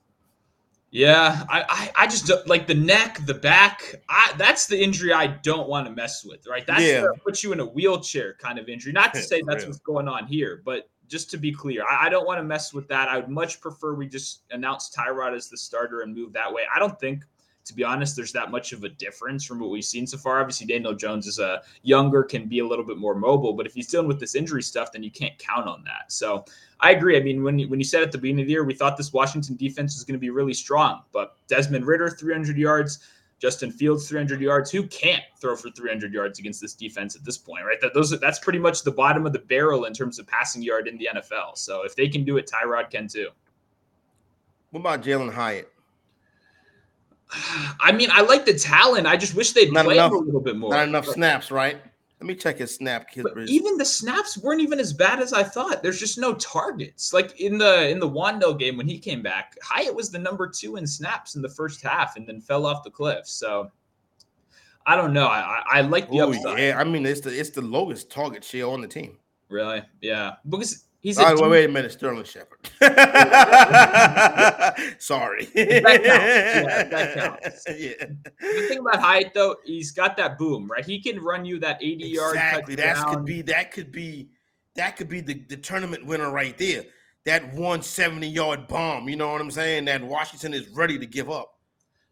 Yeah, 0.91 1.45
I, 1.51 1.65
I, 1.69 2.05
I 2.05 2.07
just 2.07 2.31
like 2.47 2.67
the 2.67 2.75
neck, 2.75 3.21
the 3.27 3.35
back. 3.35 3.97
I 4.09 4.33
that's 4.39 4.67
the 4.67 4.83
injury 4.83 5.13
I 5.13 5.27
don't 5.27 5.69
want 5.69 5.87
to 5.87 5.93
mess 5.93 6.25
with. 6.25 6.47
Right, 6.47 6.67
that's 6.67 6.83
yeah. 6.83 7.05
puts 7.23 7.45
you 7.45 7.53
in 7.53 7.61
a 7.61 7.67
wheelchair 7.67 8.35
kind 8.35 8.59
of 8.59 8.69
injury. 8.69 8.93
Not 8.93 9.13
to 9.15 9.23
say 9.23 9.43
that's 9.47 9.67
what's 9.67 9.79
going 9.79 10.09
on 10.09 10.27
here, 10.27 10.63
but 10.65 10.89
just 11.07 11.31
to 11.33 11.37
be 11.37 11.53
clear, 11.53 11.85
I, 11.85 12.07
I 12.07 12.09
don't 12.09 12.27
want 12.27 12.39
to 12.39 12.43
mess 12.43 12.73
with 12.73 12.89
that. 12.89 13.09
I 13.09 13.19
would 13.19 13.29
much 13.29 13.61
prefer 13.61 13.95
we 13.95 14.07
just 14.07 14.45
announce 14.51 14.95
Tyrod 14.95 15.35
as 15.35 15.51
the 15.51 15.59
starter 15.59 16.01
and 16.01 16.15
move 16.15 16.33
that 16.33 16.51
way. 16.51 16.63
I 16.75 16.79
don't 16.79 16.99
think 16.99 17.25
to 17.69 17.75
be 17.75 17.85
honest, 17.85 18.17
there's 18.17 18.33
that 18.33 18.51
much 18.51 18.73
of 18.73 18.83
a 18.83 18.89
difference 18.89 19.45
from 19.45 19.61
what 19.61 19.69
we've 19.69 19.85
seen 19.85 20.07
so 20.07 20.17
far. 20.17 20.41
Obviously, 20.41 20.67
Daniel 20.67 20.95
Jones 20.95 21.27
is 21.27 21.39
a 21.39 21.63
younger, 21.83 22.23
can 22.23 22.47
be 22.47 22.61
a 22.61 22.67
little 22.67 22.85
bit 22.85 22.97
more 22.97 23.15
mobile, 23.15 23.53
but 23.53 23.67
if 23.67 23.75
he's 23.75 23.87
dealing 23.87 24.09
with 24.09 24.19
this 24.19 24.35
injury 24.35 24.63
stuff, 24.63 24.91
then 24.91 25.03
you 25.03 25.11
can't 25.11 25.37
count 25.39 25.69
on 25.69 25.85
that. 25.85 26.11
So 26.11 26.47
I 26.81 26.93
agree. 26.93 27.19
I 27.19 27.21
mean, 27.21 27.45
when 27.45 27.59
you, 27.59 27.69
when 27.69 27.79
you 27.79 27.85
said 27.85 28.03
at 28.03 28.11
the 28.11 28.19
beginning 28.19 28.43
of 28.43 28.47
the 28.47 28.53
year, 28.53 28.65
we 28.65 28.75
thought 28.75 28.97
this 28.97 29.13
Washington 29.13 29.57
defense 29.57 29.95
was 29.95 30.05
going 30.05 30.15
to 30.15 30.21
be 30.21 30.31
really 30.31 30.55
strong, 30.55 31.03
but 31.13 31.37
Desmond 31.47 31.87
Ridder, 31.87 32.11
300 32.11 32.57
yards. 32.57 33.01
Justin 33.41 33.71
Fields 33.71 34.09
300 34.09 34.41
yards. 34.41 34.69
Who 34.69 34.85
can't 34.89 35.23
throw 35.41 35.55
for 35.55 35.71
300 35.71 36.13
yards 36.13 36.41
against 36.41 36.61
this 36.61 36.75
defense 36.75 37.15
at 37.15 37.25
this 37.25 37.39
point, 37.39 37.65
right? 37.65 37.81
That 37.81 37.95
those 37.95 38.11
that's 38.19 38.41
pretty 38.41 38.59
much 38.59 38.83
the 38.83 38.91
bottom 38.91 39.27
of 39.27 39.33
the 39.33 39.39
barrel 39.39 39.85
in 39.85 39.93
terms 39.93 40.19
of 40.19 40.27
passing 40.27 40.61
yard 40.61 40.89
in 40.89 40.99
the 40.99 41.09
NFL. 41.15 41.57
So 41.57 41.85
if 41.85 41.95
they 41.95 42.09
can 42.09 42.25
do 42.25 42.37
it, 42.39 42.51
Tyrod 42.53 42.91
can 42.91 43.07
too. 43.07 43.29
What 44.73 44.81
about 44.81 45.03
Jalen 45.05 45.33
Hyatt? 45.33 45.73
I 47.31 47.93
mean, 47.93 48.09
I 48.13 48.23
like 48.23 48.47
the 48.47 48.59
talent. 48.59 49.07
I 49.07 49.17
just 49.17 49.35
wish 49.35 49.53
they'd 49.53 49.73
not 49.73 49.85
play 49.85 49.97
enough, 49.97 50.13
a 50.13 50.17
little 50.17 50.41
bit 50.41 50.57
more. 50.57 50.71
Not 50.71 50.89
enough 50.89 51.07
snaps, 51.07 51.51
right? 51.51 51.79
Let 52.21 52.27
me 52.27 52.35
check 52.35 52.59
his 52.59 52.75
snap. 52.75 53.07
even 53.17 53.79
the 53.79 53.85
snaps 53.85 54.39
weren't 54.39 54.61
even 54.61 54.81
as 54.81 54.93
bad 54.93 55.21
as 55.21 55.33
I 55.33 55.45
thought. 55.45 55.83
There's 55.83 56.01
just 56.01 56.19
no 56.19 56.35
targets. 56.35 57.13
Like 57.13 57.41
in 57.41 57.59
the 57.59 57.89
in 57.89 58.01
the 58.01 58.09
Wan'Dale 58.09 58.59
game 58.59 58.77
when 58.77 58.89
he 58.89 58.99
came 58.99 59.23
back, 59.23 59.57
Hyatt 59.63 59.95
was 59.95 60.11
the 60.11 60.19
number 60.19 60.49
two 60.49 60.77
in 60.77 60.87
snaps 60.87 61.37
in 61.37 61.43
the 61.43 61.49
first 61.49 61.81
half 61.81 62.17
and 62.17 62.27
then 62.27 62.41
fell 62.41 62.67
off 62.67 62.83
the 62.83 62.91
cliff. 62.91 63.29
So 63.29 63.71
I 64.85 64.97
don't 64.97 65.13
know. 65.13 65.27
I 65.29 65.39
I, 65.39 65.79
I 65.79 65.81
like 65.83 66.11
the 66.11 66.19
Ooh, 66.19 66.31
upside. 66.31 66.59
Yeah, 66.59 66.79
I 66.79 66.83
mean 66.83 67.07
it's 67.07 67.21
the 67.21 67.39
it's 67.39 67.51
the 67.51 67.63
lowest 67.63 68.11
target 68.11 68.43
share 68.43 68.67
on 68.67 68.81
the 68.81 68.89
team. 68.89 69.17
Really? 69.49 69.83
Yeah. 70.01 70.35
Because 70.49 70.88
He's 71.01 71.17
right, 71.17 71.37
wait, 71.39 71.49
wait 71.49 71.65
a 71.67 71.69
minute, 71.69 71.93
Sterling 71.93 72.25
Shepard. 72.25 72.59
Sorry. 74.99 75.45
that 75.45 75.85
counts. 75.85 76.05
Yeah, 76.05 76.85
that 76.85 77.15
counts. 77.43 77.65
Yeah. 77.69 77.93
The 78.41 78.69
thing 78.69 78.79
about 78.79 79.01
Hyatt 79.01 79.33
though, 79.33 79.57
he's 79.65 79.93
got 79.93 80.17
that 80.17 80.39
boom, 80.39 80.67
right? 80.69 80.85
He 80.85 81.01
can 81.01 81.21
run 81.23 81.45
you 81.45 81.61
that 81.61 81.81
80 81.81 82.05
yard. 82.05 82.35
Exactly. 82.35 82.75
That 82.75 83.07
could 83.07 83.25
be 83.25 83.43
that 83.43 83.71
could 83.71 83.93
be 83.93 84.31
that 84.75 84.97
could 84.97 85.09
be 85.09 85.21
the, 85.21 85.35
the 85.49 85.57
tournament 85.57 86.05
winner 86.05 86.33
right 86.33 86.59
there. 86.59 86.83
That 87.27 87.45
170 87.45 88.27
yard 88.29 88.67
bomb. 88.67 89.09
You 89.09 89.17
know 89.17 89.31
what 89.31 89.41
I'm 89.41 89.53
saying? 89.53 89.85
That 89.85 90.03
Washington 90.03 90.53
is 90.53 90.69
ready 90.71 90.99
to 90.99 91.07
give 91.07 91.31
up. 91.31 91.58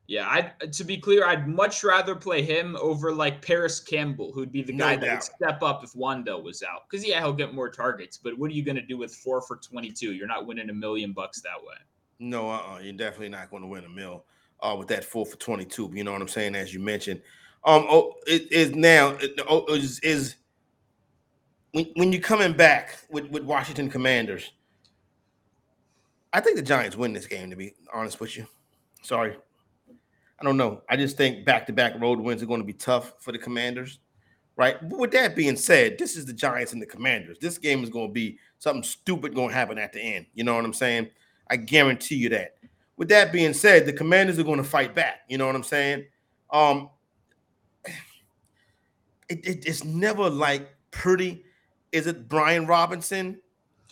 Yeah, 0.08 0.28
I 0.28 0.52
to 0.68 0.84
be 0.84 0.98
clear, 0.98 1.26
I'd 1.26 1.48
much 1.48 1.82
rather 1.82 2.14
play 2.14 2.40
him 2.40 2.76
over 2.80 3.12
like 3.12 3.42
Parris 3.42 3.80
Campbell, 3.80 4.30
who'd 4.30 4.52
be 4.52 4.62
the 4.62 4.72
guy 4.72 4.94
no 4.94 5.00
that 5.00 5.12
would 5.14 5.22
step 5.24 5.62
up 5.64 5.82
if 5.82 5.94
Wan'Dale 5.94 6.44
was 6.44 6.62
out. 6.62 6.88
Because 6.88 7.04
yeah, 7.04 7.18
he'll 7.20 7.32
get 7.32 7.52
more 7.52 7.68
targets, 7.68 8.16
but 8.16 8.38
what 8.38 8.48
are 8.48 8.54
you 8.54 8.62
going 8.62 8.76
to 8.76 8.86
do 8.86 8.96
with 8.96 9.12
four 9.12 9.40
for 9.40 9.56
twenty-two? 9.56 10.12
You're 10.12 10.28
not 10.28 10.46
winning 10.46 10.70
a 10.70 10.72
million 10.72 11.12
bucks 11.12 11.40
that 11.40 11.60
way. 11.60 11.74
No, 12.20 12.48
uh-uh, 12.48 12.78
you're 12.82 12.92
definitely 12.92 13.30
not 13.30 13.50
going 13.50 13.62
to 13.62 13.68
win 13.68 13.84
a 13.84 13.88
mill 13.88 14.24
uh, 14.60 14.76
with 14.78 14.86
that 14.88 15.02
four 15.02 15.26
for 15.26 15.36
twenty-two. 15.38 15.90
You 15.92 16.04
know 16.04 16.12
what 16.12 16.22
I'm 16.22 16.28
saying? 16.28 16.54
As 16.54 16.72
you 16.72 16.78
mentioned, 16.78 17.20
um, 17.64 17.84
oh, 17.90 18.14
it 18.28 18.50
is 18.52 18.76
now 18.76 19.08
it, 19.20 19.40
oh, 19.48 19.64
is, 19.74 19.98
is 20.00 20.36
when 21.72 21.86
when 21.96 22.12
you're 22.12 22.22
coming 22.22 22.52
back 22.52 22.96
with 23.10 23.28
with 23.30 23.42
Washington 23.42 23.90
Commanders. 23.90 24.52
I 26.32 26.40
think 26.40 26.54
the 26.54 26.62
Giants 26.62 26.96
win 26.96 27.12
this 27.12 27.26
game. 27.26 27.50
To 27.50 27.56
be 27.56 27.74
honest 27.92 28.20
with 28.20 28.36
you, 28.36 28.46
sorry. 29.02 29.36
I 30.38 30.44
don't 30.44 30.56
know. 30.56 30.82
I 30.88 30.96
just 30.96 31.16
think 31.16 31.44
back 31.44 31.66
to 31.66 31.72
back 31.72 31.98
road 32.00 32.18
wins 32.20 32.42
are 32.42 32.46
going 32.46 32.60
to 32.60 32.66
be 32.66 32.72
tough 32.72 33.14
for 33.20 33.32
the 33.32 33.38
Commanders, 33.38 34.00
right? 34.56 34.76
But 34.88 34.98
with 34.98 35.10
that 35.12 35.34
being 35.34 35.56
said, 35.56 35.98
this 35.98 36.16
is 36.16 36.26
the 36.26 36.32
Giants 36.32 36.72
and 36.72 36.82
the 36.82 36.86
Commanders. 36.86 37.38
This 37.40 37.58
game 37.58 37.82
is 37.82 37.90
going 37.90 38.08
to 38.08 38.12
be 38.12 38.38
something 38.58 38.82
stupid 38.82 39.34
going 39.34 39.48
to 39.48 39.54
happen 39.54 39.78
at 39.78 39.92
the 39.92 40.00
end. 40.00 40.26
You 40.34 40.44
know 40.44 40.54
what 40.54 40.64
I'm 40.64 40.74
saying? 40.74 41.08
I 41.48 41.56
guarantee 41.56 42.16
you 42.16 42.28
that. 42.30 42.56
With 42.96 43.08
that 43.08 43.32
being 43.32 43.54
said, 43.54 43.86
the 43.86 43.92
Commanders 43.92 44.38
are 44.38 44.44
going 44.44 44.58
to 44.58 44.64
fight 44.64 44.94
back. 44.94 45.20
You 45.28 45.38
know 45.38 45.46
what 45.46 45.56
I'm 45.56 45.62
saying? 45.62 46.04
Um, 46.50 46.90
it, 49.28 49.46
it, 49.46 49.66
it's 49.66 49.84
never 49.84 50.28
like 50.28 50.68
pretty. 50.90 51.44
Is 51.92 52.06
it 52.06 52.28
Brian 52.28 52.66
Robinson? 52.66 53.40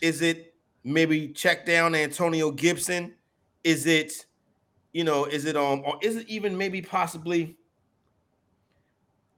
Is 0.02 0.20
it 0.20 0.54
maybe 0.84 1.28
check 1.28 1.64
down 1.64 1.94
Antonio 1.94 2.50
Gibson? 2.50 3.14
Is 3.62 3.86
it 3.86 4.26
you 4.94 5.04
know, 5.04 5.26
is 5.26 5.44
it 5.44 5.56
um 5.56 5.82
or 5.84 5.98
is 6.00 6.16
it 6.16 6.26
even 6.28 6.56
maybe 6.56 6.80
possibly 6.80 7.58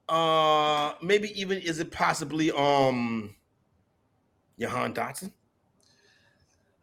uh 0.09 0.93
maybe 1.03 1.29
even 1.41 1.59
is 1.59 1.81
it 1.81 1.91
possibly 1.91 2.53
um 2.53 3.35
Jahan 4.61 4.95
Dotson? 4.95 5.33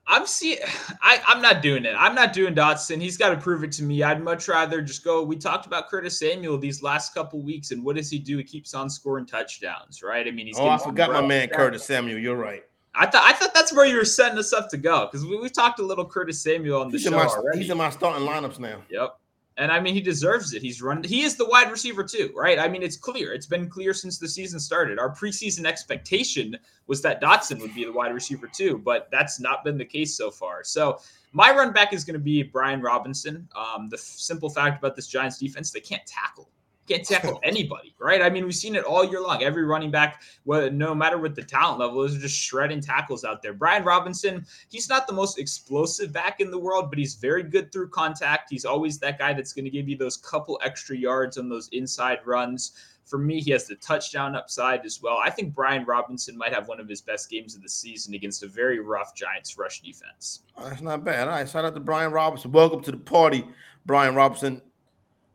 I'm 0.06 0.26
seeing. 0.26 0.58
I, 1.02 1.22
I'm 1.26 1.42
not 1.42 1.62
doing 1.62 1.86
it. 1.86 1.96
I'm 1.98 2.16
not 2.16 2.34
doing 2.34 2.54
Dotson. 2.56 3.00
He's 3.00 3.16
got 3.16 3.30
to 3.30 3.38
prove 3.38 3.64
it 3.64 3.72
to 3.74 3.84
me. 3.84 4.04
I'd 4.04 4.22
much 4.22 4.48
rather 4.48 4.82
just 4.82 5.04
go. 5.04 5.24
We 5.24 5.38
talked 5.38 5.66
about 5.66 5.88
Curtis 5.88 6.20
Samuel 6.20 6.58
these 6.58 6.84
last 6.84 7.14
couple 7.14 7.42
weeks, 7.42 7.72
and 7.72 7.84
what 7.86 7.96
does 7.96 8.10
he 8.10 8.20
do? 8.20 8.38
He 8.38 8.44
keeps 8.44 8.74
on 8.74 8.90
scoring 8.90 9.26
touchdowns, 9.26 10.04
right? 10.04 10.28
I 10.28 10.32
mean, 10.32 10.48
he's. 10.48 10.60
Oh, 10.60 10.68
I 10.68 10.78
forgot 10.78 11.12
my 11.12 11.22
man 11.22 11.50
Curtis 11.50 11.86
Samuel. 11.86 12.18
You're 12.18 12.36
right. 12.36 12.64
I 12.96 13.08
thought 13.08 13.24
I 13.24 13.34
thought 13.34 13.54
that's 13.54 13.74
where 13.74 13.86
you 13.86 13.98
were 13.98 14.06
setting 14.06 14.38
us 14.38 14.54
up 14.54 14.70
to 14.70 14.78
go 14.78 15.08
because 15.08 15.26
we, 15.26 15.40
we 15.40 15.50
talked 15.50 15.80
a 15.80 15.84
little 15.84 16.06
Curtis 16.06 16.42
Samuel 16.42 16.82
on 16.82 16.90
the 16.90 16.94
he's 16.94 17.04
show 17.04 17.10
in 17.10 17.16
my, 17.16 17.26
already. 17.26 17.60
He's 17.60 17.70
in 17.70 17.78
my 17.78 17.90
starting 17.90 18.28
lineups 18.28 18.60
now. 18.60 18.82
Yep. 18.90 19.18
And 19.58 19.72
I 19.72 19.80
mean, 19.80 19.94
he 19.94 20.02
deserves 20.02 20.54
it. 20.54 20.64
He's 20.64 20.82
running. 20.82 21.04
He 21.04 21.22
is 21.22 21.36
the 21.36 21.46
wide 21.46 21.70
receiver 21.70 22.04
too, 22.04 22.32
right? 22.36 22.58
I 22.58 22.68
mean, 22.68 22.82
it's 22.82 22.98
clear. 22.98 23.34
It's 23.34 23.46
been 23.46 23.70
clear 23.70 23.94
since 23.94 24.18
the 24.18 24.28
season 24.28 24.60
started. 24.60 24.98
Our 24.98 25.14
preseason 25.14 25.66
expectation 25.66 26.58
was 26.88 27.02
that 27.04 27.22
Dotson 27.22 27.60
would 27.62 27.74
be 27.76 27.86
the 27.86 27.94
wide 27.94 28.14
receiver 28.14 28.48
too, 28.48 28.80
but 28.80 29.10
that's 29.12 29.40
not 29.40 29.64
been 29.64 29.78
the 29.78 29.86
case 29.86 30.16
so 30.18 30.32
far. 30.32 30.64
So 30.64 31.00
my 31.34 31.52
run 31.52 31.72
back 31.72 31.94
is 31.94 32.04
going 32.04 32.16
to 32.16 32.24
be 32.24 32.42
Brian 32.42 32.82
Robinson. 32.82 33.48
Um, 33.56 33.90
the 33.90 33.98
f- 33.98 34.02
simple 34.02 34.50
fact 34.50 34.80
about 34.80 34.96
this 34.96 35.08
Giants 35.08 35.38
defense, 35.38 35.70
they 35.70 35.80
can't 35.80 36.06
tackle 36.08 36.50
can't 36.88 37.06
tackle 37.06 37.40
anybody, 37.44 37.96
right? 38.00 38.22
I 38.22 38.30
mean, 38.30 38.46
we've 38.46 38.56
seen 38.56 38.76
it 38.76 38.84
all 38.84 39.04
year 39.04 39.22
long. 39.22 39.44
Every 39.44 39.64
running 39.64 39.92
back, 39.92 40.22
no 40.46 40.94
matter 40.94 41.18
what 41.18 41.36
the 41.36 41.44
talent 41.44 41.80
level 41.80 42.04
is, 42.04 42.18
just 42.18 42.40
shredding 42.40 42.82
tackles 42.82 43.24
out 43.24 43.42
there. 43.42 43.54
Brian 43.54 43.84
Robinson, 43.84 44.46
he's 44.70 44.90
not 44.90 45.08
the 45.08 45.14
most 45.14 45.40
explosive 45.40 46.12
back 46.12 46.40
in 46.40 46.52
the 46.52 46.60
world, 46.60 46.90
but 46.90 47.00
he's 47.00 47.16
very 47.16 47.44
good 47.44 47.72
through 47.72 47.90
contact. 47.90 48.50
He's 48.50 48.66
always 48.66 49.00
that 49.00 49.18
guy 49.18 49.34
that's 49.34 49.54
going 49.54 49.66
to 49.66 49.72
give 49.72 49.88
you 49.88 49.98
those 49.98 50.18
couple 50.18 50.60
extra 50.64 50.98
yards 50.98 51.38
on 51.38 51.50
those 51.50 51.70
inside 51.70 52.20
runs. 52.26 52.74
For 53.06 53.18
me, 53.18 53.42
he 53.42 53.52
has 53.52 53.68
the 53.68 53.76
touchdown 53.76 54.34
upside 54.34 54.86
as 54.86 55.02
well. 55.02 55.18
I 55.22 55.30
think 55.30 55.54
Brian 55.54 55.84
Robinson 55.84 56.38
might 56.38 56.54
have 56.54 56.70
one 56.70 56.80
of 56.80 56.88
his 56.88 57.02
best 57.02 57.30
games 57.30 57.54
of 57.54 57.62
the 57.62 57.68
season 57.68 58.14
against 58.14 58.44
a 58.44 58.48
very 58.48 58.80
rough 58.80 59.14
Giants 59.14 59.58
rush 59.58 59.82
defense. 59.82 60.44
that's 60.58 60.82
not 60.82 61.04
bad. 61.04 61.28
All 61.28 61.34
right, 61.34 61.48
shout 61.48 61.66
out 61.66 61.74
to 61.74 61.82
Brian 61.82 62.14
Robinson. 62.14 62.52
Welcome 62.52 62.82
to 62.84 62.92
the 62.92 62.98
party, 62.98 63.46
Brian 63.86 64.16
Robinson. 64.16 64.62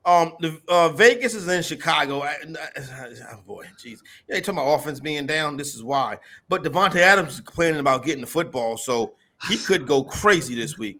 Um, 0.09 0.33
the 0.41 0.59
uh, 0.69 0.89
Vegas 0.89 1.35
is 1.35 1.47
in 1.49 1.63
Chicago. 1.63 2.23
I, 2.23 2.29
I, 2.31 3.11
oh 3.33 3.43
boy, 3.47 3.67
jeez, 3.77 3.99
yeah, 4.27 4.37
they 4.37 4.41
talking 4.41 4.59
about 4.59 4.73
offense 4.77 5.01
being 5.01 5.27
down. 5.27 5.59
This 5.59 5.75
is 5.75 5.83
why. 5.83 6.17
But 6.49 6.63
Davante 6.63 6.97
Adams 6.97 7.35
is 7.35 7.41
complaining 7.41 7.81
about 7.81 8.07
getting 8.07 8.23
the 8.23 8.27
football, 8.27 8.79
so 8.79 9.13
he 9.49 9.59
could 9.59 9.87
go 9.87 10.03
crazy 10.03 10.55
this 10.55 10.79
week. 10.79 10.99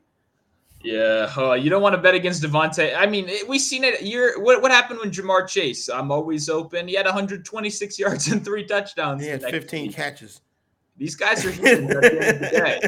Yeah, 0.85 1.33
uh, 1.39 1.55
you 1.55 1.71
don't 1.71 1.81
want 1.81 1.95
to 1.95 2.03
bet 2.03 2.15
against 2.15 2.43
Davante. 2.43 2.95
I 2.95 3.07
mean, 3.07 3.31
we've 3.49 3.63
seen 3.63 3.83
it. 3.83 4.03
You're 4.03 4.43
what? 4.43 4.61
What 4.61 4.71
happened 4.71 5.01
when 5.01 5.11
Ja'Marr 5.11 5.49
Chase? 5.49 5.89
I'm 5.89 6.13
always 6.13 6.51
open. 6.51 6.87
He 6.87 6.95
had 6.95 7.07
126 7.07 7.99
yards 7.99 8.27
and 8.29 8.45
three 8.45 8.67
touchdowns. 8.67 9.23
He 9.23 9.31
had 9.31 9.43
15 9.43 9.87
week. 9.87 9.97
catches. 9.97 10.43
These 10.99 11.15
guys 11.15 11.47
are 11.47 11.51
humans 11.53 11.95
at 11.95 12.03
the 12.03 12.27
end 12.27 12.45
of 12.45 12.53
the 12.53 12.59
day. 12.59 12.81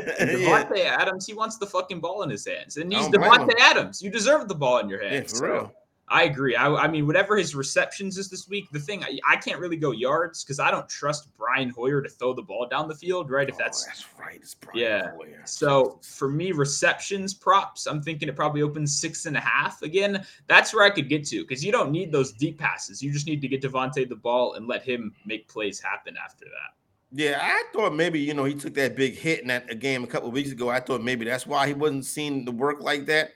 Davante 0.45 0.77
yeah. 0.77 0.99
Adams, 1.01 1.27
he 1.27 1.33
wants 1.33 1.57
the 1.57 1.67
fucking 1.67 2.01
ball 2.01 2.25
in 2.25 2.29
his 2.29 2.47
hands, 2.47 2.77
and 2.77 2.93
he's 2.93 3.07
Davante 3.07 3.55
Adams. 3.59 4.03
You 4.03 4.11
deserve 4.11 4.49
the 4.49 4.55
ball 4.55 4.81
in 4.81 4.91
your 4.91 5.03
hands. 5.03 5.33
Yeah, 5.33 5.39
for 5.39 5.53
real. 5.53 5.75
I 6.11 6.25
agree. 6.25 6.57
I, 6.57 6.67
I, 6.67 6.89
mean, 6.89 7.07
whatever 7.07 7.37
his 7.37 7.55
receptions 7.55 8.19
is 8.19 8.29
this 8.29 8.49
week, 8.49 8.69
the 8.73 8.81
thing 8.81 9.05
I, 9.05 9.17
I 9.29 9.37
can't 9.37 9.61
really 9.61 9.77
go 9.77 9.93
yards 9.93 10.43
because 10.43 10.59
I 10.59 10.73
don't 10.73 10.89
trust 10.89 11.29
Brian 11.39 11.71
Hoyer 11.71 12.03
to 12.03 12.09
throw 12.09 12.35
the 12.35 12.43
ball 12.43 12.67
down 12.69 12.89
the 12.89 12.97
field, 12.97 13.31
right? 13.31 13.49
If 13.49 13.57
that's, 13.57 13.85
oh, 13.85 13.87
that's 13.87 14.07
right, 14.19 14.75
yeah. 14.75 15.13
Hoyer. 15.13 15.43
So 15.45 16.01
for 16.03 16.29
me, 16.29 16.51
receptions 16.51 17.33
props, 17.33 17.87
I'm 17.87 18.03
thinking 18.03 18.29
it 18.29 18.35
probably 18.35 18.63
opens 18.63 19.01
six 19.01 19.27
and 19.27 19.37
a 19.37 19.41
half 19.41 19.83
again. 19.83 20.27
That's 20.49 20.75
where 20.75 20.85
I 20.85 20.91
could 20.91 21.09
get 21.09 21.25
to 21.29 21.43
because 21.43 21.65
you 21.65 21.71
don't 21.71 21.93
need 21.93 22.11
those 22.11 22.33
deep 22.33 22.59
passes. 22.59 23.01
You 23.01 23.13
just 23.13 23.29
need 23.29 23.41
to 23.43 23.49
get 23.49 23.63
Davante 23.63 24.09
the 24.09 24.17
ball 24.17 24.55
and 24.55 24.67
let 24.67 24.83
him 24.83 25.15
make 25.25 25.47
plays 25.47 25.79
happen 25.79 26.17
after 26.23 26.47
that. 26.47 26.75
Yeah, 27.13 27.39
I 27.41 27.65
thought 27.73 27.95
maybe 27.95 28.19
you 28.19 28.35
know 28.35 28.45
he 28.45 28.55
took 28.55 28.75
that 28.75 28.97
big 28.97 29.15
hit 29.15 29.41
in 29.41 29.49
that 29.49 29.79
game 29.79 30.03
a 30.03 30.07
couple 30.09 30.31
weeks 30.31 30.51
ago. 30.51 30.69
I 30.71 30.81
thought 30.81 31.03
maybe 31.03 31.25
that's 31.25 31.47
why 31.47 31.69
he 31.69 31.75
wasn't 31.75 32.05
seeing 32.05 32.45
the 32.45 32.53
work 32.53 32.81
like 32.81 33.07
that. 33.07 33.31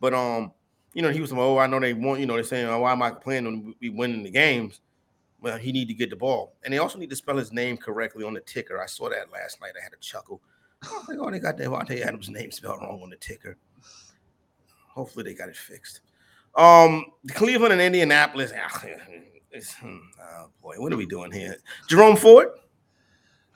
But 0.00 0.14
um 0.14 0.52
you 0.94 1.02
know, 1.02 1.10
he 1.10 1.20
was 1.20 1.32
like, 1.32 1.40
oh, 1.40 1.58
I 1.58 1.66
know 1.66 1.80
they 1.80 1.92
want, 1.92 2.20
you 2.20 2.26
know, 2.26 2.34
they're 2.34 2.44
saying, 2.44 2.66
oh, 2.66 2.80
why 2.80 2.92
am 2.92 3.02
I 3.02 3.10
playing 3.10 3.44
when 3.44 3.74
we 3.80 3.90
winning 3.90 4.22
the 4.22 4.30
games? 4.30 4.80
Well, 5.40 5.58
he 5.58 5.72
need 5.72 5.88
to 5.88 5.94
get 5.94 6.08
the 6.08 6.16
ball. 6.16 6.54
And 6.64 6.72
they 6.72 6.78
also 6.78 6.98
need 6.98 7.10
to 7.10 7.16
spell 7.16 7.36
his 7.36 7.52
name 7.52 7.76
correctly 7.76 8.24
on 8.24 8.32
the 8.32 8.40
ticker. 8.40 8.80
I 8.80 8.86
saw 8.86 9.10
that 9.10 9.30
last 9.32 9.60
night. 9.60 9.72
I 9.78 9.82
had 9.82 9.92
a 9.92 9.98
chuckle. 10.00 10.40
I 10.82 10.86
was 10.86 11.08
like, 11.08 11.18
oh, 11.20 11.30
they 11.30 11.40
got 11.40 11.58
Davante 11.58 12.00
Adams' 12.00 12.30
name 12.30 12.50
spelled 12.50 12.80
wrong 12.80 13.00
on 13.02 13.10
the 13.10 13.16
ticker. 13.16 13.58
Hopefully 14.88 15.24
they 15.24 15.34
got 15.34 15.48
it 15.48 15.56
fixed. 15.56 16.00
Um, 16.54 17.06
Cleveland 17.30 17.72
and 17.72 17.82
Indianapolis. 17.82 18.52
Hmm, 19.80 19.98
oh 20.20 20.48
boy, 20.60 20.74
what 20.78 20.92
are 20.92 20.96
we 20.96 21.06
doing 21.06 21.30
here? 21.30 21.58
Jerome 21.88 22.16
Ford? 22.16 22.48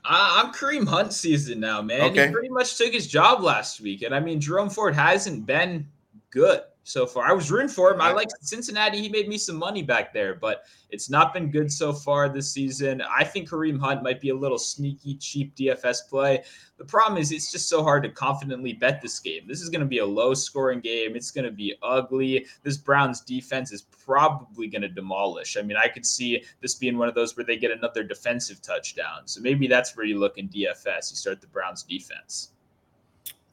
I'm 0.05 0.53
Kareem 0.53 0.87
Hunt 0.87 1.11
season 1.11 1.59
now, 1.59 1.81
man. 1.81 2.01
Okay. 2.03 2.27
He 2.27 2.31
pretty 2.31 2.47
much 2.47 2.77
took 2.77 2.93
his 2.93 3.05
job 3.05 3.41
last 3.41 3.81
week. 3.81 4.03
And 4.03 4.15
I 4.15 4.21
mean, 4.21 4.39
Jerome 4.39 4.69
Ford 4.69 4.95
hasn't 4.95 5.45
been 5.45 5.85
good 6.29 6.61
so 6.83 7.05
far. 7.05 7.25
I 7.25 7.33
was 7.33 7.51
rooting 7.51 7.69
for 7.69 7.91
him. 7.93 8.01
I 8.01 8.11
like 8.11 8.29
Cincinnati. 8.41 8.99
He 8.99 9.09
made 9.09 9.27
me 9.27 9.37
some 9.37 9.55
money 9.55 9.83
back 9.83 10.11
there, 10.13 10.33
but 10.33 10.63
it's 10.89 11.09
not 11.09 11.33
been 11.33 11.51
good 11.51 11.71
so 11.71 11.93
far 11.93 12.29
this 12.29 12.51
season. 12.51 13.01
I 13.01 13.23
think 13.23 13.49
Kareem 13.49 13.79
Hunt 13.79 14.01
might 14.01 14.19
be 14.19 14.29
a 14.29 14.35
little 14.35 14.57
sneaky, 14.57 15.15
cheap 15.15 15.55
DFS 15.55 16.09
play. 16.09 16.43
The 16.77 16.85
problem 16.85 17.21
is 17.21 17.31
it's 17.31 17.51
just 17.51 17.69
so 17.69 17.83
hard 17.83 18.03
to 18.03 18.09
confidently 18.09 18.73
bet 18.73 19.01
this 19.01 19.19
game. 19.19 19.43
This 19.47 19.61
is 19.61 19.69
going 19.69 19.81
to 19.81 19.87
be 19.87 19.99
a 19.99 20.05
low 20.05 20.33
scoring 20.33 20.79
game. 20.79 21.15
It's 21.15 21.29
going 21.29 21.45
to 21.45 21.51
be 21.51 21.75
ugly. 21.83 22.47
This 22.63 22.77
Browns 22.77 23.21
defense 23.21 23.71
is 23.71 23.83
probably 23.83 24.67
going 24.67 24.81
to 24.81 24.89
demolish. 24.89 25.57
I 25.57 25.61
mean, 25.61 25.77
I 25.77 25.87
could 25.87 26.05
see 26.05 26.43
this 26.61 26.75
being 26.75 26.97
one 26.97 27.07
of 27.07 27.15
those 27.15 27.37
where 27.37 27.45
they 27.45 27.57
get 27.57 27.71
another 27.71 28.03
defensive 28.03 28.61
touchdown. 28.61 29.23
So 29.25 29.41
maybe 29.41 29.67
that's 29.67 29.95
where 29.95 30.05
you 30.05 30.17
look 30.17 30.37
in 30.37 30.49
DFS. 30.49 31.11
You 31.11 31.17
start 31.17 31.41
the 31.41 31.47
Browns 31.47 31.83
defense. 31.83 32.51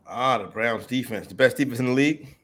Ah, 0.09 0.39
the 0.39 0.45
Browns 0.45 0.87
defense, 0.87 1.27
the 1.27 1.35
best 1.35 1.57
defense 1.57 1.81
in 1.81 1.87
the 1.87 1.93
league. 1.93 2.37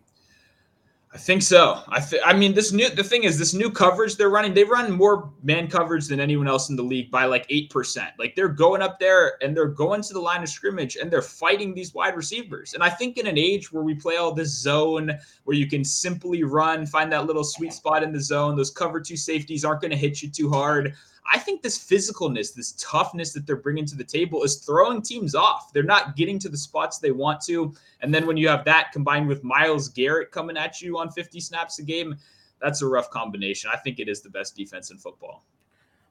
I 1.14 1.18
think 1.18 1.42
so. 1.42 1.83
I 1.88 2.01
th- 2.01 2.22
I 2.25 2.33
mean, 2.33 2.55
this 2.55 2.72
new 2.72 2.88
the 2.88 3.05
thing 3.05 3.25
is 3.25 3.38
this 3.38 3.53
new 3.53 3.70
coverage 3.70 4.16
they're 4.16 4.31
running. 4.31 4.55
They 4.55 4.64
run 4.64 4.90
more 4.90 5.31
man 5.42 5.68
coverage 5.68 6.07
than 6.07 6.20
anyone 6.20 6.48
else 6.48 6.70
in 6.70 6.77
the 6.77 6.83
league 6.83 7.11
by 7.11 7.27
like 7.27 7.44
eight 7.51 7.68
percent. 7.68 8.12
Like 8.18 8.35
they're 8.35 8.48
going 8.48 8.81
up 8.81 8.98
there 8.98 9.35
and 9.42 9.55
they're 9.55 9.68
going 9.68 10.01
to 10.03 10.14
the 10.14 10.20
line 10.20 10.42
of 10.42 10.48
scrimmage 10.48 10.96
and 10.96 11.11
they're 11.11 11.20
fighting 11.20 11.75
these 11.75 11.92
wide 11.92 12.16
receivers. 12.16 12.72
And 12.72 12.83
I 12.83 12.88
think 12.88 13.18
in 13.18 13.27
an 13.27 13.37
age 13.37 13.70
where 13.70 13.83
we 13.83 13.94
play 13.94 14.16
all 14.16 14.33
this 14.33 14.59
zone, 14.59 15.12
where 15.44 15.57
you 15.57 15.66
can 15.66 15.85
simply 15.85 16.44
run, 16.44 16.87
find 16.87 17.12
that 17.12 17.27
little 17.27 17.44
sweet 17.44 17.75
spot 17.75 18.03
in 18.03 18.11
the 18.11 18.20
zone, 18.20 18.57
those 18.57 18.70
cover 18.70 18.98
two 18.98 19.16
safeties 19.16 19.66
aren't 19.66 19.83
going 19.83 19.90
to 19.90 19.98
hit 19.98 20.22
you 20.22 20.31
too 20.31 20.48
hard. 20.48 20.94
I 21.31 21.39
think 21.39 21.63
this 21.63 21.79
physicalness, 21.79 22.55
this 22.55 22.73
toughness 22.73 23.33
that 23.33 23.47
they're 23.47 23.57
bringing 23.57 23.87
to 23.87 23.97
the 23.97 24.05
table 24.05 24.43
is 24.43 24.57
throwing 24.57 25.03
teams 25.03 25.35
off. 25.35 25.73
They're 25.73 25.83
not 25.83 26.17
getting 26.17 26.39
to 26.41 26.49
the 26.49 26.57
spots 26.57 26.99
they 26.99 27.13
want 27.13 27.41
to. 27.43 27.73
And 28.01 28.13
then 28.13 28.27
when 28.27 28.37
you 28.37 28.49
have 28.49 28.65
that 28.65 28.91
combined 28.93 29.29
with 29.29 29.45
Myles 29.45 29.89
Garrett 29.89 30.33
coming 30.33 30.57
at 30.57 30.81
you 30.83 30.99
on 30.99 31.11
50 31.11 31.41
snaps 31.41 31.79
a 31.79 31.85
game, 31.85 32.17
that's 32.61 32.83
a 32.83 32.87
rough 32.87 33.11
combination. 33.11 33.71
I 33.73 33.77
think 33.77 33.99
it 33.99 34.09
is 34.09 34.21
the 34.21 34.31
best 34.31 34.57
defense 34.57 34.91
in 34.91 34.99
football. 34.99 35.45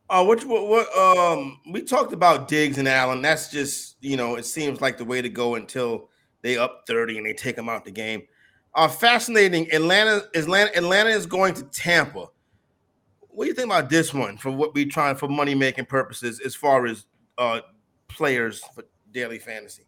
Uh, 0.10 0.26
what, 0.26 0.43
what, 0.45 0.97
um, 0.97 1.60
we 1.69 1.82
talked 1.82 2.12
about 2.12 2.47
Diggs 2.47 2.78
and 2.78 2.88
Allen. 2.88 3.21
That's 3.21 3.50
just, 3.50 3.95
you 4.02 4.17
know, 4.17 4.36
it 4.36 4.45
seems 4.45 4.82
like 4.82 4.97
the 4.97 5.06
way 5.06 5.21
to 5.21 5.30
go 5.30 5.56
until 5.56 6.10
they 6.41 6.58
up 6.58 6.84
30 6.88 7.17
and 7.17 7.26
they 7.26 7.34
take 7.34 7.56
them 7.56 7.69
out 7.69 7.86
the 7.86 7.91
game. 7.91 8.24
Uh, 8.74 8.88
fascinating. 8.88 9.71
Atlanta, 9.71 10.24
Atlanta, 10.36 10.76
Atlanta 10.76 11.10
is 11.10 11.26
going 11.26 11.54
to 11.54 11.63
Tampa 11.63 12.28
what 13.33 13.45
do 13.45 13.49
you 13.49 13.55
think 13.55 13.67
about 13.67 13.89
this 13.89 14.13
one 14.13 14.37
for 14.37 14.51
what 14.51 14.73
we're 14.73 14.87
trying 14.87 15.15
for 15.15 15.27
money 15.27 15.55
making 15.55 15.85
purposes 15.85 16.39
as 16.45 16.55
far 16.55 16.85
as 16.85 17.05
uh 17.37 17.61
players 18.07 18.63
for 18.75 18.83
daily 19.11 19.39
fantasy? 19.39 19.85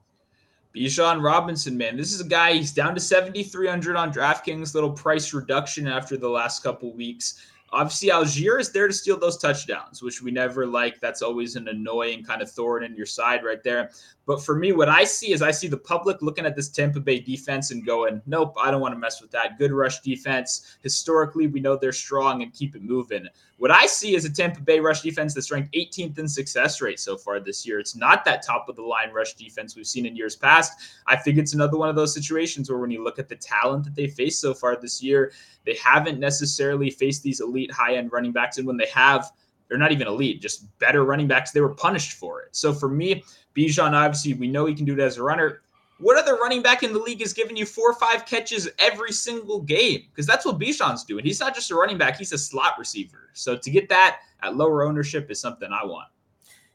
Bijan 0.76 1.24
Robinson, 1.24 1.78
man, 1.78 1.98
this 1.98 2.14
is 2.14 2.22
a 2.22 2.28
guy. 2.28 2.54
He's 2.54 2.72
down 2.72 2.96
to 2.96 3.00
7,300 3.00 3.96
on 3.96 4.12
DraftKings. 4.12 4.74
Little 4.74 4.92
price 4.92 5.32
reduction 5.32 5.88
after 5.88 6.18
the 6.18 6.28
last 6.28 6.64
couple 6.64 6.92
weeks. 6.94 7.46
Obviously, 7.74 8.10
Allgeier 8.10 8.60
is 8.60 8.72
there 8.72 8.88
to 8.88 8.94
steal 8.94 9.20
those 9.20 9.38
touchdowns, 9.38 10.04
which 10.04 10.22
we 10.22 10.30
never 10.30 10.68
like. 10.68 11.00
That's 11.00 11.24
always 11.24 11.56
an 11.56 11.68
annoying 11.68 12.24
kind 12.24 12.44
of 12.44 12.52
thorn 12.52 12.84
in 12.84 12.96
your 12.96 13.08
side 13.08 13.44
right 13.44 13.64
there. 13.64 13.90
But 14.28 14.44
for 14.44 14.56
me, 14.56 14.74
what 14.74 14.90
I 14.90 15.04
see 15.04 15.34
is 15.34 15.42
I 15.42 15.50
see 15.50 15.68
the 15.68 15.78
public 15.78 16.22
looking 16.22 16.46
at 16.46 16.56
this 16.56 16.70
Tampa 16.70 17.00
Bay 17.00 17.20
defense 17.20 17.72
and 17.72 17.84
going, 17.84 18.22
nope, 18.28 18.56
I 18.62 18.70
don't 18.70 18.80
want 18.80 18.94
to 18.94 19.00
mess 19.00 19.22
with 19.22 19.32
that. 19.32 19.58
Good 19.58 19.72
rush 19.72 20.02
defense. 20.02 20.78
Historically, 20.84 21.48
we 21.48 21.60
know 21.60 21.76
they're 21.76 21.92
strong 21.92 22.44
and 22.44 22.54
keep 22.54 22.76
it 22.76 22.84
moving. 22.84 23.28
What 23.64 23.72
I 23.72 23.86
see 23.86 24.14
is 24.14 24.26
a 24.26 24.30
Tampa 24.30 24.60
Bay 24.60 24.82
rush 24.82 25.04
defense 25.04 25.34
that's 25.34 25.50
ranked 25.50 25.74
18th 25.74 26.20
in 26.20 26.28
success 26.28 26.82
rate 26.82 27.00
so 27.00 27.16
far 27.16 27.40
this 27.40 27.66
year. 27.66 27.80
It's 27.80 27.96
not 27.96 28.26
that 28.26 28.46
top 28.46 28.68
of 28.68 28.76
the 28.76 28.82
line 28.82 29.14
rush 29.14 29.36
defense 29.36 29.78
we've 29.78 29.88
seen 29.88 30.06
in 30.06 30.18
years 30.18 30.36
past. 30.36 30.74
I 31.08 31.16
think 31.16 31.38
it's 31.38 31.54
another 31.54 31.78
one 31.78 31.88
of 31.88 31.96
those 31.96 32.14
situations 32.14 32.70
where 32.70 32.80
when 32.80 32.92
you 32.92 33.02
look 33.02 33.20
at 33.20 33.30
the 33.30 33.38
talent 33.38 33.86
that 33.86 33.96
they 33.96 34.08
faced 34.08 34.42
so 34.42 34.54
far 34.54 34.76
this 34.76 35.02
year, 35.02 35.32
they 35.66 35.78
haven't 35.82 36.20
necessarily 36.20 36.90
faced 36.90 37.24
these 37.24 37.40
elite 37.40 37.72
high 37.72 37.96
end 37.96 38.12
running 38.12 38.34
backs. 38.34 38.58
And 38.58 38.68
when 38.68 38.76
they 38.76 38.88
have, 38.88 39.32
they're 39.70 39.78
not 39.78 39.94
even 39.94 40.08
elite, 40.08 40.42
just 40.42 40.68
better 40.80 41.06
running 41.06 41.30
backs. 41.30 41.52
They 41.52 41.62
were 41.62 41.74
punished 41.74 42.18
for 42.18 42.42
it. 42.42 42.58
So 42.58 42.74
for 42.74 42.90
me, 42.90 43.24
Bijan, 43.56 43.94
obviously, 43.94 44.34
we 44.34 44.50
know 44.50 44.66
he 44.66 44.76
can 44.76 44.84
do 44.84 44.92
it 44.92 45.00
as 45.00 45.20
a 45.20 45.24
runner. 45.24 45.62
What 46.04 46.18
other 46.18 46.36
running 46.36 46.62
back 46.62 46.84
in 46.84 46.92
the 46.92 47.00
league 47.00 47.22
is 47.22 47.32
giving 47.32 47.56
you 47.56 47.66
four 47.66 47.92
or 47.92 47.94
five 47.94 48.26
catches 48.26 48.68
every 48.78 49.14
single 49.14 49.62
game? 49.62 50.02
Because 50.10 50.28
that's 50.28 50.46
what 50.46 50.60
Bijan's 50.60 51.06
doing. 51.06 51.24
He's 51.24 51.40
not 51.40 51.56
just 51.56 51.72
a 51.72 51.76
running 51.76 51.98
back, 51.98 52.18
he's 52.18 52.34
a 52.34 52.38
slot 52.38 52.74
receiver. 52.78 53.30
So 53.32 53.56
to 53.56 53.70
get 53.72 53.88
that 53.88 54.20
at 54.42 54.58
lower 54.58 54.84
ownership 54.84 55.32
is 55.32 55.40
something 55.40 55.70
I 55.72 55.86
want. 55.86 56.10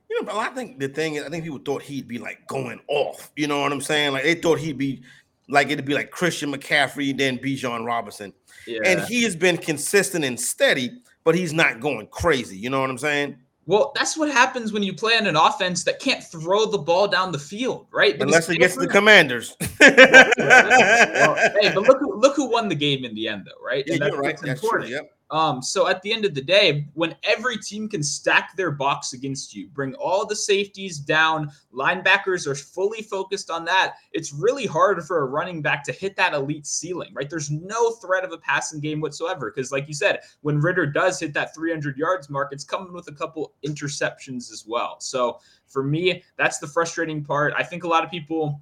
You 0.09 0.23
know, 0.23 0.33
but 0.33 0.37
I 0.37 0.49
think 0.55 0.79
the 0.79 0.89
thing 0.89 1.17
is, 1.17 1.25
I 1.25 1.29
think 1.29 1.45
people 1.45 1.59
thought 1.59 1.83
he'd 1.83 2.09
be 2.09 2.17
like 2.17 2.47
going 2.47 2.81
off. 2.89 3.31
You 3.37 3.49
know 3.49 3.61
what 3.61 3.71
I'm 3.71 3.83
saying? 3.83 4.15
Like 4.15 4.23
they 4.23 4.35
thought 4.35 4.59
he'd 4.59 4.79
be 4.79 5.03
like 5.51 5.69
it'd 5.69 5.85
be 5.85 5.93
like 5.93 6.11
Christian 6.11 6.51
McCaffrey, 6.51 7.17
then 7.17 7.37
Bijan 7.37 7.85
Robinson. 7.85 8.33
Yeah. 8.67 8.81
And 8.87 9.01
he 9.03 9.25
has 9.25 9.37
been 9.37 9.59
consistent 9.59 10.25
and 10.25 10.41
steady, 10.41 11.03
but 11.25 11.35
he's 11.35 11.53
not 11.53 11.81
going 11.81 12.07
crazy. 12.07 12.57
You 12.57 12.71
know 12.71 12.81
what 12.81 12.89
I'm 12.89 12.97
saying? 12.97 13.37
Well, 13.69 13.93
that's 13.95 14.17
what 14.17 14.31
happens 14.31 14.73
when 14.73 14.83
you 14.83 14.95
play 14.95 15.19
on 15.19 15.27
an 15.27 15.37
offense 15.37 15.85
that 15.85 16.01
can't 16.01 16.25
throw 16.25 16.65
the 16.65 16.79
ball 16.79 17.07
down 17.07 17.33
the 17.33 17.39
field, 17.39 17.87
right? 17.93 18.15
Because 18.15 18.33
Unless 18.33 18.49
it 18.49 18.57
gets 18.57 18.77
the 18.77 18.89
Commanders. 18.89 19.59
well, 19.79 21.35
hey, 21.61 21.71
but 21.75 21.83
look 21.83 21.99
who 22.01 22.19
look 22.19 22.35
who 22.35 22.51
won 22.51 22.71
the 22.71 22.75
game 22.75 23.05
in 23.05 23.15
the 23.15 23.29
end, 23.29 23.45
though, 23.45 23.63
right? 23.63 23.85
Yeah, 23.87 24.07
you're 24.07 24.17
right. 24.17 24.39
That's 24.41 24.63
important. 24.63 24.89
True, 24.89 24.97
yep. 24.97 25.18
Um, 25.31 25.63
so 25.63 25.89
at 25.89 26.01
the 26.03 26.13
end 26.13 26.25
of 26.25 26.35
the 26.35 26.41
day, 26.41 26.87
when 26.95 27.15
every 27.23 27.59
team 27.59 27.89
can 27.89 28.03
stack 28.03 28.57
their 28.57 28.71
box 28.71 29.13
against 29.13 29.55
you, 29.55 29.69
bring 29.69 29.95
all 29.95 30.27
the 30.27 30.37
safeties 30.37 30.99
down, 30.99 31.51
linebackers 31.73 32.47
are 32.47 32.55
fully 32.55 33.03
focused 33.03 33.51
on 33.51 33.65
that. 33.67 33.97
It's 34.13 34.33
really 34.33 34.65
hard 34.65 35.05
for 35.05 35.19
a 35.23 35.27
running 35.27 35.61
back 35.61 35.85
to 35.85 35.93
hit 35.93 36.17
that 36.17 36.33
elite 36.33 36.67
ceiling, 36.67 37.13
right? 37.13 37.29
There's 37.29 37.51
no 37.51 37.93
threat 37.93 38.25
of 38.25 38.33
a 38.33 38.39
passing 38.39 38.81
game 38.81 39.01
whatsoever. 39.01 39.53
Because, 39.55 39.71
like 39.71 39.87
you 39.87 39.95
said, 39.95 40.21
when 40.41 40.61
Ridder 40.61 40.87
does 40.87 41.21
hit 41.21 41.35
that 41.35 41.55
300 41.55 41.99
yards 41.99 42.31
mark, 42.31 42.53
it's 42.53 42.65
coming 42.65 42.93
with 42.93 43.09
a 43.09 43.13
couple 43.13 43.53
interceptions 43.67 44.51
as 44.51 44.65
well. 44.67 44.99
So 45.01 45.41
for 45.67 45.83
me, 45.83 46.23
that's 46.37 46.59
the 46.59 46.67
frustrating 46.67 47.23
part. 47.23 47.53
I 47.57 47.63
think 47.63 47.85
a 47.85 47.89
lot 47.89 48.05
of 48.05 48.11
people. 48.11 48.61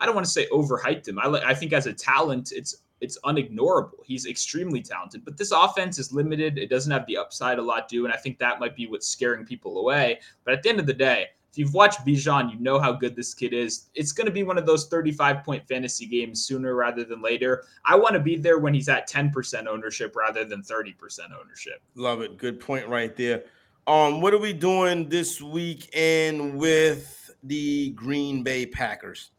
I 0.00 0.06
don't 0.06 0.14
want 0.14 0.26
to 0.26 0.30
say 0.30 0.46
overhyped 0.52 1.08
him. 1.08 1.18
I, 1.18 1.26
I 1.26 1.54
think 1.54 1.72
as 1.72 1.86
a 1.86 1.92
talent, 1.92 2.52
it's 2.52 2.82
it's 3.00 3.18
unignorable. 3.24 4.04
He's 4.04 4.26
extremely 4.26 4.82
talented, 4.82 5.24
but 5.24 5.36
this 5.36 5.52
offense 5.52 5.98
is 5.98 6.12
limited. 6.12 6.58
It 6.58 6.70
doesn't 6.70 6.92
have 6.92 7.06
the 7.06 7.16
upside 7.16 7.58
a 7.58 7.62
lot 7.62 7.88
do, 7.88 8.04
and 8.04 8.12
I 8.12 8.16
think 8.16 8.38
that 8.38 8.60
might 8.60 8.76
be 8.76 8.86
what's 8.86 9.08
scaring 9.08 9.44
people 9.44 9.78
away. 9.78 10.20
But 10.44 10.54
at 10.54 10.62
the 10.62 10.68
end 10.68 10.80
of 10.80 10.86
the 10.86 10.94
day, 10.94 11.28
if 11.50 11.56
you've 11.56 11.74
watched 11.74 12.04
Bijan, 12.04 12.52
you 12.52 12.58
know 12.60 12.78
how 12.78 12.92
good 12.92 13.16
this 13.16 13.32
kid 13.32 13.54
is. 13.54 13.88
It's 13.94 14.12
going 14.12 14.26
to 14.26 14.32
be 14.32 14.42
one 14.42 14.58
of 14.58 14.66
those 14.66 14.86
35 14.88 15.42
point 15.44 15.66
fantasy 15.66 16.06
games 16.06 16.44
sooner 16.44 16.74
rather 16.74 17.04
than 17.04 17.22
later. 17.22 17.64
I 17.84 17.96
want 17.96 18.14
to 18.14 18.20
be 18.20 18.36
there 18.36 18.58
when 18.58 18.74
he's 18.74 18.88
at 18.88 19.08
10% 19.08 19.66
ownership 19.66 20.14
rather 20.14 20.44
than 20.44 20.62
30% 20.62 20.94
ownership. 21.40 21.80
Love 21.94 22.20
it. 22.20 22.36
Good 22.36 22.60
point 22.60 22.86
right 22.86 23.16
there. 23.16 23.44
Um, 23.86 24.20
what 24.20 24.34
are 24.34 24.38
we 24.38 24.52
doing 24.52 25.08
this 25.08 25.40
weekend 25.40 26.58
with 26.58 27.30
the 27.42 27.90
Green 27.90 28.42
Bay 28.42 28.66
Packers? 28.66 29.30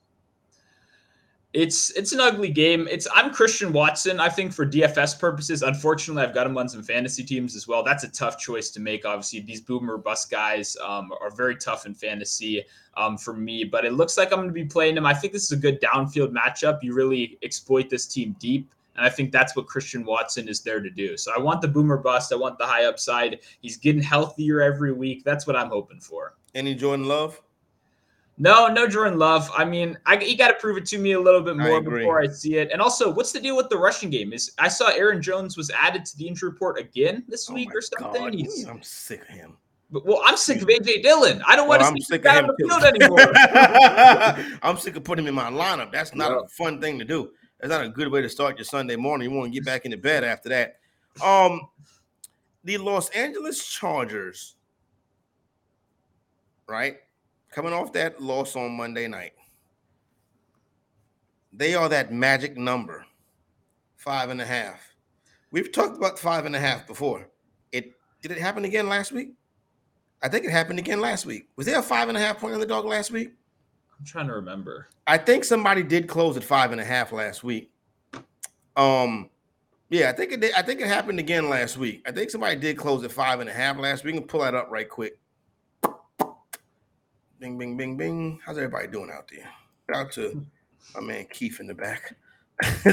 It's 1.54 1.90
it's 1.92 2.12
an 2.12 2.20
ugly 2.20 2.52
game. 2.52 2.88
It's 2.90 3.08
I'm 3.14 3.34
Christian 3.34 3.74
Watson. 3.74 4.20
I 4.20 4.30
think 4.30 4.54
for 4.54 4.68
DFS 4.68 5.18
purposes, 5.18 5.64
unfortunately, 5.64 6.22
I've 6.22 6.34
got 6.34 6.46
him 6.46 6.58
on 6.60 6.70
some 6.70 6.84
fantasy 6.84 7.24
teams 7.24 7.56
as 7.56 7.68
well. 7.68 7.84
That's 7.84 8.04
a 8.04 8.08
tough 8.08 8.38
choice 8.38 8.70
to 8.72 8.80
make. 8.80 9.04
Obviously, 9.04 9.40
these 9.40 9.60
boomer 9.60 9.98
bust 9.98 10.30
guys 10.30 10.78
um, 10.86 11.12
are 11.20 11.32
very 11.32 11.56
tough 11.56 11.88
in 11.88 11.96
fantasy 11.96 12.64
um, 12.98 13.18
for 13.18 13.34
me. 13.34 13.64
But 13.64 13.84
it 13.84 13.94
looks 13.94 14.16
like 14.16 14.32
I'm 14.32 14.40
going 14.40 14.50
to 14.50 14.54
be 14.54 14.66
playing 14.66 14.98
him. 14.98 15.08
I 15.08 15.14
think 15.16 15.34
this 15.34 15.44
is 15.44 15.52
a 15.52 15.58
good 15.58 15.82
downfield 15.82 16.32
matchup. 16.32 16.84
You 16.84 16.94
really 16.94 17.40
exploit 17.42 17.90
this 17.90 18.06
team 18.06 18.36
deep. 18.40 18.70
And 18.96 19.06
I 19.06 19.10
think 19.10 19.32
that's 19.32 19.56
what 19.56 19.66
Christian 19.66 20.04
Watson 20.04 20.48
is 20.50 20.62
there 20.62 20.82
to 20.82 20.90
do. 20.90 21.18
So 21.18 21.32
I 21.34 21.40
want 21.40 21.62
the 21.62 21.68
boomer 21.68 21.98
bust. 21.98 22.34
I 22.34 22.36
want 22.36 22.58
the 22.58 22.66
high 22.66 22.86
upside. 22.86 23.40
He's 23.62 23.78
getting 23.78 24.02
healthier 24.02 24.62
every 24.62 24.92
week. 24.92 25.24
That's 25.24 25.48
what 25.48 25.56
I'm 25.56 25.70
hoping 25.70 26.02
for. 26.02 26.36
Any 26.54 26.76
Jordan 26.76 27.08
Love? 27.08 27.42
No, 28.42 28.68
no 28.68 28.88
Jordan 28.88 29.20
Love. 29.20 29.52
I 29.56 29.66
mean, 29.66 29.98
I, 30.06 30.18
you 30.18 30.38
got 30.38 30.48
to 30.48 30.54
prove 30.54 30.78
it 30.78 30.86
to 30.88 30.98
me 30.98 31.12
a 31.12 31.20
little 31.20 31.42
bit 31.42 31.58
more 31.58 31.78
I 31.78 31.82
before 31.82 32.22
I 32.22 32.28
see 32.28 32.56
it. 32.56 32.72
And 32.72 32.82
also, 32.82 33.14
what's 33.14 33.34
the 33.34 33.40
deal 33.42 33.58
with 33.58 33.68
the 33.68 33.78
rushing 33.78 34.10
game? 34.10 34.32
Is 34.32 34.54
I 34.58 34.70
saw 34.70 34.88
Aaron 34.92 35.22
Jones 35.22 35.58
was 35.58 35.70
added 35.72 36.06
to 36.06 36.18
the 36.18 36.26
injury 36.26 36.50
report 36.50 36.80
again 36.80 37.26
this 37.28 37.50
oh 37.50 37.54
week 37.54 37.76
or 37.76 37.82
something. 37.82 38.48
I'm 38.68 38.82
sick 38.82 39.22
of 39.24 39.28
him. 39.28 39.58
But, 39.92 40.06
well, 40.06 40.22
I'm 40.24 40.38
sick 40.38 40.62
of 40.62 40.70
AJ 40.70 41.04
Dillon. 41.04 41.42
I 41.46 41.58
don't 41.58 41.68
want 41.68 41.82
well, 41.82 41.94
to 41.94 42.02
see 42.02 42.16
him 42.16 42.28
on 42.28 42.48
the 42.48 42.56
field 42.66 42.84
anymore. 42.84 44.60
I'm 44.64 44.78
sick 44.78 44.96
of 44.96 45.04
putting 45.04 45.26
him 45.26 45.30
in 45.30 45.36
my 45.36 45.50
lineup. 45.50 45.92
That's 45.92 46.16
not 46.16 46.32
a 46.32 46.48
fun 46.48 46.80
thing 46.80 46.98
to 47.00 47.06
do. 47.06 47.32
That's 47.60 47.72
not 47.72 47.84
a 47.84 47.90
good 47.90 48.08
way 48.08 48.22
to 48.22 48.30
start 48.30 48.58
your 48.58 48.66
Sunday 48.66 48.96
morning. 48.96 49.30
You 49.30 49.36
want 49.36 49.52
to 49.52 49.60
get 49.60 49.66
back 49.66 49.84
into 49.84 49.98
bed 49.98 50.24
after 50.24 50.48
that. 50.50 50.78
Um, 51.22 51.68
the 52.64 52.78
Los 52.78 53.10
Angeles 53.10 53.68
Chargers, 53.68 54.56
right? 56.68 56.98
Coming 57.52 57.74
off 57.74 57.94
that 57.94 58.22
loss 58.22 58.56
on 58.56 58.72
Monday 58.72 59.08
night, 59.08 59.34
they 61.52 61.76
are 61.76 61.90
that 61.90 62.14
magic 62.14 62.58
number, 62.58 63.06
five 63.96 64.30
and 64.30 64.42
a 64.42 64.46
half. 64.46 64.82
We've 65.52 65.72
talked 65.72 65.98
about 65.98 66.20
five 66.20 66.46
and 66.46 66.56
a 66.56 66.60
half 66.60 66.86
before. 66.86 67.28
It 67.72 67.94
did 68.22 68.32
it 68.32 68.38
happen 68.38 68.66
again 68.66 68.88
last 68.88 69.12
week? 69.12 69.34
I 70.22 70.28
think 70.28 70.46
it 70.46 70.52
happened 70.52 70.80
again 70.80 71.00
last 71.00 71.26
week. 71.26 71.48
Was 71.56 71.66
there 71.66 71.80
a 71.80 71.84
five 71.84 72.10
and 72.10 72.18
a 72.18 72.22
half 72.22 72.40
point 72.40 72.54
on 72.54 72.60
the 72.60 72.66
dog 72.66 72.86
last 72.86 73.12
week? 73.12 73.32
I'm 73.98 74.06
trying 74.06 74.28
to 74.28 74.34
remember. 74.34 74.88
I 75.08 75.18
think 75.18 75.44
somebody 75.44 75.84
did 75.84 76.08
close 76.08 76.38
at 76.38 76.44
five 76.44 76.72
and 76.72 76.80
a 76.80 76.86
half 76.86 77.12
last 77.12 77.44
week. 77.44 77.72
Um, 78.76 79.30
yeah, 79.90 80.10
I 80.10 80.14
think 80.14 80.32
it 80.32 80.40
did. 80.40 80.54
I 80.54 80.62
think 80.62 80.82
it 80.82 80.88
happened 80.88 81.20
again 81.20 81.50
last 81.50 81.78
week. 81.78 82.04
I 82.06 82.12
think 82.12 82.30
somebody 82.30 82.56
did 82.58 82.78
close 82.78 83.04
at 83.04 83.12
five 83.12 83.40
and 83.40 83.50
a 83.50 83.54
half 83.54 83.78
last 83.78 84.04
week. 84.04 84.14
We 84.14 84.20
can 84.20 84.28
pull 84.28 84.42
that 84.42 84.56
up 84.56 84.70
right 84.70 84.88
quick. 84.88 85.18
Bing, 87.40 87.58
bing, 87.58 87.78
bing, 87.78 87.96
bing. 87.96 88.40
How's 88.46 88.58
everybody 88.58 88.88
doing 88.88 89.10
out 89.10 89.32
there? 89.32 89.48
Shout 89.90 90.08
out 90.08 90.12
to 90.14 90.46
my 90.94 91.00
man 91.00 91.26
Keith 91.32 91.62
in 91.62 91.68
the 91.68 91.74
back. 91.74 92.18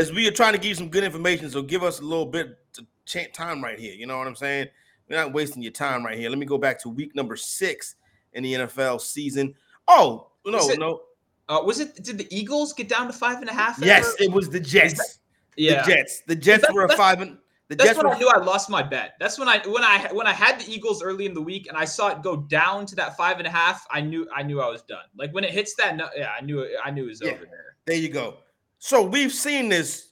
As 0.00 0.12
we 0.12 0.28
are 0.28 0.30
trying 0.30 0.52
to 0.52 0.58
give 0.58 0.68
you 0.68 0.74
some 0.76 0.90
good 0.90 1.02
information, 1.02 1.50
so 1.50 1.60
give 1.60 1.82
us 1.82 1.98
a 1.98 2.04
little 2.04 2.26
bit 2.26 2.56
of 2.78 3.32
time 3.32 3.64
right 3.64 3.76
here. 3.76 3.94
You 3.94 4.06
know 4.06 4.16
what 4.16 4.28
I'm 4.28 4.36
saying? 4.36 4.68
We're 5.10 5.16
not 5.16 5.32
wasting 5.32 5.60
your 5.60 5.72
time 5.72 6.06
right 6.06 6.16
here. 6.16 6.30
Let 6.30 6.38
me 6.38 6.46
go 6.46 6.56
back 6.56 6.80
to 6.82 6.88
week 6.88 7.16
number 7.16 7.34
six 7.34 7.96
in 8.32 8.44
the 8.44 8.54
NFL 8.54 9.00
season. 9.00 9.52
Oh 9.88 10.28
no, 10.46 10.70
it, 10.70 10.78
no. 10.78 11.00
Uh, 11.48 11.62
was 11.64 11.80
it? 11.80 12.00
Did 12.04 12.18
the 12.18 12.28
Eagles 12.30 12.74
get 12.74 12.88
down 12.88 13.08
to 13.08 13.12
five 13.12 13.40
and 13.40 13.50
a 13.50 13.52
half? 13.52 13.80
Yes, 13.80 14.06
ever? 14.06 14.16
it 14.20 14.30
was 14.30 14.48
the 14.48 14.60
Jets. 14.60 14.94
That, 14.94 15.08
yeah, 15.56 15.82
the 15.82 15.92
Jets. 15.92 16.22
The 16.28 16.36
Jets 16.36 16.72
were 16.72 16.84
a 16.84 16.96
five 16.96 17.20
and 17.20 17.38
the 17.68 17.76
That's 17.76 17.90
Jets 17.90 17.96
when 17.98 18.06
were... 18.08 18.14
I 18.14 18.18
knew 18.18 18.28
I 18.28 18.38
lost 18.38 18.68
my 18.68 18.82
bet. 18.82 19.14
That's 19.18 19.38
when 19.38 19.48
I 19.48 19.58
when 19.66 19.82
I 19.82 20.08
when 20.12 20.26
I 20.26 20.32
had 20.32 20.60
the 20.60 20.70
Eagles 20.70 21.02
early 21.02 21.24
in 21.24 21.32
the 21.32 21.40
week 21.40 21.66
and 21.68 21.78
I 21.78 21.84
saw 21.86 22.08
it 22.08 22.22
go 22.22 22.36
down 22.36 22.84
to 22.86 22.96
that 22.96 23.16
five 23.16 23.38
and 23.38 23.46
a 23.46 23.50
half. 23.50 23.86
I 23.90 24.00
knew 24.00 24.28
I 24.34 24.42
knew 24.42 24.60
I 24.60 24.68
was 24.68 24.82
done. 24.82 25.04
Like 25.16 25.32
when 25.32 25.44
it 25.44 25.50
hits 25.50 25.74
that, 25.76 25.98
yeah, 26.16 26.32
I 26.38 26.44
knew 26.44 26.60
it. 26.60 26.72
I 26.84 26.90
knew 26.90 27.04
it 27.04 27.08
was 27.08 27.22
yeah, 27.22 27.32
over 27.32 27.44
there. 27.46 27.76
There 27.86 27.96
you 27.96 28.10
go. 28.10 28.38
So 28.78 29.02
we've 29.02 29.32
seen 29.32 29.70
this. 29.70 30.10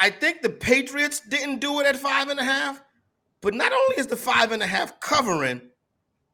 I 0.00 0.10
think 0.10 0.42
the 0.42 0.50
Patriots 0.50 1.20
didn't 1.20 1.60
do 1.60 1.80
it 1.80 1.86
at 1.86 1.96
five 1.96 2.28
and 2.28 2.40
a 2.40 2.44
half, 2.44 2.82
but 3.40 3.54
not 3.54 3.72
only 3.72 3.96
is 3.96 4.06
the 4.08 4.16
five 4.16 4.52
and 4.52 4.62
a 4.62 4.66
half 4.66 4.98
covering, 5.00 5.60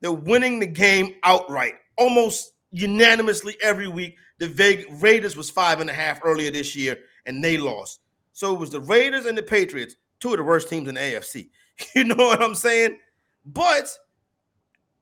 they're 0.00 0.12
winning 0.12 0.60
the 0.60 0.66
game 0.66 1.14
outright, 1.24 1.74
almost 1.96 2.52
unanimously 2.70 3.56
every 3.62 3.88
week. 3.88 4.16
The 4.38 4.48
Vegas 4.48 4.86
Raiders 5.02 5.36
was 5.36 5.50
five 5.50 5.80
and 5.80 5.88
a 5.88 5.94
half 5.94 6.20
earlier 6.24 6.50
this 6.50 6.74
year, 6.74 6.98
and 7.26 7.44
they 7.44 7.56
lost. 7.56 8.00
So 8.32 8.54
it 8.54 8.58
was 8.58 8.70
the 8.70 8.80
Raiders 8.80 9.26
and 9.26 9.36
the 9.38 9.42
Patriots 9.42 9.96
two 10.24 10.32
of 10.32 10.38
the 10.38 10.42
worst 10.44 10.70
teams 10.70 10.88
in 10.88 10.94
the 10.94 11.00
AFC. 11.00 11.50
You 11.94 12.04
know 12.04 12.14
what 12.14 12.40
I'm 12.40 12.54
saying? 12.54 12.98
But 13.44 13.90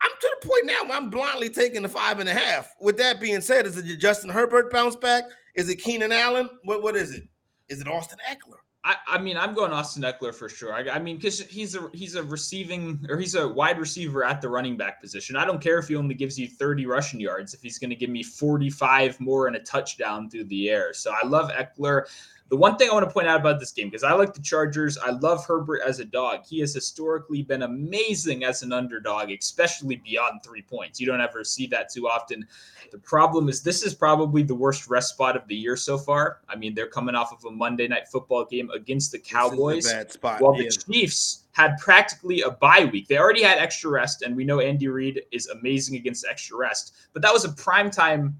I'm 0.01 0.11
to 0.11 0.37
the 0.41 0.49
point 0.49 0.65
now 0.65 0.91
I'm 0.91 1.11
blindly 1.11 1.51
taking 1.51 1.83
the 1.83 1.89
five 1.89 2.19
and 2.19 2.29
a 2.29 2.33
half. 2.33 2.75
With 2.81 2.97
that 2.97 3.21
being 3.21 3.43
said, 3.43 3.67
is 3.67 3.77
it 3.77 3.97
Justin 3.99 4.31
Herbert 4.31 4.73
bounce 4.73 4.97
back? 4.97 5.25
Is 5.55 5.69
it 5.69 5.77
Keenan 5.77 6.13
Allen? 6.13 6.49
What 6.65 6.83
what 6.83 6.97
is 6.97 7.13
it? 7.13 7.29
Is 7.69 7.83
it 7.83 7.89
Austin 7.89 8.19
Ekeler? 8.27 8.57
I, 8.85 8.97
I 9.07 9.19
mean, 9.19 9.37
I'm 9.37 9.55
going 9.55 9.71
Austin 9.71 10.03
Ekeler 10.03 10.35
for 10.35 10.49
sure. 10.49 10.73
I, 10.73 10.89
I 10.89 10.99
mean, 10.99 11.17
because 11.17 11.41
he's 11.41 11.77
a 11.77 11.91
he's 11.93 12.15
a 12.15 12.23
receiving 12.23 13.05
or 13.11 13.19
he's 13.19 13.35
a 13.35 13.47
wide 13.47 13.79
receiver 13.79 14.25
at 14.25 14.41
the 14.41 14.49
running 14.49 14.79
back 14.79 15.01
position. 15.01 15.37
I 15.37 15.45
don't 15.45 15.61
care 15.61 15.79
if 15.79 15.89
he 15.89 15.95
only 15.95 16.15
gives 16.15 16.39
you 16.39 16.49
30 16.49 16.87
rushing 16.87 17.21
yards 17.21 17.53
if 17.53 17.61
he's 17.61 17.79
going 17.79 17.91
to 17.91 17.97
give 17.97 18.11
me 18.11 18.23
45 18.23 19.21
more 19.21 19.47
and 19.47 19.57
a 19.57 19.61
touchdown 19.61 20.31
through 20.31 20.45
the 20.45 20.71
air. 20.71 20.95
So 20.95 21.13
I 21.23 21.27
love 21.27 21.51
Ekeler. 21.51 22.07
The 22.53 22.59
one 22.59 22.77
thing 22.77 22.91
I 22.91 22.93
want 22.93 23.09
to 23.09 23.11
point 23.11 23.29
out 23.29 23.41
about 23.41 23.61
this 23.61 23.73
game, 23.73 23.89
because 23.89 24.05
I 24.05 24.13
like 24.13 24.35
the 24.35 24.43
Chargers, 24.43 24.99
I 24.99 25.13
love 25.13 25.43
Herbert 25.47 25.81
as 25.87 26.01
a 26.01 26.05
dog. 26.05 26.41
He 26.45 26.61
has 26.61 26.75
historically 26.75 27.41
been 27.43 27.63
amazing 27.63 28.45
as 28.45 28.63
an 28.63 28.75
underdog, 28.75 29.31
especially 29.31 29.97
beyond 29.97 30.43
three 30.45 30.61
points. 30.61 31.01
You 31.01 31.07
don't 31.07 31.23
ever 31.23 31.45
see 31.45 31.67
that 31.69 31.91
too 31.91 32.07
often. 32.09 32.47
The 32.91 32.99
problem 32.99 33.49
is, 33.49 33.63
this 33.63 33.83
is 33.83 33.95
probably 33.95 34.43
the 34.43 34.55
worst 34.55 34.87
rest 34.91 35.15
spot 35.15 35.35
of 35.35 35.49
the 35.49 35.57
year 35.57 35.79
so 35.79 35.97
far. 35.97 36.41
I 36.47 36.57
mean, 36.57 36.75
they're 36.75 36.89
coming 36.91 37.15
off 37.15 37.33
of 37.33 37.43
a 37.47 37.51
Monday 37.51 37.89
night 37.89 38.07
football 38.07 38.45
game 38.45 38.69
against 38.69 39.13
the 39.13 39.19
Cowboys. 39.19 39.91
bad 39.91 40.13
spot. 40.13 40.43
While 40.43 40.55
yeah. 40.61 40.69
the 40.69 40.93
Chiefs 40.93 41.45
had 41.53 41.79
practically 41.79 42.43
a 42.43 42.51
bye 42.51 42.85
week. 42.93 43.09
They 43.09 43.17
already 43.17 43.43
had 43.43 43.57
extra 43.57 43.89
rest, 43.89 44.21
and 44.21 44.37
we 44.37 44.45
know 44.45 44.61
Andy 44.61 44.89
Reid 44.89 45.23
is 45.33 45.47
amazing 45.47 45.97
against 45.97 46.27
extra 46.29 46.59
rest. 46.59 46.93
But 47.15 47.23
that 47.23 47.33
was 47.33 47.47
a 47.47 47.53
prime 47.53 47.91
time 47.91 48.39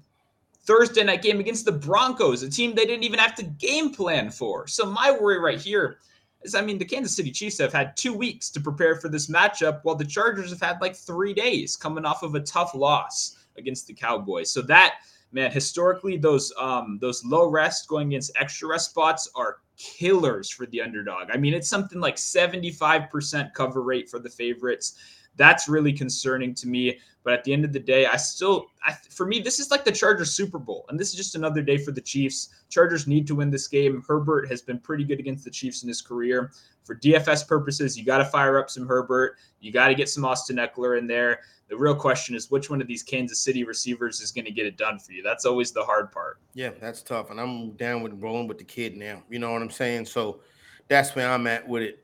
Thursday 0.65 1.03
night 1.03 1.21
game 1.21 1.39
against 1.39 1.65
the 1.65 1.71
Broncos, 1.71 2.43
a 2.43 2.49
team 2.49 2.73
they 2.73 2.85
didn't 2.85 3.03
even 3.03 3.19
have 3.19 3.35
to 3.35 3.43
game 3.43 3.93
plan 3.93 4.29
for. 4.29 4.65
So 4.67 4.85
my 4.85 5.11
worry 5.11 5.39
right 5.39 5.59
here 5.59 5.97
is 6.43 6.55
I 6.55 6.61
mean, 6.61 6.77
the 6.77 6.85
Kansas 6.85 7.15
City 7.15 7.31
Chiefs 7.31 7.57
have 7.59 7.73
had 7.73 7.97
two 7.97 8.13
weeks 8.13 8.49
to 8.51 8.61
prepare 8.61 8.95
for 8.95 9.09
this 9.09 9.27
matchup, 9.27 9.81
while 9.83 9.95
the 9.95 10.05
Chargers 10.05 10.49
have 10.51 10.61
had 10.61 10.81
like 10.81 10.95
three 10.95 11.33
days 11.33 11.75
coming 11.75 12.05
off 12.05 12.23
of 12.23 12.35
a 12.35 12.39
tough 12.39 12.73
loss 12.75 13.37
against 13.57 13.87
the 13.87 13.93
Cowboys. 13.93 14.51
So 14.51 14.61
that 14.63 14.95
man, 15.31 15.51
historically, 15.51 16.17
those 16.17 16.53
um 16.57 16.97
those 17.01 17.25
low 17.25 17.49
rest 17.49 17.87
going 17.87 18.07
against 18.09 18.31
extra 18.35 18.69
rest 18.69 18.91
spots 18.91 19.29
are 19.35 19.57
killers 19.77 20.49
for 20.49 20.65
the 20.67 20.81
underdog. 20.81 21.29
I 21.31 21.37
mean, 21.37 21.53
it's 21.53 21.69
something 21.69 21.99
like 21.99 22.15
75% 22.15 23.53
cover 23.53 23.81
rate 23.81 24.09
for 24.09 24.19
the 24.19 24.29
favorites. 24.29 24.95
That's 25.35 25.67
really 25.67 25.93
concerning 25.93 26.53
to 26.55 26.67
me. 26.67 26.99
But 27.23 27.33
at 27.33 27.43
the 27.43 27.53
end 27.53 27.63
of 27.63 27.71
the 27.71 27.79
day, 27.79 28.05
I 28.05 28.17
still, 28.17 28.67
I, 28.85 28.93
for 29.09 29.25
me, 29.25 29.39
this 29.39 29.59
is 29.59 29.71
like 29.71 29.85
the 29.85 29.91
Chargers 29.91 30.33
Super 30.33 30.59
Bowl, 30.59 30.85
and 30.89 30.99
this 30.99 31.09
is 31.09 31.15
just 31.15 31.35
another 31.35 31.61
day 31.61 31.77
for 31.77 31.91
the 31.91 32.01
Chiefs. 32.01 32.49
Chargers 32.69 33.07
need 33.07 33.25
to 33.27 33.35
win 33.35 33.49
this 33.49 33.67
game. 33.67 34.03
Herbert 34.07 34.49
has 34.49 34.61
been 34.61 34.79
pretty 34.79 35.05
good 35.05 35.19
against 35.19 35.45
the 35.45 35.51
Chiefs 35.51 35.83
in 35.83 35.87
his 35.87 36.01
career. 36.01 36.51
For 36.83 36.95
DFS 36.95 37.47
purposes, 37.47 37.97
you 37.97 38.03
got 38.03 38.17
to 38.17 38.25
fire 38.25 38.59
up 38.59 38.69
some 38.69 38.85
Herbert. 38.85 39.37
You 39.61 39.71
got 39.71 39.87
to 39.87 39.95
get 39.95 40.09
some 40.09 40.25
Austin 40.25 40.57
Ekeler 40.57 40.99
in 40.99 41.07
there. 41.07 41.39
The 41.69 41.77
real 41.77 41.95
question 41.95 42.35
is 42.35 42.51
which 42.51 42.69
one 42.69 42.81
of 42.81 42.87
these 42.87 43.03
Kansas 43.03 43.39
City 43.39 43.63
receivers 43.63 44.19
is 44.19 44.31
going 44.31 44.45
to 44.45 44.51
get 44.51 44.65
it 44.65 44.77
done 44.77 44.99
for 44.99 45.13
you. 45.13 45.23
That's 45.23 45.45
always 45.45 45.71
the 45.71 45.83
hard 45.83 46.11
part. 46.11 46.39
Yeah, 46.53 46.71
that's 46.79 47.01
tough, 47.01 47.31
and 47.31 47.39
I'm 47.39 47.71
down 47.71 48.03
with 48.03 48.21
rolling 48.21 48.47
with 48.47 48.57
the 48.57 48.65
kid 48.65 48.97
now. 48.97 49.23
You 49.29 49.39
know 49.39 49.51
what 49.51 49.61
I'm 49.61 49.71
saying? 49.71 50.05
So 50.05 50.41
that's 50.89 51.15
where 51.15 51.31
I'm 51.31 51.47
at 51.47 51.67
with 51.67 51.83
it. 51.83 52.02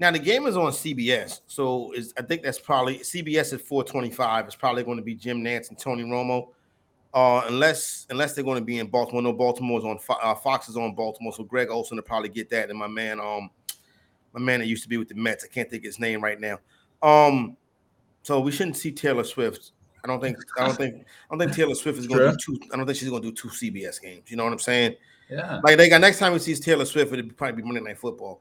Now 0.00 0.10
the 0.10 0.18
game 0.18 0.46
is 0.46 0.56
on 0.56 0.72
CBS, 0.72 1.40
so 1.46 1.92
is 1.92 2.14
I 2.16 2.22
think 2.22 2.42
that's 2.42 2.58
probably 2.58 3.00
CBS 3.00 3.52
at 3.52 3.60
425. 3.60 4.46
It's 4.46 4.56
probably 4.56 4.82
going 4.82 4.96
to 4.96 5.02
be 5.02 5.14
Jim 5.14 5.44
Nantz 5.44 5.68
and 5.68 5.78
Tony 5.78 6.04
Romo, 6.04 6.48
uh, 7.12 7.42
unless 7.46 8.06
unless 8.08 8.32
they're 8.32 8.42
going 8.42 8.58
to 8.58 8.64
be 8.64 8.78
in 8.78 8.86
Baltimore. 8.86 9.20
No, 9.20 9.34
Baltimore's 9.34 9.84
on 9.84 9.98
uh, 10.08 10.34
Fox 10.34 10.70
is 10.70 10.76
on 10.78 10.94
Baltimore, 10.94 11.34
so 11.34 11.44
Greg 11.44 11.68
Olsen 11.68 11.98
will 11.98 12.02
probably 12.02 12.30
get 12.30 12.48
that. 12.48 12.70
And 12.70 12.78
my 12.78 12.86
man, 12.86 13.20
um, 13.20 13.50
my 14.32 14.40
man 14.40 14.60
that 14.60 14.66
used 14.66 14.82
to 14.84 14.88
be 14.88 14.96
with 14.96 15.10
the 15.10 15.14
Mets, 15.14 15.44
I 15.44 15.48
can't 15.48 15.68
think 15.68 15.84
his 15.84 15.98
name 15.98 16.24
right 16.24 16.40
now. 16.40 16.60
Um, 17.02 17.58
so 18.22 18.40
we 18.40 18.52
shouldn't 18.52 18.78
see 18.78 18.92
Taylor 18.92 19.24
Swift. 19.24 19.72
I 20.02 20.08
don't 20.08 20.20
think 20.20 20.38
I 20.58 20.66
don't 20.66 20.76
think 20.76 20.94
I 20.96 21.34
don't 21.34 21.40
think 21.40 21.52
Taylor 21.52 21.74
Swift 21.74 21.98
is 21.98 22.06
going 22.06 22.20
to 22.20 22.30
do 22.30 22.36
two. 22.38 22.58
I 22.72 22.78
don't 22.78 22.86
think 22.86 22.96
she's 22.96 23.10
going 23.10 23.20
to 23.20 23.28
do 23.28 23.34
two 23.34 23.48
CBS 23.48 24.00
games. 24.00 24.30
You 24.30 24.38
know 24.38 24.44
what 24.44 24.54
I'm 24.54 24.58
saying? 24.60 24.96
Yeah. 25.28 25.60
Like 25.62 25.76
they 25.76 25.90
got 25.90 26.00
next 26.00 26.20
time 26.20 26.32
we 26.32 26.38
see 26.38 26.54
Taylor 26.54 26.86
Swift, 26.86 27.12
it'd 27.12 27.36
probably 27.36 27.60
be 27.60 27.68
Monday 27.68 27.82
Night 27.82 27.98
Football 27.98 28.40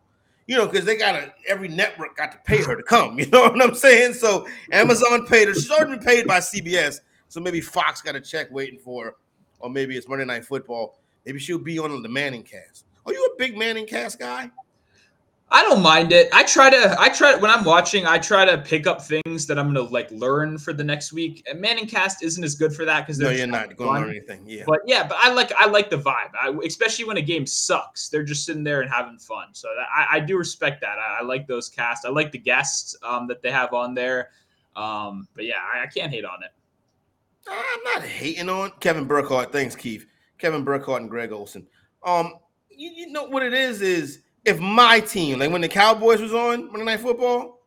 you 0.49 0.57
know, 0.57 0.65
because 0.65 0.83
they 0.83 0.97
got 0.97 1.11
to 1.11 1.31
every 1.47 1.67
network 1.67 2.17
got 2.17 2.31
to 2.31 2.39
pay 2.39 2.63
her 2.63 2.75
to 2.75 2.81
come. 2.81 3.19
You 3.19 3.27
know 3.27 3.43
what 3.43 3.61
I'm 3.61 3.75
saying? 3.75 4.13
So 4.13 4.47
Amazon 4.71 5.27
paid 5.27 5.47
her. 5.47 5.53
She's 5.53 5.69
already 5.69 5.97
been 5.97 6.03
paid 6.03 6.25
by 6.25 6.39
CBS. 6.39 7.01
So 7.27 7.39
maybe 7.39 7.61
Fox 7.61 8.01
got 8.01 8.15
a 8.15 8.21
check 8.21 8.49
waiting 8.49 8.79
for 8.79 9.05
her, 9.05 9.15
or 9.59 9.69
maybe 9.69 9.95
it's 9.95 10.07
Monday 10.07 10.25
Night 10.25 10.45
Football. 10.45 10.97
Maybe 11.23 11.37
she'll 11.37 11.59
be 11.59 11.77
on 11.77 12.01
the 12.01 12.09
Manning 12.09 12.41
cast. 12.41 12.85
Are 13.05 13.13
you 13.13 13.23
a 13.23 13.37
big 13.37 13.59
Manning 13.59 13.85
cast 13.85 14.17
guy? 14.17 14.49
I 15.51 15.63
don't 15.63 15.81
mind 15.81 16.11
it. 16.11 16.29
I 16.31 16.43
try 16.43 16.69
to 16.69 16.95
I 16.99 17.09
try 17.09 17.35
when 17.35 17.49
I'm 17.49 17.63
watching, 17.63 18.05
I 18.05 18.19
try 18.19 18.45
to 18.45 18.59
pick 18.59 18.85
up 18.85 19.01
things 19.01 19.47
that 19.47 19.57
I'm 19.57 19.73
gonna 19.73 19.81
like 19.81 20.11
learn 20.11 20.59
for 20.59 20.73
the 20.73 20.83
next 20.83 21.11
week. 21.11 21.43
And 21.49 21.59
Manning 21.59 21.87
Cast 21.87 22.23
isn't 22.23 22.43
as 22.43 22.53
good 22.53 22.71
for 22.73 22.85
that 22.85 23.07
because 23.07 23.17
no, 23.17 23.31
you're 23.31 23.47
not 23.47 23.75
going 23.75 23.95
to 23.95 24.01
learn 24.01 24.09
anything. 24.11 24.43
Yeah, 24.45 24.63
but 24.67 24.81
yeah, 24.85 25.07
but 25.07 25.17
I 25.19 25.33
like 25.33 25.51
I 25.53 25.65
like 25.65 25.89
the 25.89 25.97
vibe, 25.97 26.31
I, 26.39 26.55
especially 26.65 27.05
when 27.05 27.17
a 27.17 27.21
game 27.21 27.47
sucks. 27.47 28.09
They're 28.09 28.23
just 28.23 28.45
sitting 28.45 28.63
there 28.63 28.81
and 28.81 28.91
having 28.91 29.17
fun. 29.17 29.47
So 29.53 29.69
that, 29.75 29.87
I, 29.91 30.17
I 30.17 30.19
do 30.19 30.37
respect 30.37 30.81
that. 30.81 30.99
I, 30.99 31.19
I, 31.21 31.23
like 31.23 31.47
those 31.47 31.67
casts. 31.67 32.05
I 32.05 32.09
like 32.09 32.31
the 32.31 32.37
guests 32.37 32.95
um, 33.01 33.27
that 33.27 33.41
they 33.41 33.51
have 33.51 33.73
on 33.73 33.95
there. 33.95 34.29
Um, 34.75 35.27
but 35.35 35.45
yeah, 35.45 35.61
I, 35.73 35.83
I 35.83 35.87
can't 35.87 36.11
hate 36.11 36.25
on 36.25 36.43
it. 36.43 36.51
I'm 37.49 37.83
not 37.95 38.03
hating 38.03 38.49
on 38.49 38.71
Kevin 38.79 39.05
Burkhardt. 39.05 39.51
Thanks, 39.51 39.75
Keith. 39.75 40.05
Kevin 40.37 40.63
Burkhardt 40.63 41.01
and 41.01 41.09
Greg 41.09 41.31
Olsen. 41.31 41.65
Um, 42.03 42.35
you, 42.69 42.91
you 42.91 43.11
know 43.11 43.25
what 43.25 43.41
it 43.41 43.53
is 43.53 43.81
is 43.81 44.21
if 44.49 44.59
my 44.59 44.99
team, 44.99 45.39
like 45.39 45.51
when 45.51 45.61
the 45.61 45.69
Cowboys 45.69 46.19
was 46.19 46.33
on 46.33 46.71
Monday 46.71 46.85
Night 46.85 46.99
Football, 46.99 47.61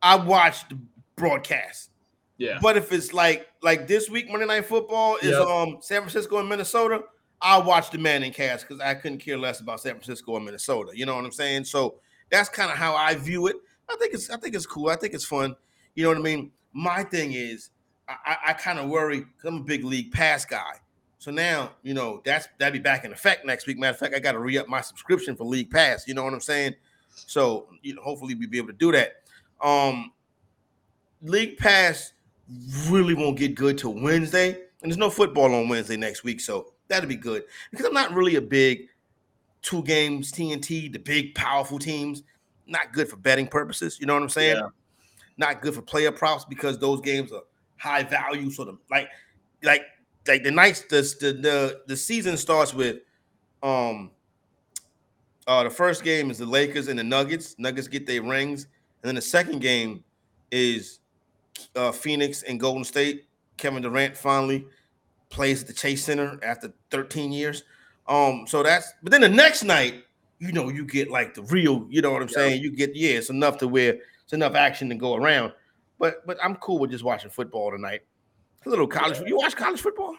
I 0.00 0.16
watched 0.16 0.70
the 0.70 0.78
broadcast. 1.14 1.90
Yeah. 2.38 2.58
But 2.60 2.76
if 2.76 2.90
it's 2.90 3.12
like 3.12 3.46
like 3.62 3.86
this 3.86 4.08
week, 4.08 4.30
Monday 4.30 4.46
Night 4.46 4.64
Football 4.64 5.16
is 5.16 5.30
yep. 5.30 5.46
um 5.46 5.78
San 5.80 6.00
Francisco 6.00 6.38
and 6.38 6.48
Minnesota, 6.48 7.02
I'll 7.40 7.62
watch 7.62 7.90
the 7.90 7.98
Manning 7.98 8.32
cast 8.32 8.66
because 8.66 8.80
I 8.80 8.94
couldn't 8.94 9.18
care 9.18 9.38
less 9.38 9.60
about 9.60 9.80
San 9.80 9.92
Francisco 9.92 10.36
and 10.36 10.44
Minnesota. 10.44 10.92
You 10.94 11.06
know 11.06 11.14
what 11.14 11.24
I'm 11.24 11.32
saying? 11.32 11.64
So 11.64 11.96
that's 12.30 12.48
kind 12.48 12.70
of 12.70 12.78
how 12.78 12.96
I 12.96 13.14
view 13.14 13.46
it. 13.46 13.56
I 13.90 13.96
think 13.96 14.14
it's 14.14 14.30
I 14.30 14.38
think 14.38 14.54
it's 14.54 14.66
cool. 14.66 14.88
I 14.88 14.96
think 14.96 15.12
it's 15.12 15.26
fun. 15.26 15.54
You 15.94 16.04
know 16.04 16.08
what 16.08 16.18
I 16.18 16.22
mean? 16.22 16.50
My 16.72 17.04
thing 17.04 17.32
is 17.34 17.68
I, 18.08 18.36
I 18.46 18.52
kind 18.54 18.78
of 18.78 18.88
worry 18.88 19.26
I'm 19.44 19.58
a 19.58 19.60
big 19.60 19.84
league 19.84 20.12
pass 20.12 20.46
guy. 20.46 20.80
So 21.22 21.30
now, 21.30 21.70
you 21.84 21.94
know, 21.94 22.20
that's 22.24 22.48
that'd 22.58 22.72
be 22.72 22.80
back 22.80 23.04
in 23.04 23.12
effect 23.12 23.46
next 23.46 23.68
week. 23.68 23.78
Matter 23.78 23.92
of 23.92 23.98
fact, 24.00 24.12
I 24.12 24.18
got 24.18 24.32
to 24.32 24.40
re-up 24.40 24.66
my 24.66 24.80
subscription 24.80 25.36
for 25.36 25.44
League 25.44 25.70
Pass. 25.70 26.08
You 26.08 26.14
know 26.14 26.24
what 26.24 26.34
I'm 26.34 26.40
saying? 26.40 26.74
So, 27.14 27.68
you 27.80 27.94
know, 27.94 28.02
hopefully 28.02 28.34
we'll 28.34 28.50
be 28.50 28.58
able 28.58 28.66
to 28.66 28.72
do 28.72 28.90
that. 28.90 29.22
Um 29.60 30.10
League 31.22 31.58
Pass 31.58 32.14
really 32.88 33.14
won't 33.14 33.38
get 33.38 33.54
good 33.54 33.78
till 33.78 33.94
Wednesday, 33.94 34.48
and 34.82 34.90
there's 34.90 34.98
no 34.98 35.10
football 35.10 35.54
on 35.54 35.68
Wednesday 35.68 35.96
next 35.96 36.24
week, 36.24 36.40
so 36.40 36.72
that'll 36.88 37.08
be 37.08 37.14
good. 37.14 37.44
Because 37.70 37.86
I'm 37.86 37.94
not 37.94 38.12
really 38.12 38.34
a 38.34 38.40
big 38.40 38.88
two 39.62 39.84
games 39.84 40.32
TNT, 40.32 40.92
the 40.92 40.98
big 40.98 41.36
powerful 41.36 41.78
teams, 41.78 42.24
not 42.66 42.92
good 42.92 43.08
for 43.08 43.16
betting 43.16 43.46
purposes. 43.46 44.00
You 44.00 44.06
know 44.06 44.14
what 44.14 44.24
I'm 44.24 44.28
saying? 44.28 44.56
Yeah. 44.56 44.70
Not 45.36 45.62
good 45.62 45.76
for 45.76 45.82
player 45.82 46.10
props 46.10 46.44
because 46.44 46.80
those 46.80 47.00
games 47.00 47.30
are 47.30 47.44
high 47.76 48.02
value, 48.02 48.50
sort 48.50 48.70
of 48.70 48.78
like 48.90 49.06
like 49.62 49.82
like 50.26 50.42
the 50.42 50.50
nights 50.50 50.82
the 50.82 51.02
the 51.20 51.32
the, 51.32 51.80
the 51.86 51.96
season 51.96 52.36
starts 52.36 52.74
with 52.74 52.98
um 53.62 54.10
uh 55.46 55.64
the 55.64 55.70
first 55.70 56.04
game 56.04 56.30
is 56.30 56.38
the 56.38 56.46
Lakers 56.46 56.88
and 56.88 56.98
the 56.98 57.04
Nuggets. 57.04 57.56
Nuggets 57.58 57.88
get 57.88 58.06
their 58.06 58.22
rings, 58.22 58.64
and 59.02 59.08
then 59.08 59.14
the 59.14 59.22
second 59.22 59.60
game 59.60 60.04
is 60.50 61.00
uh 61.76 61.92
Phoenix 61.92 62.42
and 62.42 62.60
Golden 62.60 62.84
State. 62.84 63.24
Kevin 63.56 63.82
Durant 63.82 64.16
finally 64.16 64.66
plays 65.28 65.62
at 65.62 65.66
the 65.66 65.72
Chase 65.72 66.04
Center 66.04 66.38
after 66.42 66.72
13 66.90 67.32
years. 67.32 67.64
Um, 68.06 68.44
so 68.46 68.62
that's 68.62 68.92
but 69.02 69.12
then 69.12 69.20
the 69.20 69.28
next 69.28 69.64
night, 69.64 70.04
you 70.38 70.52
know, 70.52 70.68
you 70.68 70.84
get 70.84 71.10
like 71.10 71.34
the 71.34 71.42
real, 71.42 71.86
you 71.88 72.02
know 72.02 72.10
what 72.10 72.22
I'm 72.22 72.28
yeah. 72.28 72.34
saying? 72.34 72.62
You 72.62 72.70
get 72.70 72.94
yeah, 72.94 73.12
it's 73.12 73.30
enough 73.30 73.58
to 73.58 73.68
where 73.68 73.98
it's 74.24 74.32
enough 74.32 74.54
action 74.54 74.88
to 74.88 74.94
go 74.94 75.14
around. 75.14 75.52
But 75.98 76.26
but 76.26 76.36
I'm 76.42 76.56
cool 76.56 76.78
with 76.78 76.90
just 76.90 77.04
watching 77.04 77.30
football 77.30 77.70
tonight. 77.70 78.02
A 78.64 78.68
little 78.68 78.86
college. 78.86 79.20
You 79.26 79.36
watch 79.36 79.56
college 79.56 79.80
football? 79.80 80.16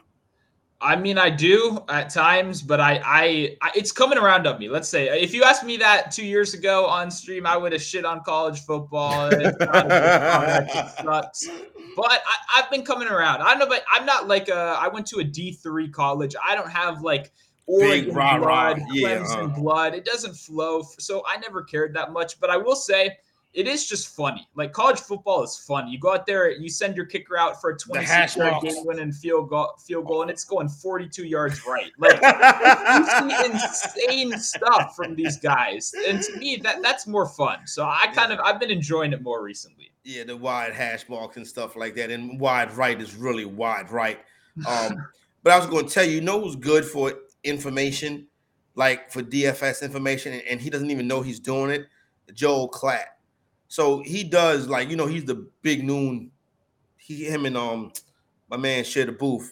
I 0.83 0.97
mean, 0.97 1.17
I 1.17 1.29
do 1.29 1.79
at 1.87 2.09
times, 2.09 2.61
but 2.61 2.81
I, 2.81 3.01
I, 3.05 3.57
I, 3.61 3.71
it's 3.73 3.93
coming 3.93 4.17
around 4.17 4.45
on 4.45 4.59
me. 4.59 4.67
Let's 4.67 4.89
say 4.89 5.07
if 5.21 5.33
you 5.33 5.43
asked 5.43 5.63
me 5.63 5.77
that 5.77 6.11
two 6.11 6.25
years 6.25 6.53
ago 6.53 6.85
on 6.85 7.09
stream, 7.09 7.45
I 7.45 7.55
would 7.55 7.71
have 7.71 7.81
shit 7.81 8.03
on 8.03 8.21
college 8.21 8.59
football. 8.65 9.29
it 9.31 9.55
sucks. 11.01 11.47
But 11.95 12.21
I, 12.51 12.61
have 12.61 12.69
been 12.69 12.83
coming 12.83 13.07
around. 13.07 13.41
I 13.41 13.51
don't 13.51 13.59
know, 13.59 13.67
but 13.67 13.85
I'm 13.89 14.05
not 14.05 14.27
like 14.27 14.49
a. 14.49 14.77
I 14.77 14.89
went 14.89 15.07
to 15.07 15.19
a 15.19 15.23
D 15.23 15.53
three 15.53 15.87
college. 15.87 16.35
I 16.45 16.53
don't 16.53 16.69
have 16.69 17.01
like 17.01 17.31
Oregon 17.65 18.05
Big, 18.07 18.15
rah, 18.15 18.39
blood, 18.39 18.79
rah. 18.79 18.85
Yeah, 18.91 19.19
Clemson 19.19 19.51
uh. 19.51 19.59
blood. 19.59 19.93
It 19.93 20.03
doesn't 20.03 20.35
flow, 20.35 20.83
so 20.99 21.23
I 21.25 21.37
never 21.37 21.63
cared 21.63 21.95
that 21.95 22.11
much. 22.11 22.41
But 22.41 22.49
I 22.49 22.57
will 22.57 22.75
say 22.75 23.15
it 23.53 23.67
is 23.67 23.87
just 23.87 24.15
funny. 24.15 24.47
Like 24.55 24.73
college 24.73 24.99
football 24.99 25.43
is 25.43 25.55
fun. 25.55 25.87
You 25.87 25.99
go 25.99 26.13
out 26.13 26.25
there, 26.25 26.51
you 26.51 26.69
send 26.69 26.95
your 26.95 27.05
kicker 27.05 27.37
out 27.37 27.61
for 27.61 27.71
a 27.71 27.77
26 27.77 28.35
yard 28.35 28.63
game 28.63 28.85
winning 28.85 29.11
field 29.11 29.49
goal, 29.49 29.73
field 29.85 30.07
goal, 30.07 30.23
and 30.23 30.31
it's 30.31 30.43
going 30.43 30.67
42 30.67 31.25
yards 31.25 31.65
right. 31.65 31.91
Like 31.99 32.19
insane 33.45 34.37
stuff 34.39 34.95
from 34.95 35.15
these 35.15 35.37
guys, 35.37 35.93
and 36.07 36.21
to 36.23 36.37
me, 36.37 36.57
that 36.63 36.81
that's 36.81 37.05
more 37.05 37.27
fun. 37.27 37.59
So 37.65 37.83
I 37.83 38.07
kind 38.13 38.31
of 38.31 38.39
I've 38.39 38.59
been 38.59 38.71
enjoying 38.71 39.13
it 39.13 39.21
more 39.21 39.43
recently. 39.43 39.91
Yeah, 40.03 40.23
the 40.23 40.35
wide 40.35 40.73
hash 40.73 41.07
marks 41.07 41.37
and 41.37 41.47
stuff 41.47 41.75
like 41.75 41.95
that, 41.95 42.09
and 42.09 42.39
wide 42.39 42.73
right 42.73 42.99
is 42.99 43.15
really 43.15 43.45
wide 43.45 43.91
right. 43.91 44.19
Um, 44.67 45.03
but 45.41 45.51
I 45.51 45.57
was 45.57 45.65
going 45.65 45.87
to 45.87 45.91
tell 45.91 46.03
you, 46.03 46.11
you 46.11 46.21
know 46.21 46.39
who's 46.39 46.55
good 46.55 46.85
for 46.85 47.11
information, 47.43 48.27
like 48.75 49.11
for 49.11 49.23
DFS 49.23 49.81
information, 49.81 50.33
and 50.47 50.61
he 50.61 50.69
doesn't 50.69 50.91
even 50.91 51.07
know 51.07 51.23
he's 51.23 51.39
doing 51.39 51.71
it. 51.71 51.87
Joel 52.33 52.69
Klatt. 52.69 53.05
So 53.73 54.03
he 54.03 54.23
does 54.23 54.67
like 54.67 54.91
you 54.91 54.95
know 54.95 55.07
he's 55.07 55.25
the 55.25 55.47
big 55.63 55.83
noon. 55.83 56.29
He 56.95 57.23
him 57.23 57.47
and 57.47 57.57
um 57.57 57.91
my 58.47 58.55
man 58.55 58.83
share 58.83 59.05
the 59.05 59.13
booth. 59.13 59.51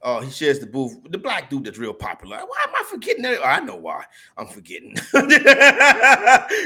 Uh, 0.00 0.22
he 0.22 0.30
shares 0.30 0.60
the 0.60 0.66
booth. 0.66 0.96
The 1.10 1.18
black 1.18 1.50
dude 1.50 1.64
that's 1.64 1.76
real 1.76 1.92
popular. 1.92 2.38
Why 2.38 2.64
am 2.66 2.74
I 2.74 2.82
forgetting 2.88 3.24
that? 3.24 3.40
Oh, 3.40 3.44
I 3.44 3.60
know 3.60 3.76
why. 3.76 4.06
I'm 4.38 4.46
forgetting. 4.46 4.96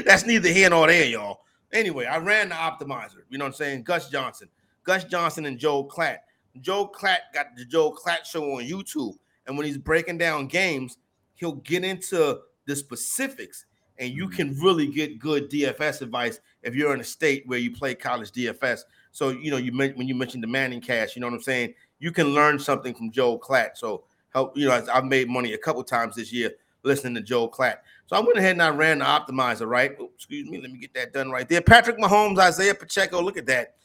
that's 0.05 0.25
neither 0.25 0.47
here 0.47 0.69
nor 0.69 0.87
there, 0.87 1.03
y'all. 1.03 1.41
Anyway, 1.73 2.05
I 2.05 2.17
ran 2.19 2.47
the 2.47 2.55
optimizer. 2.55 3.23
You 3.29 3.39
know 3.39 3.43
what 3.43 3.49
I'm 3.49 3.55
saying? 3.55 3.83
Gus 3.83 4.09
Johnson, 4.09 4.47
Gus 4.85 5.03
Johnson, 5.03 5.45
and 5.47 5.59
Joe 5.59 5.85
Klatt. 5.85 6.19
Joe 6.61 6.87
Klatt 6.87 7.33
got 7.33 7.47
the 7.57 7.65
Joe 7.65 7.91
Klatt 7.91 8.23
show 8.23 8.41
on 8.53 8.63
YouTube, 8.63 9.17
and 9.47 9.57
when 9.57 9.65
he's 9.65 9.77
breaking 9.77 10.17
down 10.17 10.47
games, 10.47 10.97
he'll 11.35 11.55
get 11.55 11.83
into 11.83 12.39
the 12.67 12.75
specifics 12.77 13.65
and 13.99 14.13
you 14.13 14.25
mm-hmm. 14.25 14.35
can 14.35 14.59
really 14.59 14.87
get 14.87 15.19
good 15.19 15.49
DFS 15.49 16.01
advice 16.01 16.39
if 16.63 16.75
you're 16.75 16.93
in 16.93 17.01
a 17.01 17.05
state 17.05 17.43
where 17.45 17.59
you 17.59 17.71
play 17.71 17.95
college 17.95 18.31
DFS. 18.31 18.81
So 19.11 19.29
you 19.29 19.51
know, 19.51 19.57
you 19.57 19.71
when 19.75 20.07
you 20.07 20.15
mentioned 20.15 20.43
the 20.43 20.47
Manning 20.47 20.81
cash, 20.81 21.15
you 21.15 21.21
know 21.21 21.27
what 21.27 21.35
I'm 21.35 21.41
saying. 21.41 21.73
You 21.99 22.11
can 22.11 22.33
learn 22.33 22.59
something 22.59 22.93
from 22.93 23.11
Joe 23.11 23.39
Klatt. 23.39 23.77
So 23.77 24.03
help 24.33 24.57
you 24.57 24.67
know, 24.67 24.85
I've 24.93 25.05
made 25.05 25.29
money 25.29 25.53
a 25.53 25.57
couple 25.57 25.83
times 25.83 26.15
this 26.15 26.33
year 26.33 26.51
listening 26.83 27.15
to 27.15 27.21
Joe 27.21 27.47
Klatt. 27.47 27.77
So 28.07 28.15
I 28.15 28.19
went 28.19 28.37
ahead 28.37 28.53
and 28.53 28.61
I 28.61 28.69
ran 28.69 28.99
the 28.99 29.05
optimizer. 29.05 29.67
Right? 29.67 29.95
Oh, 29.99 30.11
excuse 30.15 30.49
me. 30.49 30.59
Let 30.59 30.71
me 30.71 30.79
get 30.79 30.93
that 30.95 31.13
done 31.13 31.29
right 31.31 31.47
there. 31.47 31.61
Patrick 31.61 31.97
Mahomes, 31.97 32.39
Isaiah 32.39 32.75
Pacheco. 32.75 33.21
Look 33.21 33.37
at 33.37 33.45
that. 33.45 33.75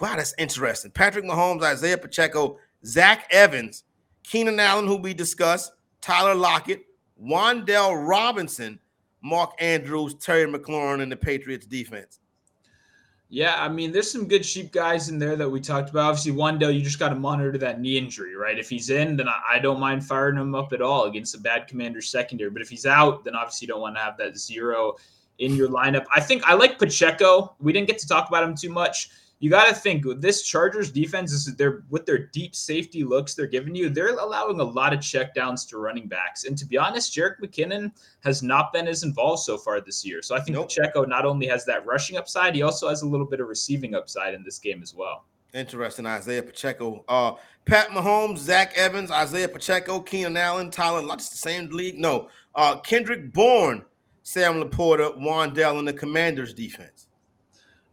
Wow, 0.00 0.16
that's 0.16 0.34
interesting. 0.36 0.90
Patrick 0.90 1.24
Mahomes, 1.24 1.62
Isaiah 1.62 1.96
Pacheco, 1.96 2.58
Zach 2.84 3.28
Evans, 3.30 3.84
Keenan 4.24 4.58
Allen, 4.58 4.88
who 4.88 4.96
we 4.96 5.14
discussed, 5.14 5.72
Tyler 6.00 6.34
Lockett, 6.34 6.84
Wan'Dale 7.22 8.08
Robinson, 8.08 8.80
Mark 9.22 9.52
Andrews, 9.58 10.14
Terry 10.14 10.50
McLaurin, 10.50 11.02
and 11.02 11.10
the 11.10 11.16
Patriots 11.16 11.66
defense. 11.66 12.18
Yeah, 13.28 13.56
I 13.58 13.68
mean, 13.70 13.92
there's 13.92 14.10
some 14.10 14.28
good 14.28 14.44
sheep 14.44 14.72
guys 14.72 15.08
in 15.08 15.18
there 15.18 15.36
that 15.36 15.48
we 15.48 15.58
talked 15.58 15.88
about. 15.88 16.10
Obviously, 16.10 16.32
Wan'Dale, 16.32 16.74
you 16.74 16.82
just 16.82 16.98
got 16.98 17.08
to 17.08 17.14
monitor 17.14 17.56
that 17.56 17.80
knee 17.80 17.96
injury, 17.96 18.36
right? 18.36 18.58
If 18.58 18.68
he's 18.68 18.90
in, 18.90 19.16
then 19.16 19.26
I 19.26 19.58
don't 19.58 19.80
mind 19.80 20.04
firing 20.04 20.36
him 20.36 20.54
up 20.54 20.74
at 20.74 20.82
all 20.82 21.04
against 21.04 21.34
a 21.34 21.40
bad 21.40 21.66
commander 21.66 22.02
secondary. 22.02 22.50
But 22.50 22.60
if 22.60 22.68
he's 22.68 22.84
out, 22.84 23.24
then 23.24 23.34
obviously 23.34 23.64
you 23.64 23.72
don't 23.72 23.80
want 23.80 23.96
to 23.96 24.02
have 24.02 24.18
that 24.18 24.36
zero 24.36 24.96
in 25.38 25.56
your 25.56 25.68
lineup. 25.68 26.04
I 26.14 26.20
think 26.20 26.44
I 26.44 26.52
like 26.52 26.78
Pacheco. 26.78 27.56
We 27.58 27.72
didn't 27.72 27.88
get 27.88 27.98
to 28.00 28.06
talk 28.06 28.28
about 28.28 28.44
him 28.44 28.54
too 28.54 28.68
much 28.68 29.08
you 29.42 29.50
got 29.50 29.66
to 29.66 29.74
think 29.74 30.04
this 30.20 30.42
Chargers 30.42 30.92
defense 30.92 31.32
is 31.32 31.56
they're 31.56 31.82
with 31.90 32.06
their 32.06 32.28
deep 32.28 32.54
safety 32.54 33.02
looks 33.02 33.34
they're 33.34 33.48
giving 33.48 33.74
you, 33.74 33.88
they're 33.88 34.16
allowing 34.16 34.60
a 34.60 34.64
lot 34.64 34.92
of 34.92 35.00
checkdowns 35.00 35.68
to 35.68 35.78
running 35.78 36.06
backs. 36.06 36.44
And 36.44 36.56
to 36.58 36.64
be 36.64 36.78
honest, 36.78 37.12
Jerick 37.12 37.40
McKinnon 37.42 37.90
has 38.20 38.44
not 38.44 38.72
been 38.72 38.86
as 38.86 39.02
involved 39.02 39.42
so 39.42 39.58
far 39.58 39.80
this 39.80 40.04
year. 40.06 40.22
So 40.22 40.36
I 40.36 40.40
think 40.40 40.56
nope. 40.56 40.68
Pacheco 40.68 41.04
not 41.04 41.26
only 41.26 41.48
has 41.48 41.64
that 41.64 41.84
rushing 41.84 42.16
upside, 42.16 42.54
he 42.54 42.62
also 42.62 42.88
has 42.88 43.02
a 43.02 43.08
little 43.08 43.26
bit 43.26 43.40
of 43.40 43.48
receiving 43.48 43.96
upside 43.96 44.32
in 44.32 44.44
this 44.44 44.60
game 44.60 44.80
as 44.80 44.94
well. 44.94 45.24
Interesting, 45.52 46.06
Isaiah 46.06 46.44
Pacheco. 46.44 47.04
Uh, 47.08 47.32
Pat 47.64 47.88
Mahomes, 47.88 48.38
Zach 48.38 48.72
Evans, 48.76 49.10
Isaiah 49.10 49.48
Pacheco, 49.48 49.98
Keenan 49.98 50.36
Allen, 50.36 50.70
Tyler, 50.70 51.02
just 51.16 51.32
the 51.32 51.36
same 51.36 51.68
league. 51.70 51.98
No, 51.98 52.28
uh, 52.54 52.76
Kendrick 52.76 53.32
Bourne, 53.32 53.84
Sam 54.22 54.62
LaPorta, 54.62 55.18
Wan'Dale, 55.18 55.80
and 55.80 55.88
the 55.88 55.92
Commanders 55.92 56.54
defense. 56.54 56.91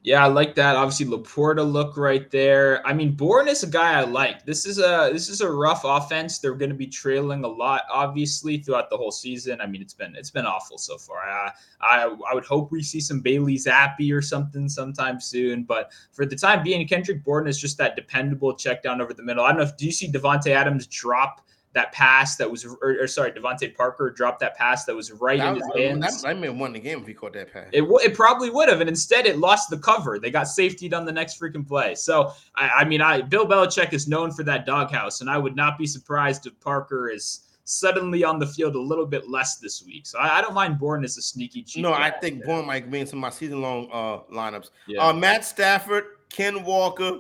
Yeah, 0.02 0.24
I 0.24 0.28
like 0.28 0.56
that. 0.56 0.78
Obviously, 0.78 1.08
LaPorta 1.08 1.70
look 1.70 1.98
right 1.98 2.32
there. 2.32 2.86
I 2.88 2.94
mean, 2.94 3.12
Bourne 3.12 3.50
is 3.50 3.64
a 3.64 3.68
guy 3.68 4.00
I 4.00 4.06
like. 4.06 4.46
This 4.46 4.66
is 4.66 4.80
a 4.80 5.10
this 5.12 5.28
is 5.28 5.42
a 5.42 5.52
rough 5.52 5.82
offense. 5.84 6.40
They're 6.40 6.56
going 6.56 6.70
to 6.70 6.76
be 6.76 6.88
trailing 6.88 7.44
a 7.44 7.50
lot, 7.50 7.82
obviously, 7.92 8.60
throughout 8.60 8.90
the 8.90 8.96
whole 8.96 9.12
season. 9.12 9.60
I 9.60 9.68
mean, 9.68 9.82
it's 9.82 9.94
been 9.94 10.16
it's 10.16 10.32
been 10.32 10.46
awful 10.46 10.78
so 10.78 10.98
far. 10.98 11.18
I 11.18 11.52
I, 11.82 12.16
I 12.32 12.34
would 12.34 12.46
hope 12.46 12.72
we 12.72 12.82
see 12.82 13.02
some 13.02 13.20
Bailey 13.20 13.56
Zappe 13.56 14.14
or 14.14 14.22
something 14.22 14.70
sometime 14.70 15.20
soon. 15.20 15.64
But 15.64 15.92
for 16.14 16.26
the 16.26 16.36
time 16.36 16.64
being, 16.64 16.88
Kendrick 16.88 17.22
Bourne 17.26 17.48
is 17.48 17.60
just 17.60 17.78
that 17.80 17.98
dependable 17.98 18.56
check 18.56 18.82
down 18.82 19.02
over 19.02 19.14
the 19.14 19.24
middle. 19.24 19.44
I 19.44 19.50
don't 19.50 19.58
know 19.58 19.64
if 19.64 19.76
do 19.76 19.86
you 19.86 19.92
see 19.92 20.10
Davante 20.10 20.52
Adams 20.52 20.88
drop 20.88 21.46
that 21.74 21.92
pass 21.92 22.36
that 22.38 22.50
was, 22.50 22.66
or, 22.66 22.78
or 22.82 23.08
sorry, 23.08 23.32
DeVante 23.32 23.76
Parker 23.76 24.10
dropped 24.10 24.40
that 24.40 24.56
pass 24.58 24.86
that 24.86 24.96
was 24.96 25.12
right 25.12 25.38
that, 25.38 25.56
in 25.56 25.62
his 25.62 25.70
hands. 25.76 26.22
That, 26.24 26.28
that 26.28 26.40
may 26.40 26.48
have 26.48 26.58
won 26.58 26.74
the 26.74 26.80
game 26.80 27.00
if 27.00 27.08
he 27.08 27.14
caught 27.14 27.34
that 27.34 27.54
pass. 27.54 27.68
It, 27.72 27.84
it 27.84 28.16
probably 28.16 28.50
would 28.50 28.70
have, 28.70 28.82
and 28.82 28.90
instead 28.90 29.28
it 29.28 29.38
lost 29.38 29.70
the 29.70 29.78
cover. 29.78 30.18
They 30.20 30.32
got 30.32 30.48
safety 30.48 30.92
on 30.94 31.06
the 31.06 31.12
next 31.12 31.40
freaking 31.40 31.68
play. 31.68 31.94
So 31.96 32.32
I, 32.56 32.70
I 32.70 32.86
mean, 32.86 33.02
I 33.02 33.22
Bill 33.22 33.46
Belichick 33.46 33.94
is 33.94 34.08
known 34.08 34.32
for 34.32 34.44
that 34.44 34.66
doghouse, 34.66 35.22
and 35.22 35.30
I 35.30 35.38
would 35.38 35.56
not 35.56 35.78
be 35.78 35.86
surprised 35.86 36.48
if 36.48 36.60
Parker 36.60 37.10
is 37.10 37.42
suddenly 37.66 38.24
on 38.24 38.40
the 38.40 38.48
field 38.48 38.74
a 38.74 38.82
little 38.82 39.06
bit 39.06 39.30
less 39.30 39.58
this 39.58 39.84
week. 39.86 40.08
So 40.08 40.18
I, 40.18 40.40
I 40.40 40.42
don't 40.42 40.56
mind 40.56 40.80
Bourne 40.80 41.04
as 41.04 41.20
a 41.20 41.22
sneaky 41.22 41.62
cheat. 41.62 41.84
No, 41.84 41.94
I 41.94 42.10
think 42.10 42.44
Bourne 42.44 42.66
might 42.66 42.90
be 42.90 43.00
in 43.00 43.06
some 43.06 43.20
of 43.20 43.22
my 43.22 43.30
season 43.30 43.62
long 43.62 43.88
uh, 43.92 44.22
lineups. 44.34 44.72
Yeah. 44.88 45.08
Uh, 45.08 45.14
Matt 45.14 45.46
Stafford, 45.46 46.06
Ken 46.30 46.64
Walker, 46.64 47.20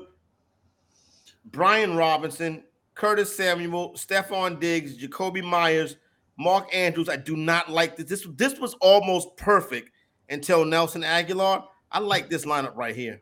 Brian 1.45 1.95
Robinson, 1.95 2.63
Curtis 2.99 3.33
Samuel, 3.33 3.93
Stefon 3.93 4.59
Diggs, 4.59 4.97
Jakobi 4.97 5.41
Meyers, 5.41 5.95
Mark 6.37 6.67
Andrews. 6.75 7.07
I 7.07 7.15
do 7.15 7.37
not 7.37 7.71
like 7.71 7.95
this. 7.95 8.07
This 8.07 8.27
this 8.35 8.59
was 8.59 8.73
almost 8.81 9.37
perfect 9.37 9.91
until 10.27 10.65
Nelson 10.65 11.03
Agholor. 11.03 11.63
I 11.93 11.99
like 11.99 12.29
this 12.29 12.43
lineup 12.43 12.75
right 12.75 12.93
here. 12.93 13.21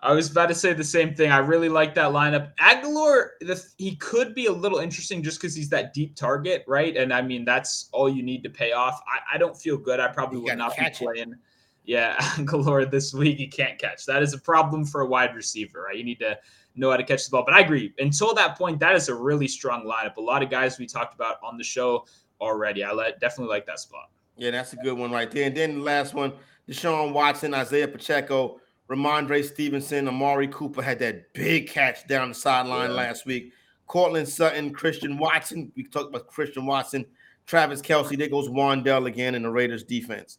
I 0.00 0.12
was 0.12 0.28
about 0.28 0.48
to 0.48 0.56
say 0.56 0.72
the 0.72 0.82
same 0.82 1.14
thing. 1.14 1.30
I 1.30 1.38
really 1.38 1.68
like 1.68 1.94
that 1.94 2.10
lineup. 2.10 2.50
Aguilar, 2.58 3.34
the, 3.42 3.64
he 3.78 3.94
could 3.94 4.34
be 4.34 4.46
a 4.46 4.52
little 4.52 4.80
interesting 4.80 5.22
just 5.22 5.40
because 5.40 5.54
he's 5.54 5.68
that 5.68 5.94
deep 5.94 6.16
target, 6.16 6.64
right? 6.66 6.96
And 6.96 7.14
I 7.14 7.22
mean, 7.22 7.44
that's 7.44 7.90
all 7.92 8.08
you 8.08 8.24
need 8.24 8.42
to 8.42 8.50
pay 8.50 8.72
off. 8.72 9.00
I, 9.06 9.36
I 9.36 9.38
don't 9.38 9.56
feel 9.56 9.76
good. 9.76 10.00
I 10.00 10.08
probably 10.08 10.38
you 10.38 10.44
would 10.46 10.58
not 10.58 10.76
be 10.76 10.90
playing. 10.92 11.30
It. 11.30 11.38
Yeah, 11.84 12.16
Agholor 12.20 12.90
this 12.90 13.14
week, 13.14 13.38
he 13.38 13.46
can't 13.46 13.78
catch. 13.78 14.04
That 14.06 14.20
is 14.20 14.34
a 14.34 14.38
problem 14.38 14.84
for 14.84 15.02
a 15.02 15.06
wide 15.06 15.36
receiver, 15.36 15.82
right? 15.82 15.96
You 15.96 16.02
need 16.02 16.18
to 16.18 16.36
know 16.74 16.90
how 16.90 16.96
to 16.96 17.04
catch 17.04 17.24
the 17.24 17.30
ball. 17.30 17.44
But 17.44 17.54
I 17.54 17.60
agree. 17.60 17.94
Until 17.98 18.34
that 18.34 18.56
point, 18.56 18.80
that 18.80 18.94
is 18.94 19.08
a 19.08 19.14
really 19.14 19.48
strong 19.48 19.84
lineup. 19.84 20.16
A 20.16 20.20
lot 20.20 20.42
of 20.42 20.50
guys 20.50 20.78
we 20.78 20.86
talked 20.86 21.14
about 21.14 21.36
on 21.42 21.58
the 21.58 21.64
show 21.64 22.06
already. 22.40 22.84
I 22.84 22.92
let, 22.92 23.20
definitely 23.20 23.52
like 23.52 23.66
that 23.66 23.78
spot. 23.78 24.10
Yeah, 24.36 24.50
that's 24.50 24.72
a 24.72 24.76
good 24.76 24.96
one 24.96 25.10
right 25.10 25.30
there. 25.30 25.46
And 25.46 25.56
then 25.56 25.78
the 25.78 25.84
last 25.84 26.14
one, 26.14 26.32
Deshaun 26.68 27.12
Watson, 27.12 27.54
Isaiah 27.54 27.88
Pacheco, 27.88 28.60
Rhamondre 28.88 29.44
Stevenson, 29.44 30.08
Amari 30.08 30.48
Cooper 30.48 30.82
had 30.82 30.98
that 31.00 31.32
big 31.32 31.68
catch 31.68 32.06
down 32.08 32.30
the 32.30 32.34
sideline 32.34 32.90
yeah. 32.90 32.96
last 32.96 33.26
week. 33.26 33.52
Courtland 33.86 34.28
Sutton, 34.28 34.72
Christian 34.72 35.18
Watson. 35.18 35.70
We 35.76 35.84
talked 35.84 36.08
about 36.08 36.26
Christian 36.26 36.66
Watson, 36.66 37.04
Travis 37.46 37.82
Kelce. 37.82 38.16
There 38.16 38.28
goes 38.28 38.48
Wan'Dale 38.48 39.06
again 39.06 39.34
in 39.34 39.42
the 39.42 39.50
Raiders 39.50 39.84
defense. 39.84 40.38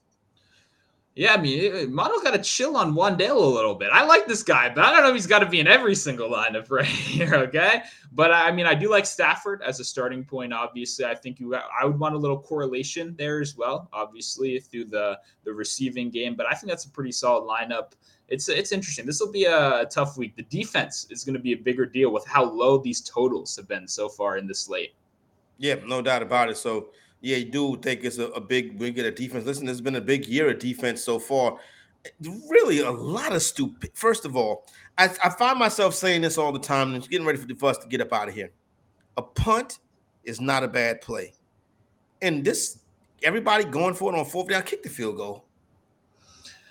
Yeah, 1.15 1.35
I 1.35 1.37
mean, 1.37 1.93
Mono's 1.93 2.23
got 2.23 2.31
to 2.31 2.41
chill 2.41 2.75
on 2.75 2.95
Wan'Dale 2.95 3.35
a 3.35 3.39
little 3.39 3.75
bit. 3.75 3.89
I 3.91 4.03
like 4.03 4.25
this 4.25 4.41
guy, 4.41 4.69
but 4.73 4.83
I 4.83 4.91
don't 4.91 5.03
know 5.03 5.09
if 5.09 5.15
he's 5.15 5.27
got 5.27 5.39
to 5.39 5.45
be 5.45 5.59
in 5.59 5.67
every 5.67 5.93
single 5.93 6.27
lineup 6.27 6.71
right 6.71 6.85
here. 6.85 7.35
Okay, 7.35 7.83
but 8.13 8.31
I 8.31 8.51
mean, 8.51 8.65
I 8.65 8.73
do 8.73 8.89
like 8.89 9.05
Stafford 9.05 9.61
as 9.61 9.79
a 9.79 9.83
starting 9.83 10.25
point. 10.25 10.53
Obviously, 10.53 11.05
I 11.05 11.13
think 11.13 11.39
you, 11.39 11.53
I 11.55 11.85
would 11.85 11.99
want 11.99 12.15
a 12.15 12.17
little 12.17 12.39
correlation 12.39 13.15
there 13.15 13.41
as 13.41 13.55
well. 13.55 13.89
Obviously, 13.93 14.59
through 14.59 14.85
the 14.85 15.19
the 15.43 15.53
receiving 15.53 16.09
game, 16.09 16.35
but 16.35 16.47
I 16.47 16.55
think 16.55 16.69
that's 16.69 16.85
a 16.85 16.89
pretty 16.89 17.11
solid 17.11 17.47
lineup. 17.47 17.91
It's 18.27 18.49
it's 18.49 18.71
interesting. 18.71 19.05
This 19.05 19.19
will 19.19 19.31
be 19.31 19.45
a 19.45 19.85
tough 19.91 20.17
week. 20.17 20.35
The 20.35 20.43
defense 20.43 21.05
is 21.11 21.23
going 21.23 21.35
to 21.35 21.41
be 21.41 21.53
a 21.53 21.57
bigger 21.57 21.85
deal 21.85 22.11
with 22.11 22.25
how 22.25 22.43
low 22.43 22.79
these 22.79 23.01
totals 23.01 23.55
have 23.57 23.67
been 23.67 23.87
so 23.87 24.09
far 24.09 24.37
in 24.37 24.47
the 24.47 24.55
slate. 24.55 24.95
Yeah, 25.59 25.75
no 25.85 26.01
doubt 26.01 26.23
about 26.23 26.49
it. 26.49 26.57
So 26.57 26.89
yeah, 27.23 27.37
you 27.37 27.45
do 27.45 27.77
think 27.77 28.03
it's 28.03 28.17
a, 28.17 28.25
a 28.27 28.41
big 28.41 28.77
we 28.79 28.91
get 28.91 29.05
a 29.05 29.11
defense. 29.11 29.45
Listen, 29.45 29.65
there's 29.65 29.79
been 29.79 29.95
a 29.95 30.01
big 30.01 30.27
year 30.27 30.49
of 30.49 30.59
defense 30.59 31.01
so 31.01 31.17
far. 31.17 31.57
Really, 32.49 32.81
a 32.81 32.91
lot 32.91 33.33
of 33.33 33.41
stupid. 33.41 33.91
First 33.93 34.25
of 34.25 34.35
all, 34.35 34.65
I, 34.97 35.05
I 35.23 35.29
find 35.29 35.57
myself 35.57 35.95
saying 35.95 36.21
this 36.21 36.37
all 36.37 36.51
the 36.51 36.59
time, 36.59 36.89
and 36.89 36.97
it's 36.97 37.07
getting 37.07 37.25
ready 37.25 37.39
for, 37.39 37.47
for 37.55 37.69
us 37.69 37.77
to 37.77 37.87
get 37.87 38.01
up 38.01 38.11
out 38.11 38.27
of 38.27 38.35
here. 38.35 38.51
A 39.15 39.21
punt 39.21 39.79
is 40.25 40.41
not 40.41 40.63
a 40.63 40.67
bad 40.67 40.99
play, 40.99 41.33
and 42.21 42.43
this 42.43 42.79
everybody 43.23 43.63
going 43.63 43.93
for 43.93 44.13
it 44.13 44.19
on 44.19 44.25
fourth 44.25 44.49
down, 44.49 44.63
kick 44.63 44.83
the 44.83 44.89
field 44.89 45.15
goal. 45.15 45.42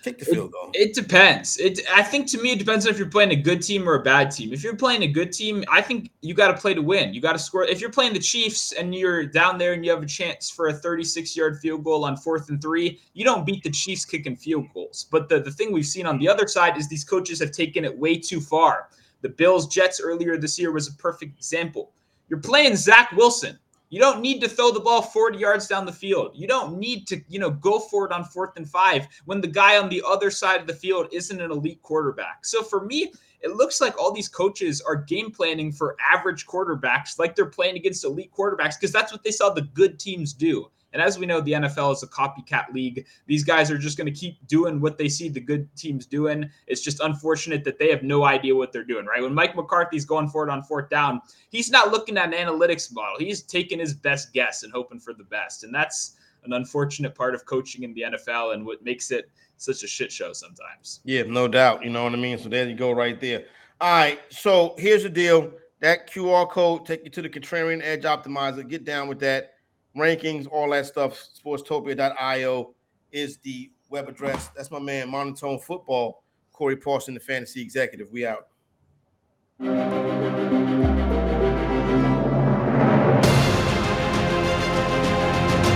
Take 0.03 0.19
the 0.19 0.25
field 0.25 0.51
goal. 0.51 0.71
It, 0.75 0.89
it, 0.89 0.95
depends. 0.95 1.59
It 1.59 1.81
I 1.95 2.03
think 2.03 2.27
to 2.31 2.43
me 2.43 2.53
it 2.53 2.59
depends 2.59 2.87
on 2.87 2.93
if 2.93 2.99
you're 2.99 3.09
playing 3.09 3.31
a 3.31 3.37
good 3.37 3.63
team 3.63 3.89
or 3.89 3.95
a 3.95 4.03
bad 4.03 4.33
team. 4.33 4.53
If 4.53 4.65
you're 4.65 4.75
playing 4.75 5.03
a 5.05 5.07
good 5.07 5.33
team, 5.33 5.65
I 5.71 5.81
think 5.81 6.11
you 6.23 6.35
got 6.35 6.49
to 6.49 6.61
play 6.61 6.75
to 6.75 6.83
win. 6.83 7.15
You 7.15 7.21
got 7.21 7.33
to 7.33 7.39
score. 7.39 7.65
If 7.65 7.81
you're 7.81 7.91
playing 7.91 8.13
the 8.13 8.19
Chiefs 8.19 8.73
and 8.73 8.93
you're 8.93 9.25
down 9.25 9.59
there 9.59 9.75
and 9.75 9.85
you 9.85 9.93
have 9.93 10.03
a 10.03 10.07
chance 10.07 10.51
for 10.51 10.69
a 10.69 10.73
36 10.73 11.37
yard 11.37 11.59
field 11.61 11.85
goal 11.85 12.05
on 12.05 12.17
fourth 12.17 12.49
and 12.49 12.61
three, 12.61 13.01
you 13.15 13.25
don't 13.25 13.47
beat 13.47 13.63
the 13.63 13.71
Chiefs 13.71 14.05
kicking 14.05 14.35
field 14.35 14.67
goals. 14.75 15.07
But 15.11 15.29
the, 15.29 15.39
the 15.39 15.53
thing 15.53 15.73
we've 15.73 15.87
seen 15.87 16.07
on 16.07 16.19
the 16.19 16.29
other 16.29 16.49
side 16.49 16.77
is 16.77 16.89
these 16.89 17.05
coaches 17.05 17.39
have 17.39 17.53
taken 17.53 17.85
it 17.85 17.97
way 17.97 18.19
too 18.19 18.41
far. 18.41 18.89
The 19.21 19.29
Bills 19.29 19.69
Jets 19.69 20.01
earlier 20.01 20.37
this 20.37 20.59
year 20.59 20.73
was 20.73 20.89
a 20.89 20.95
perfect 20.95 21.37
example. 21.37 21.93
You're 22.29 22.41
playing 22.41 22.75
Zach 22.75 23.13
Wilson. 23.13 23.57
You 23.93 24.01
don't 24.01 24.23
need 24.23 24.41
to 24.41 24.49
throw 24.49 24.71
the 24.71 24.81
ball 24.81 25.03
40 25.03 25.37
yards 25.37 25.67
down 25.69 25.85
the 25.85 25.93
field. 25.93 26.31
You 26.35 26.49
don't 26.49 26.79
need 26.79 27.07
to, 27.09 27.21
you 27.29 27.39
know, 27.39 27.51
go 27.51 27.79
for 27.79 28.07
it 28.07 28.13
on 28.13 28.25
fourth 28.25 28.57
and 28.57 28.67
five 28.67 29.07
when 29.27 29.43
the 29.43 29.47
guy 29.47 29.77
on 29.77 29.91
the 29.91 30.03
other 30.09 30.31
side 30.31 30.63
of 30.63 30.67
the 30.67 30.73
field 30.73 31.09
isn't 31.13 31.39
an 31.39 31.51
elite 31.51 31.83
quarterback. 31.83 32.47
So 32.47 32.63
for 32.63 32.87
me, 32.87 33.13
it 33.43 33.55
looks 33.55 33.83
like 33.83 33.99
all 33.99 34.11
these 34.11 34.31
coaches 34.31 34.81
are 34.81 34.97
game 34.97 35.31
planning 35.31 35.71
for 35.73 35.95
average 36.01 36.47
quarterbacks, 36.47 37.19
like 37.19 37.37
they're 37.37 37.45
playing 37.45 37.77
against 37.77 38.07
elite 38.07 38.33
quarterbacks, 38.35 38.81
because 38.81 38.93
that's 38.93 39.13
what 39.13 39.23
they 39.25 39.31
saw 39.31 39.51
the 39.51 39.61
good 39.75 40.01
teams 40.01 40.33
do. 40.33 40.71
And 40.93 41.01
as 41.01 41.19
we 41.19 41.27
know, 41.27 41.41
the 41.41 41.53
NFL 41.53 41.95
is 41.95 42.03
a 42.03 42.07
copycat 42.07 42.73
league. 42.73 43.07
These 43.27 43.45
guys 43.45 43.71
are 43.71 43.79
just 43.79 43.97
going 43.97 44.13
to 44.13 44.19
keep 44.19 44.47
doing 44.47 44.81
what 44.81 44.99
they 44.99 45.09
see 45.09 45.29
the 45.29 45.41
good 45.41 45.69
teams 45.77 46.07
doing. 46.07 46.51
It's 46.67 46.83
just 46.83 47.01
unfortunate 47.01 47.65
that 47.65 47.79
they 47.79 47.91
have 47.91 48.03
no 48.03 48.25
idea 48.25 48.55
what 48.55 48.73
they're 48.73 48.85
doing, 48.85 49.07
right? 49.07 49.23
When 49.23 49.35
Mike 49.35 49.57
McCarthy's 49.57 50.05
going 50.05 50.29
for 50.29 50.47
it 50.47 50.51
on 50.51 50.63
fourth 50.63 50.91
down, 50.91 51.21
he's 51.51 51.71
not 51.71 51.91
looking 51.91 52.19
at 52.19 52.33
an 52.33 52.47
analytics 52.47 52.93
model. 52.93 53.17
He's 53.19 53.43
taking 53.43 53.79
his 53.79 53.95
best 53.95 54.33
guess 54.33 54.63
and 54.63 54.73
hoping 54.73 55.01
for 55.01 55.15
the 55.15 55.25
best. 55.25 55.65
And 55.65 55.75
that's 55.75 56.17
an 56.45 56.53
unfortunate 56.53 57.15
part 57.15 57.35
of 57.35 57.47
coaching 57.47 57.85
in 57.85 57.95
the 57.95 58.03
NFL 58.03 58.55
and 58.55 58.67
what 58.67 58.83
makes 58.85 59.11
it 59.11 59.31
such 59.57 59.83
a 59.85 59.87
shit 59.87 60.13
show 60.13 60.33
sometimes. 60.33 61.01
Yeah, 61.05 61.23
no 61.23 61.49
doubt. 61.49 61.85
You 61.85 61.91
know 61.91 62.05
what 62.05 62.13
I 62.13 62.17
mean? 62.17 62.39
So 62.39 62.49
there 62.49 62.69
you 62.69 62.75
go, 62.75 62.93
right 62.93 63.21
there. 63.21 63.45
All 63.81 63.91
right. 63.91 64.21
So 64.31 64.75
here's 64.79 65.05
the 65.05 65.09
deal. 65.09 65.53
That 65.81 66.11
QR 66.11 66.49
code 66.49 66.87
take 66.87 67.05
you 67.05 67.11
to 67.11 67.23
the 67.23 67.29
Contrarian 67.29 67.83
Edge 67.83 68.03
Optimizer. 68.03 68.69
Get 68.69 68.85
down 68.85 69.09
with 69.09 69.19
that 69.21 69.52
rankings, 69.97 70.47
all 70.51 70.71
that 70.71 70.87
stuff. 70.87 71.23
Sportstopia.io 71.45 72.75
is 73.11 73.39
the 73.39 73.71
web 73.89 74.09
address. 74.09 74.49
That's 74.57 74.71
my 74.71 74.79
man, 74.79 75.11
Monotone 75.11 75.59
Football, 75.61 76.25
Corey 76.53 76.77
Parson, 76.77 77.15
the 77.15 77.21
fantasy 77.21 77.61
executive. 77.61 78.11
We 78.11 78.27
out. 78.27 78.49